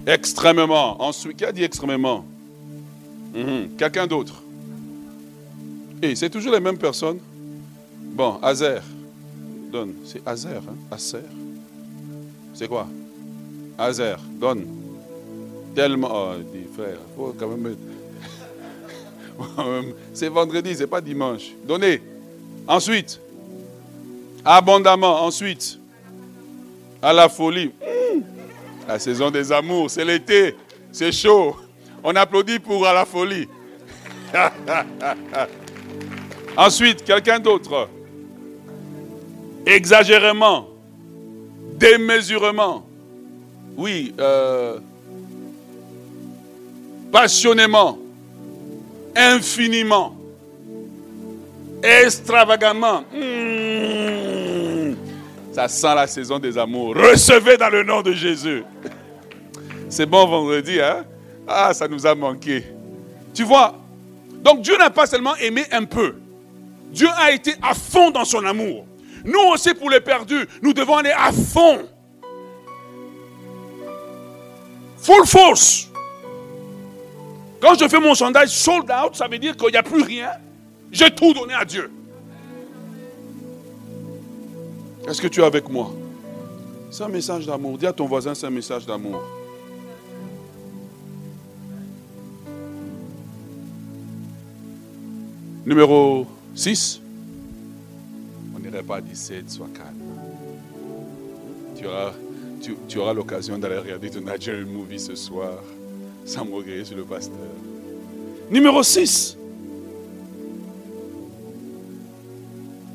Extrêmement. 0.05 1.01
Ensuite, 1.01 1.37
qui 1.37 1.45
a 1.45 1.51
dit 1.51 1.63
extrêmement? 1.63 2.23
Hmm. 3.33 3.75
Quelqu'un 3.79 4.05
d'autre? 4.05 4.43
Et 6.03 6.15
c'est 6.15 6.29
toujours 6.29 6.53
les 6.53 6.59
mêmes 6.59 6.77
personnes? 6.77 7.17
Bon, 8.13 8.37
Azer. 8.43 8.83
Donne. 9.71 9.93
C'est 10.05 10.25
Azer, 10.25 10.57
hein? 10.57 10.75
Azer. 10.91 11.23
C'est 12.53 12.67
quoi? 12.67 12.87
Azer, 13.77 14.17
donne. 14.39 14.65
Tellement. 15.75 16.09
Oh, 16.11 16.33
dit 16.53 16.65
frère, 16.73 16.97
faut 17.15 17.35
quand 17.37 17.49
même. 17.49 17.75
c'est 20.13 20.29
vendredi, 20.29 20.75
c'est 20.75 20.87
pas 20.87 21.01
dimanche. 21.01 21.51
Donnez. 21.65 22.01
Ensuite, 22.67 23.19
abondamment. 24.43 25.21
Ensuite, 25.23 25.79
à 27.01 27.13
la 27.13 27.29
folie. 27.29 27.71
La 28.87 28.97
saison 28.99 29.29
des 29.29 29.51
amours, 29.51 29.91
c'est 29.91 30.05
l'été, 30.05 30.55
c'est 30.91 31.11
chaud. 31.11 31.57
On 32.03 32.15
applaudit 32.15 32.59
pour 32.59 32.87
à 32.87 32.93
la 32.93 33.05
folie. 33.05 33.47
Ensuite, 36.57 37.03
quelqu'un 37.03 37.39
d'autre? 37.39 37.89
Exagérément, 39.67 40.69
démesurement, 41.73 42.87
oui, 43.75 44.13
euh, 44.17 44.79
passionnément, 47.11 47.99
infiniment, 49.13 50.15
extravagamment. 51.83 53.03
Hmm. 53.13 54.95
ça 55.51 55.67
sent 55.67 55.95
la 55.95 56.07
saison 56.07 56.39
des 56.39 56.57
amours. 56.57 56.95
Recevez 56.95 57.57
dans 57.57 57.69
le 57.69 57.83
nom 57.83 58.01
de 58.01 58.13
Jésus. 58.13 58.63
C'est 59.89 60.05
bon 60.05 60.25
vendredi, 60.27 60.79
hein? 60.79 61.03
Ah, 61.45 61.73
ça 61.73 61.89
nous 61.89 62.07
a 62.07 62.15
manqué. 62.15 62.63
Tu 63.33 63.43
vois, 63.43 63.75
donc 64.41 64.61
Dieu 64.61 64.77
n'a 64.77 64.89
pas 64.91 65.07
seulement 65.07 65.35
aimé 65.35 65.65
un 65.73 65.83
peu. 65.83 66.15
Dieu 66.89 67.09
a 67.17 67.31
été 67.33 67.53
à 67.61 67.73
fond 67.73 68.11
dans 68.11 68.23
son 68.23 68.45
amour. 68.45 68.85
Nous 69.25 69.39
aussi, 69.53 69.73
pour 69.73 69.89
les 69.89 69.99
perdus, 69.99 70.47
nous 70.61 70.73
devons 70.73 70.97
aller 70.97 71.11
à 71.11 71.31
fond. 71.31 71.87
Full 74.97 75.25
force. 75.25 75.89
Quand 77.59 77.75
je 77.79 77.87
fais 77.87 77.99
mon 77.99 78.13
sondage 78.13 78.49
sold 78.49 78.91
out, 78.91 79.15
ça 79.15 79.27
veut 79.27 79.39
dire 79.39 79.55
qu'il 79.55 79.69
n'y 79.69 79.77
a 79.77 79.83
plus 79.83 80.03
rien. 80.03 80.31
J'ai 80.91 81.09
tout 81.11 81.33
donné 81.33 81.53
à 81.53 81.65
Dieu. 81.65 81.89
Est-ce 85.07 85.21
que 85.21 85.27
tu 85.27 85.41
es 85.41 85.45
avec 85.45 85.69
moi? 85.69 85.91
C'est 86.91 87.03
un 87.03 87.09
message 87.09 87.45
d'amour. 87.45 87.77
Dis 87.77 87.87
à 87.87 87.93
ton 87.93 88.05
voisin, 88.05 88.35
c'est 88.35 88.45
un 88.45 88.51
message 88.51 88.85
d'amour. 88.85 89.21
Numéro 95.65 96.25
6. 96.55 97.01
Pas 98.83 99.01
17, 99.01 99.49
sois 99.49 99.67
calme. 99.73 99.97
Tu 101.75 101.85
auras, 101.85 102.13
tu, 102.87 102.97
auras 102.99 103.13
l'occasion 103.13 103.57
d'aller 103.57 103.77
regarder 103.77 104.09
ton 104.09 104.21
Nigerian 104.21 104.67
movie 104.67 104.99
ce 104.99 105.15
soir 105.15 105.59
sans 106.25 106.43
regretter 106.45 106.85
sur 106.85 106.97
le 106.97 107.03
pasteur. 107.03 107.37
Numéro 108.51 108.83
6. 108.83 109.37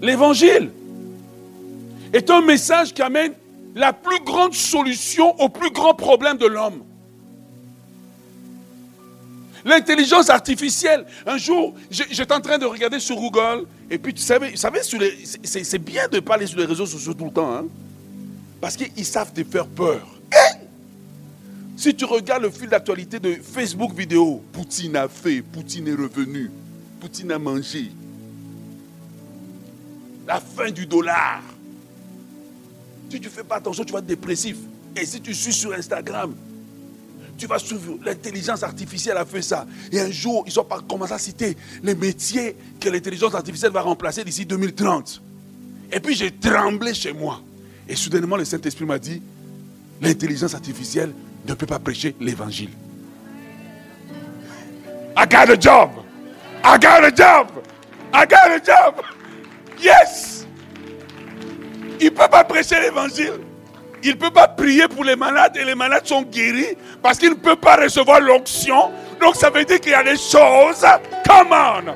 L'évangile 0.00 0.70
est 2.12 2.30
un 2.30 2.40
message 2.42 2.92
qui 2.92 3.02
amène 3.02 3.34
la 3.74 3.92
plus 3.92 4.20
grande 4.24 4.54
solution 4.54 5.38
au 5.40 5.48
plus 5.48 5.70
grand 5.70 5.94
problème 5.94 6.36
de 6.36 6.46
l'homme. 6.46 6.82
L'intelligence 9.64 10.28
artificielle. 10.28 11.06
Un 11.26 11.36
jour, 11.36 11.74
j'étais 11.90 12.32
en 12.32 12.40
train 12.40 12.58
de 12.58 12.66
regarder 12.66 12.98
sur 12.98 13.16
Google, 13.16 13.66
et 13.90 13.98
puis 13.98 14.12
tu 14.12 14.22
savais, 14.22 14.54
c'est 14.54 15.78
bien 15.78 16.08
de 16.08 16.20
parler 16.20 16.46
sur 16.46 16.58
les 16.58 16.66
réseaux 16.66 16.86
sociaux 16.86 17.14
tout 17.14 17.26
le 17.26 17.30
temps, 17.30 17.54
hein, 17.54 17.64
parce 18.60 18.76
qu'ils 18.76 19.04
savent 19.04 19.32
te 19.32 19.44
faire 19.44 19.66
peur. 19.66 20.06
Si 21.76 21.94
tu 21.94 22.04
regardes 22.04 22.42
le 22.42 22.50
fil 22.50 22.68
d'actualité 22.68 23.18
de 23.18 23.34
Facebook 23.34 23.92
vidéo, 23.94 24.42
Poutine 24.52 24.96
a 24.96 25.08
fait, 25.08 25.42
Poutine 25.42 25.88
est 25.88 25.94
revenu, 25.94 26.50
Poutine 27.00 27.32
a 27.32 27.38
mangé. 27.38 27.90
La 30.26 30.40
fin 30.40 30.70
du 30.70 30.86
dollar. 30.86 31.42
Si 33.10 33.18
tu 33.20 33.26
ne 33.26 33.32
fais 33.32 33.42
pas 33.42 33.56
attention, 33.56 33.84
tu 33.84 33.92
vas 33.92 33.98
être 33.98 34.06
dépressif. 34.06 34.56
Et 34.96 35.04
si 35.04 35.20
tu 35.20 35.34
suis 35.34 35.52
sur 35.52 35.72
Instagram, 35.72 36.34
tu 37.42 37.48
vas 37.48 37.58
suivre. 37.58 37.98
L'intelligence 38.04 38.62
artificielle 38.62 39.16
a 39.16 39.24
fait 39.24 39.42
ça. 39.42 39.66
Et 39.90 39.98
un 39.98 40.12
jour, 40.12 40.44
ils 40.46 40.60
ont 40.60 40.66
commencé 40.88 41.12
à 41.12 41.18
citer 41.18 41.56
les 41.82 41.96
métiers 41.96 42.56
que 42.78 42.88
l'intelligence 42.88 43.34
artificielle 43.34 43.72
va 43.72 43.80
remplacer 43.80 44.22
d'ici 44.22 44.46
2030. 44.46 45.20
Et 45.90 45.98
puis 45.98 46.14
j'ai 46.14 46.30
tremblé 46.30 46.94
chez 46.94 47.12
moi. 47.12 47.40
Et 47.88 47.96
soudainement, 47.96 48.36
le 48.36 48.44
Saint-Esprit 48.44 48.84
m'a 48.84 49.00
dit, 49.00 49.20
l'intelligence 50.00 50.54
artificielle 50.54 51.12
ne 51.48 51.54
peut 51.54 51.66
pas 51.66 51.80
prêcher 51.80 52.14
l'évangile. 52.20 52.70
I 55.16 55.26
got 55.28 55.50
a 55.50 55.60
job. 55.60 55.90
I 56.62 56.78
got 56.78 57.02
a 57.02 57.10
job. 57.10 57.48
I 58.14 58.24
got 58.24 58.52
a 58.52 58.60
job. 58.64 59.04
Yes. 59.82 60.46
Il 61.98 62.04
ne 62.04 62.10
peut 62.10 62.28
pas 62.30 62.44
prêcher 62.44 62.80
l'évangile. 62.80 63.40
Il 64.02 64.10
ne 64.10 64.16
peut 64.16 64.30
pas 64.30 64.48
prier 64.48 64.88
pour 64.88 65.04
les 65.04 65.16
malades 65.16 65.56
et 65.56 65.64
les 65.64 65.74
malades 65.74 66.06
sont 66.06 66.22
guéris 66.22 66.76
parce 67.00 67.18
qu'il 67.18 67.30
ne 67.30 67.34
peut 67.34 67.56
pas 67.56 67.76
recevoir 67.76 68.20
l'onction. 68.20 68.90
Donc 69.20 69.36
ça 69.36 69.50
veut 69.50 69.64
dire 69.64 69.80
qu'il 69.80 69.92
y 69.92 69.94
a 69.94 70.02
des 70.02 70.16
choses. 70.16 70.84
Come 71.26 71.52
on. 71.52 71.94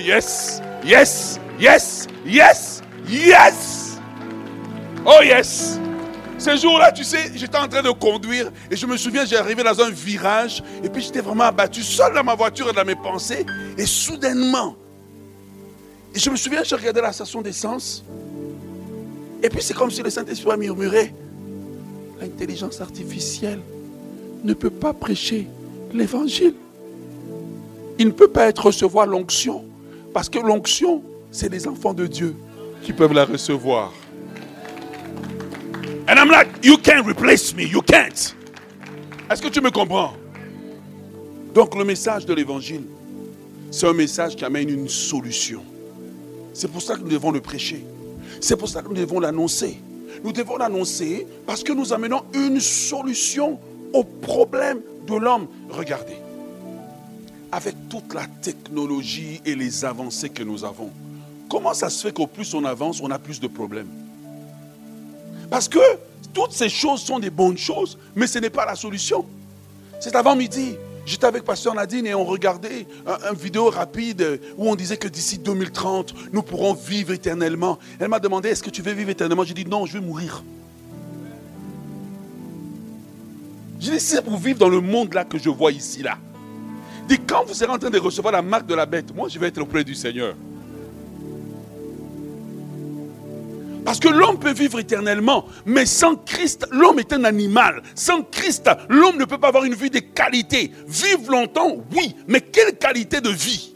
Yes, 0.00 0.62
yes, 0.84 1.40
yes, 1.58 2.06
yes, 2.24 2.82
yes. 3.08 3.98
Oh 5.04 5.22
yes. 5.22 5.78
Ce 6.38 6.56
jour-là, 6.56 6.90
tu 6.90 7.04
sais, 7.04 7.30
j'étais 7.34 7.58
en 7.58 7.68
train 7.68 7.82
de 7.82 7.90
conduire 7.90 8.50
et 8.70 8.76
je 8.76 8.86
me 8.86 8.96
souviens, 8.96 9.24
j'ai 9.24 9.36
arrivé 9.36 9.62
dans 9.62 9.80
un 9.80 9.90
virage 9.90 10.62
et 10.82 10.88
puis 10.88 11.02
j'étais 11.02 11.20
vraiment 11.20 11.44
abattu 11.44 11.82
seul 11.82 12.14
dans 12.14 12.24
ma 12.24 12.34
voiture 12.34 12.68
et 12.70 12.72
dans 12.72 12.84
mes 12.84 12.96
pensées. 12.96 13.46
Et 13.78 13.86
soudainement, 13.86 14.76
je 16.14 16.30
me 16.30 16.36
souviens, 16.36 16.62
je 16.64 16.74
regardais 16.74 17.00
la 17.00 17.12
station 17.12 17.42
d'essence. 17.42 18.04
Et 19.42 19.48
puis 19.48 19.62
c'est 19.62 19.74
comme 19.74 19.90
si 19.90 20.02
le 20.02 20.10
Saint-Esprit 20.10 20.56
murmurait 20.56 21.12
l'intelligence 22.22 22.80
artificielle 22.80 23.60
ne 24.44 24.54
peut 24.54 24.70
pas 24.70 24.92
prêcher 24.92 25.48
l'évangile. 25.92 26.54
Il 27.98 28.06
ne 28.06 28.12
peut 28.12 28.28
pas 28.28 28.46
être 28.46 28.66
recevoir 28.66 29.06
l'onction. 29.06 29.64
Parce 30.14 30.28
que 30.28 30.38
l'onction, 30.38 31.02
c'est 31.32 31.50
les 31.50 31.66
enfants 31.66 31.94
de 31.94 32.06
Dieu 32.06 32.36
qui 32.82 32.92
peuvent 32.92 33.12
la 33.12 33.24
recevoir. 33.24 33.92
And 36.08 36.16
I'm 36.16 36.30
like, 36.30 36.48
you 36.62 36.76
can't 36.76 37.04
replace 37.06 37.54
me, 37.54 37.64
you 37.64 37.82
can't. 37.82 38.34
Est-ce 39.30 39.42
que 39.42 39.48
tu 39.48 39.60
me 39.60 39.70
comprends? 39.70 40.12
Donc 41.54 41.74
le 41.76 41.84
message 41.84 42.24
de 42.24 42.34
l'évangile, 42.34 42.84
c'est 43.70 43.88
un 43.88 43.94
message 43.94 44.36
qui 44.36 44.44
amène 44.44 44.68
une 44.68 44.88
solution. 44.88 45.62
C'est 46.54 46.70
pour 46.70 46.82
ça 46.82 46.94
que 46.94 47.00
nous 47.00 47.08
devons 47.08 47.30
le 47.30 47.40
prêcher. 47.40 47.84
C'est 48.40 48.56
pour 48.56 48.68
ça 48.68 48.82
que 48.82 48.88
nous 48.88 48.94
devons 48.94 49.20
l'annoncer. 49.20 49.78
Nous 50.22 50.32
devons 50.32 50.56
l'annoncer 50.56 51.26
parce 51.46 51.62
que 51.62 51.72
nous 51.72 51.92
amenons 51.92 52.22
une 52.34 52.60
solution 52.60 53.58
au 53.92 54.04
problème 54.04 54.80
de 55.06 55.14
l'homme. 55.14 55.48
Regardez, 55.70 56.16
avec 57.50 57.74
toute 57.88 58.14
la 58.14 58.26
technologie 58.40 59.40
et 59.44 59.54
les 59.54 59.84
avancées 59.84 60.30
que 60.30 60.42
nous 60.42 60.64
avons, 60.64 60.90
comment 61.48 61.74
ça 61.74 61.90
se 61.90 62.06
fait 62.06 62.12
qu'au 62.12 62.26
plus 62.26 62.54
on 62.54 62.64
avance, 62.64 63.00
on 63.02 63.10
a 63.10 63.18
plus 63.18 63.40
de 63.40 63.46
problèmes? 63.46 63.88
Parce 65.50 65.68
que 65.68 65.80
toutes 66.32 66.52
ces 66.52 66.68
choses 66.68 67.02
sont 67.02 67.18
des 67.18 67.30
bonnes 67.30 67.58
choses, 67.58 67.98
mais 68.14 68.26
ce 68.26 68.38
n'est 68.38 68.50
pas 68.50 68.64
la 68.64 68.74
solution. 68.74 69.26
C'est 70.00 70.16
avant 70.16 70.34
midi. 70.34 70.76
J'étais 71.04 71.26
avec 71.26 71.42
Pasteur 71.44 71.74
Nadine 71.74 72.06
et 72.06 72.14
on 72.14 72.24
regardait 72.24 72.86
une 73.06 73.36
vidéo 73.36 73.70
rapide 73.70 74.40
où 74.56 74.70
on 74.70 74.76
disait 74.76 74.96
que 74.96 75.08
d'ici 75.08 75.38
2030, 75.38 76.14
nous 76.32 76.42
pourrons 76.42 76.74
vivre 76.74 77.12
éternellement. 77.12 77.78
Elle 77.98 78.08
m'a 78.08 78.20
demandé, 78.20 78.50
est-ce 78.50 78.62
que 78.62 78.70
tu 78.70 78.82
veux 78.82 78.92
vivre 78.92 79.10
éternellement? 79.10 79.44
J'ai 79.44 79.54
dit, 79.54 79.66
non, 79.66 79.84
je 79.84 79.94
vais 79.94 80.04
mourir. 80.04 80.44
J'ai 83.80 83.92
dit, 83.92 84.00
c'est 84.00 84.22
pour 84.22 84.36
vivre 84.36 84.60
dans 84.60 84.68
le 84.68 84.80
monde 84.80 85.12
là 85.12 85.24
que 85.24 85.38
je 85.38 85.50
vois 85.50 85.72
ici 85.72 86.02
là. 86.02 86.18
Dit, 87.08 87.18
quand 87.18 87.44
vous 87.44 87.54
serez 87.54 87.72
en 87.72 87.78
train 87.78 87.90
de 87.90 87.98
recevoir 87.98 88.32
la 88.32 88.42
marque 88.42 88.66
de 88.66 88.74
la 88.74 88.86
bête, 88.86 89.12
moi 89.12 89.28
je 89.28 89.38
vais 89.40 89.48
être 89.48 89.60
auprès 89.60 89.82
du 89.82 89.96
Seigneur. 89.96 90.36
Parce 93.84 93.98
que 93.98 94.08
l'homme 94.08 94.38
peut 94.38 94.52
vivre 94.52 94.78
éternellement, 94.78 95.46
mais 95.66 95.86
sans 95.86 96.14
Christ, 96.14 96.66
l'homme 96.70 97.00
est 97.00 97.12
un 97.12 97.24
animal. 97.24 97.82
Sans 97.94 98.22
Christ, 98.22 98.70
l'homme 98.88 99.18
ne 99.18 99.24
peut 99.24 99.38
pas 99.38 99.48
avoir 99.48 99.64
une 99.64 99.74
vie 99.74 99.90
de 99.90 99.98
qualité. 99.98 100.70
Vivre 100.86 101.32
longtemps, 101.32 101.76
oui, 101.94 102.14
mais 102.28 102.40
quelle 102.40 102.78
qualité 102.78 103.20
de 103.20 103.30
vie? 103.30 103.74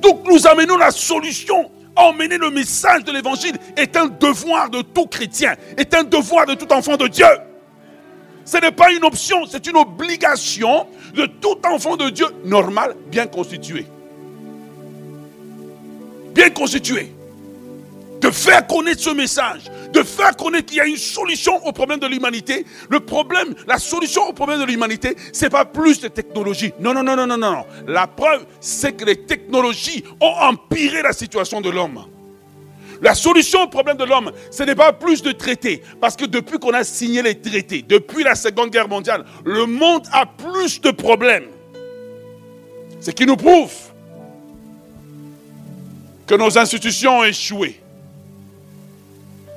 Donc 0.00 0.26
nous 0.26 0.46
amenons 0.46 0.76
la 0.76 0.90
solution. 0.90 1.70
Emmener 1.96 2.38
le 2.38 2.50
message 2.50 3.04
de 3.04 3.12
l'évangile 3.12 3.56
est 3.76 3.96
un 3.96 4.06
devoir 4.06 4.68
de 4.68 4.82
tout 4.82 5.06
chrétien, 5.06 5.54
est 5.76 5.94
un 5.94 6.02
devoir 6.02 6.44
de 6.44 6.54
tout 6.54 6.72
enfant 6.72 6.96
de 6.96 7.06
Dieu. 7.06 7.26
Ce 8.44 8.56
n'est 8.56 8.72
pas 8.72 8.90
une 8.90 9.04
option, 9.04 9.46
c'est 9.46 9.64
une 9.68 9.76
obligation 9.76 10.88
de 11.14 11.26
tout 11.26 11.56
enfant 11.64 11.96
de 11.96 12.10
Dieu 12.10 12.26
normal, 12.44 12.96
bien 13.06 13.28
constitué. 13.28 13.86
Bien 16.34 16.50
constitué 16.50 17.12
de 18.24 18.30
faire 18.30 18.66
connaître 18.66 19.02
ce 19.02 19.10
message, 19.10 19.64
de 19.92 20.02
faire 20.02 20.34
connaître 20.34 20.64
qu'il 20.66 20.78
y 20.78 20.80
a 20.80 20.86
une 20.86 20.96
solution 20.96 21.62
au 21.66 21.72
problème 21.72 22.00
de 22.00 22.06
l'humanité. 22.06 22.64
Le 22.88 23.00
problème, 23.00 23.54
la 23.66 23.78
solution 23.78 24.26
au 24.26 24.32
problème 24.32 24.60
de 24.60 24.64
l'humanité, 24.64 25.14
c'est 25.34 25.50
pas 25.50 25.66
plus 25.66 26.00
de 26.00 26.08
technologie. 26.08 26.72
Non, 26.80 26.94
non, 26.94 27.02
non, 27.02 27.16
non, 27.16 27.26
non, 27.26 27.36
non. 27.36 27.66
La 27.86 28.06
preuve, 28.06 28.46
c'est 28.60 28.96
que 28.96 29.04
les 29.04 29.26
technologies 29.26 30.04
ont 30.22 30.34
empiré 30.40 31.02
la 31.02 31.12
situation 31.12 31.60
de 31.60 31.68
l'homme. 31.68 32.06
La 33.02 33.14
solution 33.14 33.64
au 33.64 33.68
problème 33.68 33.98
de 33.98 34.04
l'homme, 34.04 34.32
ce 34.50 34.62
n'est 34.62 34.74
pas 34.74 34.94
plus 34.94 35.20
de 35.20 35.32
traités. 35.32 35.82
Parce 36.00 36.16
que 36.16 36.24
depuis 36.24 36.58
qu'on 36.58 36.72
a 36.72 36.82
signé 36.82 37.20
les 37.20 37.38
traités, 37.38 37.84
depuis 37.86 38.24
la 38.24 38.36
Seconde 38.36 38.70
Guerre 38.70 38.88
mondiale, 38.88 39.26
le 39.44 39.66
monde 39.66 40.06
a 40.12 40.24
plus 40.24 40.80
de 40.80 40.90
problèmes. 40.92 41.48
Ce 43.00 43.10
qui 43.10 43.26
nous 43.26 43.36
prouve 43.36 43.72
que 46.26 46.36
nos 46.36 46.56
institutions 46.56 47.18
ont 47.18 47.24
échoué. 47.24 47.83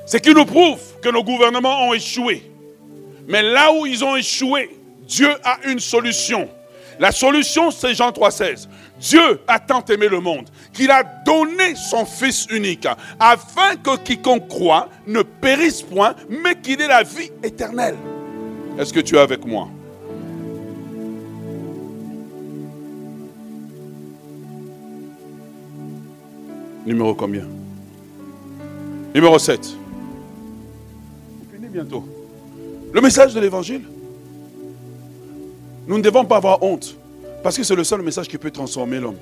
Ce 0.08 0.16
qui 0.16 0.32
nous 0.32 0.46
prouve 0.46 0.80
que 1.02 1.10
nos 1.10 1.22
gouvernements 1.22 1.86
ont 1.86 1.92
échoué. 1.92 2.50
Mais 3.26 3.42
là 3.42 3.70
où 3.74 3.84
ils 3.84 4.02
ont 4.02 4.16
échoué, 4.16 4.70
Dieu 5.06 5.28
a 5.44 5.58
une 5.68 5.80
solution. 5.80 6.48
La 6.98 7.12
solution, 7.12 7.70
c'est 7.70 7.94
Jean 7.94 8.08
3,16. 8.08 8.68
Dieu 8.98 9.40
a 9.46 9.60
tant 9.60 9.84
aimé 9.84 10.08
le 10.08 10.20
monde 10.20 10.48
qu'il 10.72 10.90
a 10.90 11.02
donné 11.02 11.74
son 11.74 12.06
Fils 12.06 12.46
unique, 12.50 12.88
afin 13.20 13.76
que 13.76 13.98
quiconque 13.98 14.48
croit 14.48 14.88
ne 15.06 15.20
périsse 15.20 15.82
point, 15.82 16.14
mais 16.30 16.58
qu'il 16.58 16.80
ait 16.80 16.88
la 16.88 17.02
vie 17.02 17.30
éternelle. 17.42 17.96
Est-ce 18.78 18.94
que 18.94 19.00
tu 19.00 19.16
es 19.16 19.20
avec 19.20 19.44
moi? 19.44 19.68
Numéro 26.86 27.14
combien? 27.14 27.44
Numéro 29.14 29.38
7. 29.38 29.76
Bientôt. 31.70 32.04
Le 32.92 33.00
message 33.00 33.34
de 33.34 33.40
l'évangile. 33.40 33.82
Nous 35.86 35.96
ne 35.96 36.02
devons 36.02 36.24
pas 36.24 36.36
avoir 36.36 36.62
honte. 36.62 36.96
Parce 37.42 37.56
que 37.56 37.62
c'est 37.62 37.74
le 37.74 37.84
seul 37.84 38.02
message 38.02 38.28
qui 38.28 38.38
peut 38.38 38.50
transformer 38.50 38.98
l'homme. 38.98 39.16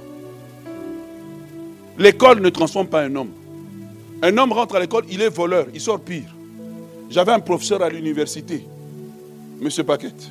L'école 1.99 2.41
ne 2.41 2.49
transforme 2.49 2.89
pas 2.89 3.03
un 3.03 3.15
homme. 3.15 3.31
Un 4.23 4.37
homme 4.39 4.53
rentre 4.53 4.77
à 4.77 4.81
l'école, 4.81 5.05
il 5.11 5.21
est 5.21 5.29
voleur, 5.29 5.67
il 5.75 5.81
sort 5.81 6.01
pire. 6.01 6.35
J'avais 7.11 7.33
un 7.33 7.41
professeur 7.41 7.83
à 7.83 7.89
l'université, 7.89 8.67
M. 9.63 9.69
Paquette. 9.85 10.31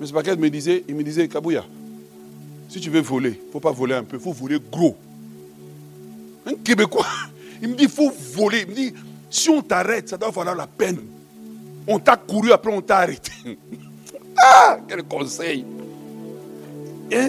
M. 0.00 0.08
Paquette 0.12 0.38
me 0.38 0.48
disait, 0.48 0.84
il 0.88 0.94
me 0.94 1.02
disait, 1.02 1.28
Kabouya, 1.28 1.64
si 2.68 2.80
tu 2.80 2.90
veux 2.90 3.00
voler, 3.00 3.38
il 3.42 3.46
ne 3.46 3.52
faut 3.52 3.60
pas 3.60 3.70
voler 3.70 3.94
un 3.94 4.02
peu, 4.02 4.16
il 4.16 4.22
faut 4.22 4.32
voler 4.32 4.58
gros. 4.70 4.96
Un 6.46 6.54
Québécois, 6.54 7.06
il 7.62 7.68
me 7.68 7.74
dit, 7.74 7.84
il 7.84 7.90
faut 7.90 8.10
voler. 8.34 8.62
Il 8.62 8.68
me 8.68 8.74
dit, 8.74 8.94
si 9.30 9.50
on 9.50 9.62
t'arrête, 9.62 10.08
ça 10.08 10.16
doit 10.16 10.30
valoir 10.30 10.56
la 10.56 10.66
peine. 10.66 10.98
On 11.86 11.98
t'a 11.98 12.16
couru, 12.16 12.52
après 12.52 12.72
on 12.72 12.80
t'a 12.80 12.98
arrêté. 12.98 13.32
ah, 14.38 14.78
quel 14.88 15.02
conseil. 15.04 15.64
Hein? 17.12 17.28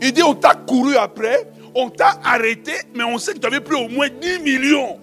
Il 0.00 0.12
dit, 0.12 0.22
on 0.22 0.34
t'a 0.34 0.54
couru 0.54 0.96
après, 0.96 1.50
on 1.74 1.90
t'a 1.90 2.18
arrêté, 2.24 2.72
mais 2.94 3.04
on 3.04 3.18
sait 3.18 3.34
que 3.34 3.38
tu 3.38 3.46
avais 3.46 3.60
pris 3.60 3.74
au 3.74 3.88
moins 3.88 4.08
10 4.08 4.38
millions. 4.40 4.98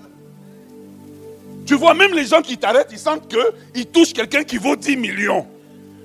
Tu 1.65 1.75
vois, 1.75 1.93
même 1.93 2.13
les 2.13 2.25
gens 2.25 2.41
qui 2.41 2.57
t'arrêtent, 2.57 2.89
ils 2.91 2.97
sentent 2.97 3.27
qu'ils 3.27 3.85
touchent 3.87 4.13
quelqu'un 4.13 4.43
qui 4.43 4.57
vaut 4.57 4.75
10 4.75 4.95
millions. 4.95 5.45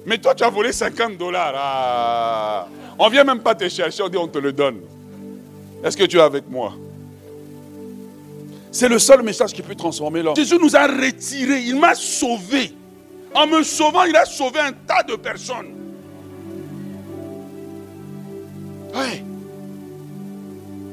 Mais 0.04 0.18
toi, 0.18 0.34
tu 0.34 0.42
as 0.42 0.50
volé 0.50 0.72
50 0.72 1.16
dollars. 1.16 1.54
Ah. 1.56 2.68
On 2.98 3.06
ne 3.06 3.12
vient 3.12 3.24
même 3.24 3.40
pas 3.40 3.54
te 3.54 3.68
chercher, 3.68 4.02
on 4.02 4.08
dit 4.08 4.16
on 4.16 4.28
te 4.28 4.38
le 4.38 4.52
donne. 4.52 4.80
Est-ce 5.84 5.96
que 5.96 6.04
tu 6.04 6.18
es 6.18 6.20
avec 6.20 6.48
moi? 6.48 6.74
C'est 8.72 8.88
le 8.88 8.98
seul 8.98 9.22
message 9.22 9.52
qui 9.52 9.60
peut 9.60 9.74
transformer 9.74 10.22
l'homme. 10.22 10.34
Jésus 10.34 10.58
nous 10.60 10.74
a 10.74 10.86
retirés, 10.86 11.60
il 11.60 11.78
m'a 11.78 11.94
sauvé. 11.94 12.72
En 13.34 13.46
me 13.46 13.62
sauvant, 13.62 14.04
il 14.04 14.16
a 14.16 14.24
sauvé 14.24 14.60
un 14.60 14.72
tas 14.72 15.02
de 15.02 15.14
personnes. 15.14 15.74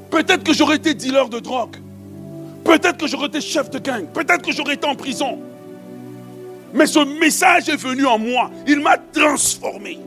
Peut-être 0.09 0.43
que 0.43 0.53
j'aurais 0.53 0.75
été 0.75 0.93
dealer 0.93 1.29
de 1.29 1.39
drogue. 1.39 1.77
Peut-être 2.65 2.97
que 2.97 3.07
j'aurais 3.07 3.27
été 3.27 3.41
chef 3.41 3.69
de 3.69 3.79
gang. 3.79 4.05
Peut-être 4.07 4.41
que 4.41 4.51
j'aurais 4.51 4.73
été 4.73 4.85
en 4.85 4.95
prison. 4.95 5.39
Mais 6.73 6.85
ce 6.85 6.99
message 7.19 7.69
est 7.69 7.75
venu 7.75 8.05
en 8.05 8.17
moi. 8.17 8.51
Il 8.67 8.79
m'a 8.79 8.97
transformé. 8.97 9.97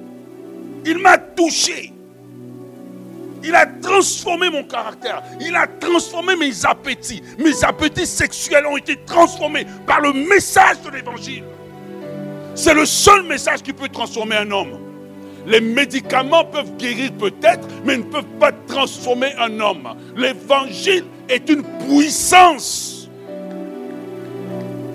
Il 0.85 0.99
m'a 0.99 1.19
touché. 1.19 1.93
Il 3.45 3.55
a 3.55 3.67
transformé 3.67 4.51
mon 4.51 4.65
caractère. 4.65 5.23
Il 5.41 5.55
a 5.57 5.67
transformé 5.67 6.37
mes 6.37 6.65
appétits. 6.65 7.23
Mes 7.39 7.65
appétits 7.65 8.07
sexuels 8.07 8.67
ont 8.67 8.77
été 8.77 8.97
transformés 9.05 9.67
par 9.87 10.01
le 10.01 10.13
message 10.13 10.81
de 10.83 10.91
l'évangile. 10.91 11.45
C'est 12.55 12.75
le 12.75 12.85
seul 12.87 13.25
message 13.25 13.63
qui 13.63 13.73
peut 13.73 13.89
transformer 13.89 14.37
un 14.37 14.51
homme. 14.51 14.79
Les 15.47 15.61
médicaments 15.61 16.45
peuvent 16.45 16.77
guérir 16.77 17.13
peut-être, 17.15 17.67
mais 17.85 17.97
ne 17.97 18.03
peuvent 18.05 18.25
pas 18.39 18.53
transformer 18.53 19.33
un 19.39 19.59
homme. 19.59 19.89
L'évangile 20.17 21.05
est 21.29 21.49
une 21.49 21.65
puissance. 21.89 23.09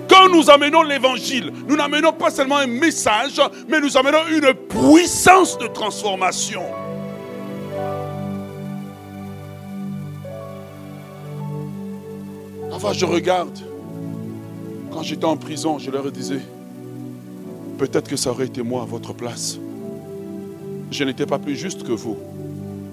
Quand 0.08 0.28
nous 0.30 0.48
amenons 0.48 0.82
l'évangile, 0.82 1.52
nous 1.66 1.76
n'amenons 1.76 2.12
pas 2.12 2.30
seulement 2.30 2.56
un 2.56 2.66
message, 2.66 3.40
mais 3.68 3.78
nous 3.80 3.94
amenons 3.96 4.26
une 4.30 4.54
puissance 4.54 5.58
de 5.58 5.66
transformation. 5.66 6.62
Enfin, 12.78 12.92
je 12.92 13.04
regarde. 13.04 13.58
Quand 14.92 15.02
j'étais 15.02 15.24
en 15.24 15.36
prison, 15.36 15.78
je 15.78 15.90
leur 15.90 16.10
disais, 16.10 16.40
peut-être 17.76 18.08
que 18.08 18.16
ça 18.16 18.30
aurait 18.30 18.46
été 18.46 18.62
moi 18.62 18.82
à 18.82 18.86
votre 18.86 19.12
place 19.12 19.58
je 20.90 21.04
n'étais 21.04 21.26
pas 21.26 21.38
plus 21.38 21.56
juste 21.56 21.82
que 21.82 21.92
vous. 21.92 22.16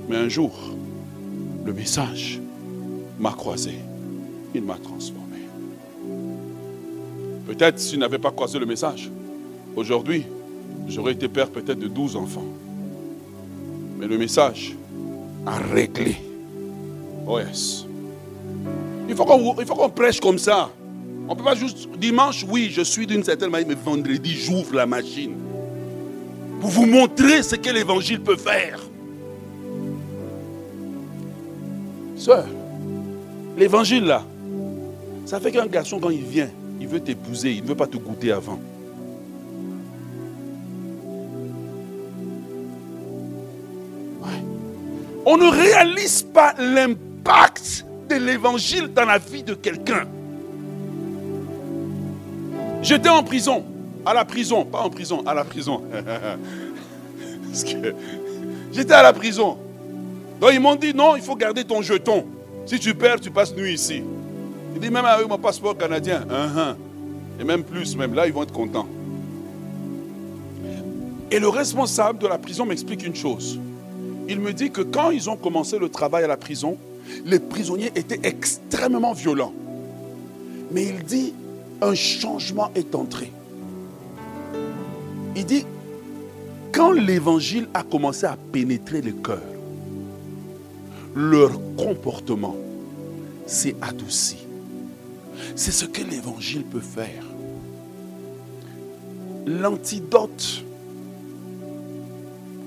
Mais 0.09 0.17
un 0.17 0.29
jour, 0.29 0.51
le 1.65 1.73
message 1.73 2.39
m'a 3.19 3.31
croisé. 3.31 3.75
Il 4.53 4.63
m'a 4.63 4.75
transformé. 4.75 5.39
Peut-être 7.47 7.79
s'il 7.79 7.99
n'avait 7.99 8.19
pas 8.19 8.31
croisé 8.31 8.59
le 8.59 8.65
message, 8.65 9.09
aujourd'hui, 9.75 10.25
j'aurais 10.87 11.13
été 11.13 11.27
père 11.27 11.49
peut-être 11.49 11.79
de 11.79 11.87
12 11.87 12.15
enfants. 12.15 12.45
Mais 13.97 14.07
le 14.07 14.17
message 14.17 14.75
a 15.45 15.57
réglé. 15.57 16.17
Oh 17.27 17.39
yes. 17.39 17.84
Il 19.07 19.15
faut 19.15 19.25
qu'on 19.25 19.89
prêche 19.89 20.19
comme 20.19 20.39
ça. 20.39 20.69
On 21.27 21.33
ne 21.33 21.37
peut 21.37 21.43
pas 21.43 21.55
juste 21.55 21.89
dimanche, 21.97 22.45
oui, 22.47 22.69
je 22.71 22.81
suis 22.81 23.07
d'une 23.07 23.23
certaine 23.23 23.49
manière, 23.49 23.67
mais 23.67 23.75
vendredi, 23.75 24.31
j'ouvre 24.31 24.75
la 24.75 24.85
machine 24.85 25.33
pour 26.61 26.69
vous 26.69 26.85
montrer 26.85 27.43
ce 27.43 27.55
que 27.55 27.69
l'évangile 27.69 28.21
peut 28.21 28.37
faire. 28.37 28.79
Sœur, 32.15 32.45
l'évangile 33.57 34.05
là, 34.05 34.23
ça 35.25 35.39
fait 35.39 35.51
qu'un 35.51 35.65
garçon 35.65 35.99
quand 35.99 36.11
il 36.11 36.23
vient, 36.23 36.49
il 36.79 36.87
veut 36.87 36.99
t'épouser, 36.99 37.51
il 37.53 37.63
ne 37.63 37.67
veut 37.67 37.75
pas 37.75 37.87
te 37.87 37.97
goûter 37.97 38.31
avant. 38.31 38.59
On 45.27 45.37
ne 45.37 45.47
réalise 45.47 46.21
pas 46.21 46.53
l'impact 46.59 47.83
de 48.07 48.15
l'évangile 48.15 48.87
dans 48.93 49.05
la 49.05 49.17
vie 49.17 49.43
de 49.43 49.53
quelqu'un. 49.53 50.05
J'étais 52.81 53.09
en 53.09 53.23
prison 53.23 53.63
à 54.05 54.13
la 54.13 54.23
prison, 54.23 54.63
pas 54.65 54.81
en 54.81 54.89
prison, 54.89 55.23
à 55.25 55.33
la 55.33 55.43
prison. 55.43 55.81
j'étais 58.71 58.93
à 58.93 59.01
la 59.01 59.13
prison. 59.13 59.57
Donc 60.39 60.51
ils 60.53 60.59
m'ont 60.59 60.75
dit 60.75 60.93
non, 60.93 61.15
il 61.15 61.23
faut 61.23 61.35
garder 61.35 61.63
ton 61.63 61.81
jeton. 61.81 62.25
Si 62.65 62.79
tu 62.79 62.93
perds, 62.93 63.19
tu 63.19 63.31
passes 63.31 63.55
nuit 63.55 63.73
ici. 63.73 64.03
Il 64.75 64.81
dit 64.81 64.89
même 64.89 65.05
avec 65.05 65.27
mon 65.27 65.37
passeport 65.37 65.77
canadien. 65.77 66.21
Uh-huh. 66.29 66.75
Et 67.39 67.43
même 67.43 67.63
plus, 67.63 67.95
même 67.95 68.13
là, 68.13 68.27
ils 68.27 68.33
vont 68.33 68.43
être 68.43 68.53
contents. 68.53 68.87
Et 71.31 71.39
le 71.39 71.47
responsable 71.47 72.19
de 72.19 72.27
la 72.27 72.37
prison 72.37 72.65
m'explique 72.65 73.05
une 73.05 73.15
chose. 73.15 73.59
Il 74.27 74.39
me 74.39 74.53
dit 74.53 74.71
que 74.71 74.81
quand 74.81 75.11
ils 75.11 75.29
ont 75.29 75.35
commencé 75.35 75.79
le 75.79 75.89
travail 75.89 76.23
à 76.23 76.27
la 76.27 76.37
prison, 76.37 76.77
les 77.25 77.39
prisonniers 77.39 77.91
étaient 77.95 78.19
extrêmement 78.23 79.13
violents. 79.13 79.53
Mais 80.71 80.85
il 80.85 81.03
dit, 81.03 81.33
un 81.81 81.95
changement 81.95 82.71
est 82.75 82.95
entré. 82.95 83.31
Il 85.35 85.45
dit, 85.45 85.65
quand 86.71 86.91
l'évangile 86.91 87.67
a 87.73 87.83
commencé 87.83 88.25
à 88.25 88.37
pénétrer 88.51 89.01
le 89.01 89.11
cœur, 89.13 89.41
leur 91.15 91.51
comportement 91.77 92.55
s'est 93.45 93.75
adouci. 93.81 94.37
C'est 95.55 95.71
ce 95.71 95.85
que 95.85 96.01
l'évangile 96.01 96.63
peut 96.63 96.79
faire. 96.79 97.23
L'antidote 99.45 100.63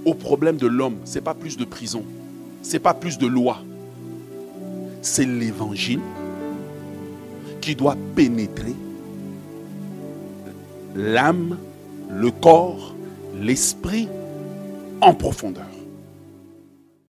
au 0.04 0.14
problème 0.14 0.56
de 0.56 0.66
l'homme, 0.66 0.96
ce 1.04 1.16
n'est 1.16 1.20
pas 1.20 1.34
plus 1.34 1.56
de 1.56 1.64
prison, 1.64 2.04
ce 2.62 2.72
n'est 2.72 2.78
pas 2.78 2.94
plus 2.94 3.18
de 3.18 3.26
loi. 3.26 3.58
C'est 5.02 5.26
l'évangile 5.26 6.00
qui 7.60 7.74
doit 7.74 7.96
pénétrer 8.16 8.74
l'âme, 10.94 11.58
le 12.10 12.30
corps, 12.30 12.94
l'esprit 13.40 14.08
en 15.00 15.14
profondeur. 15.14 15.67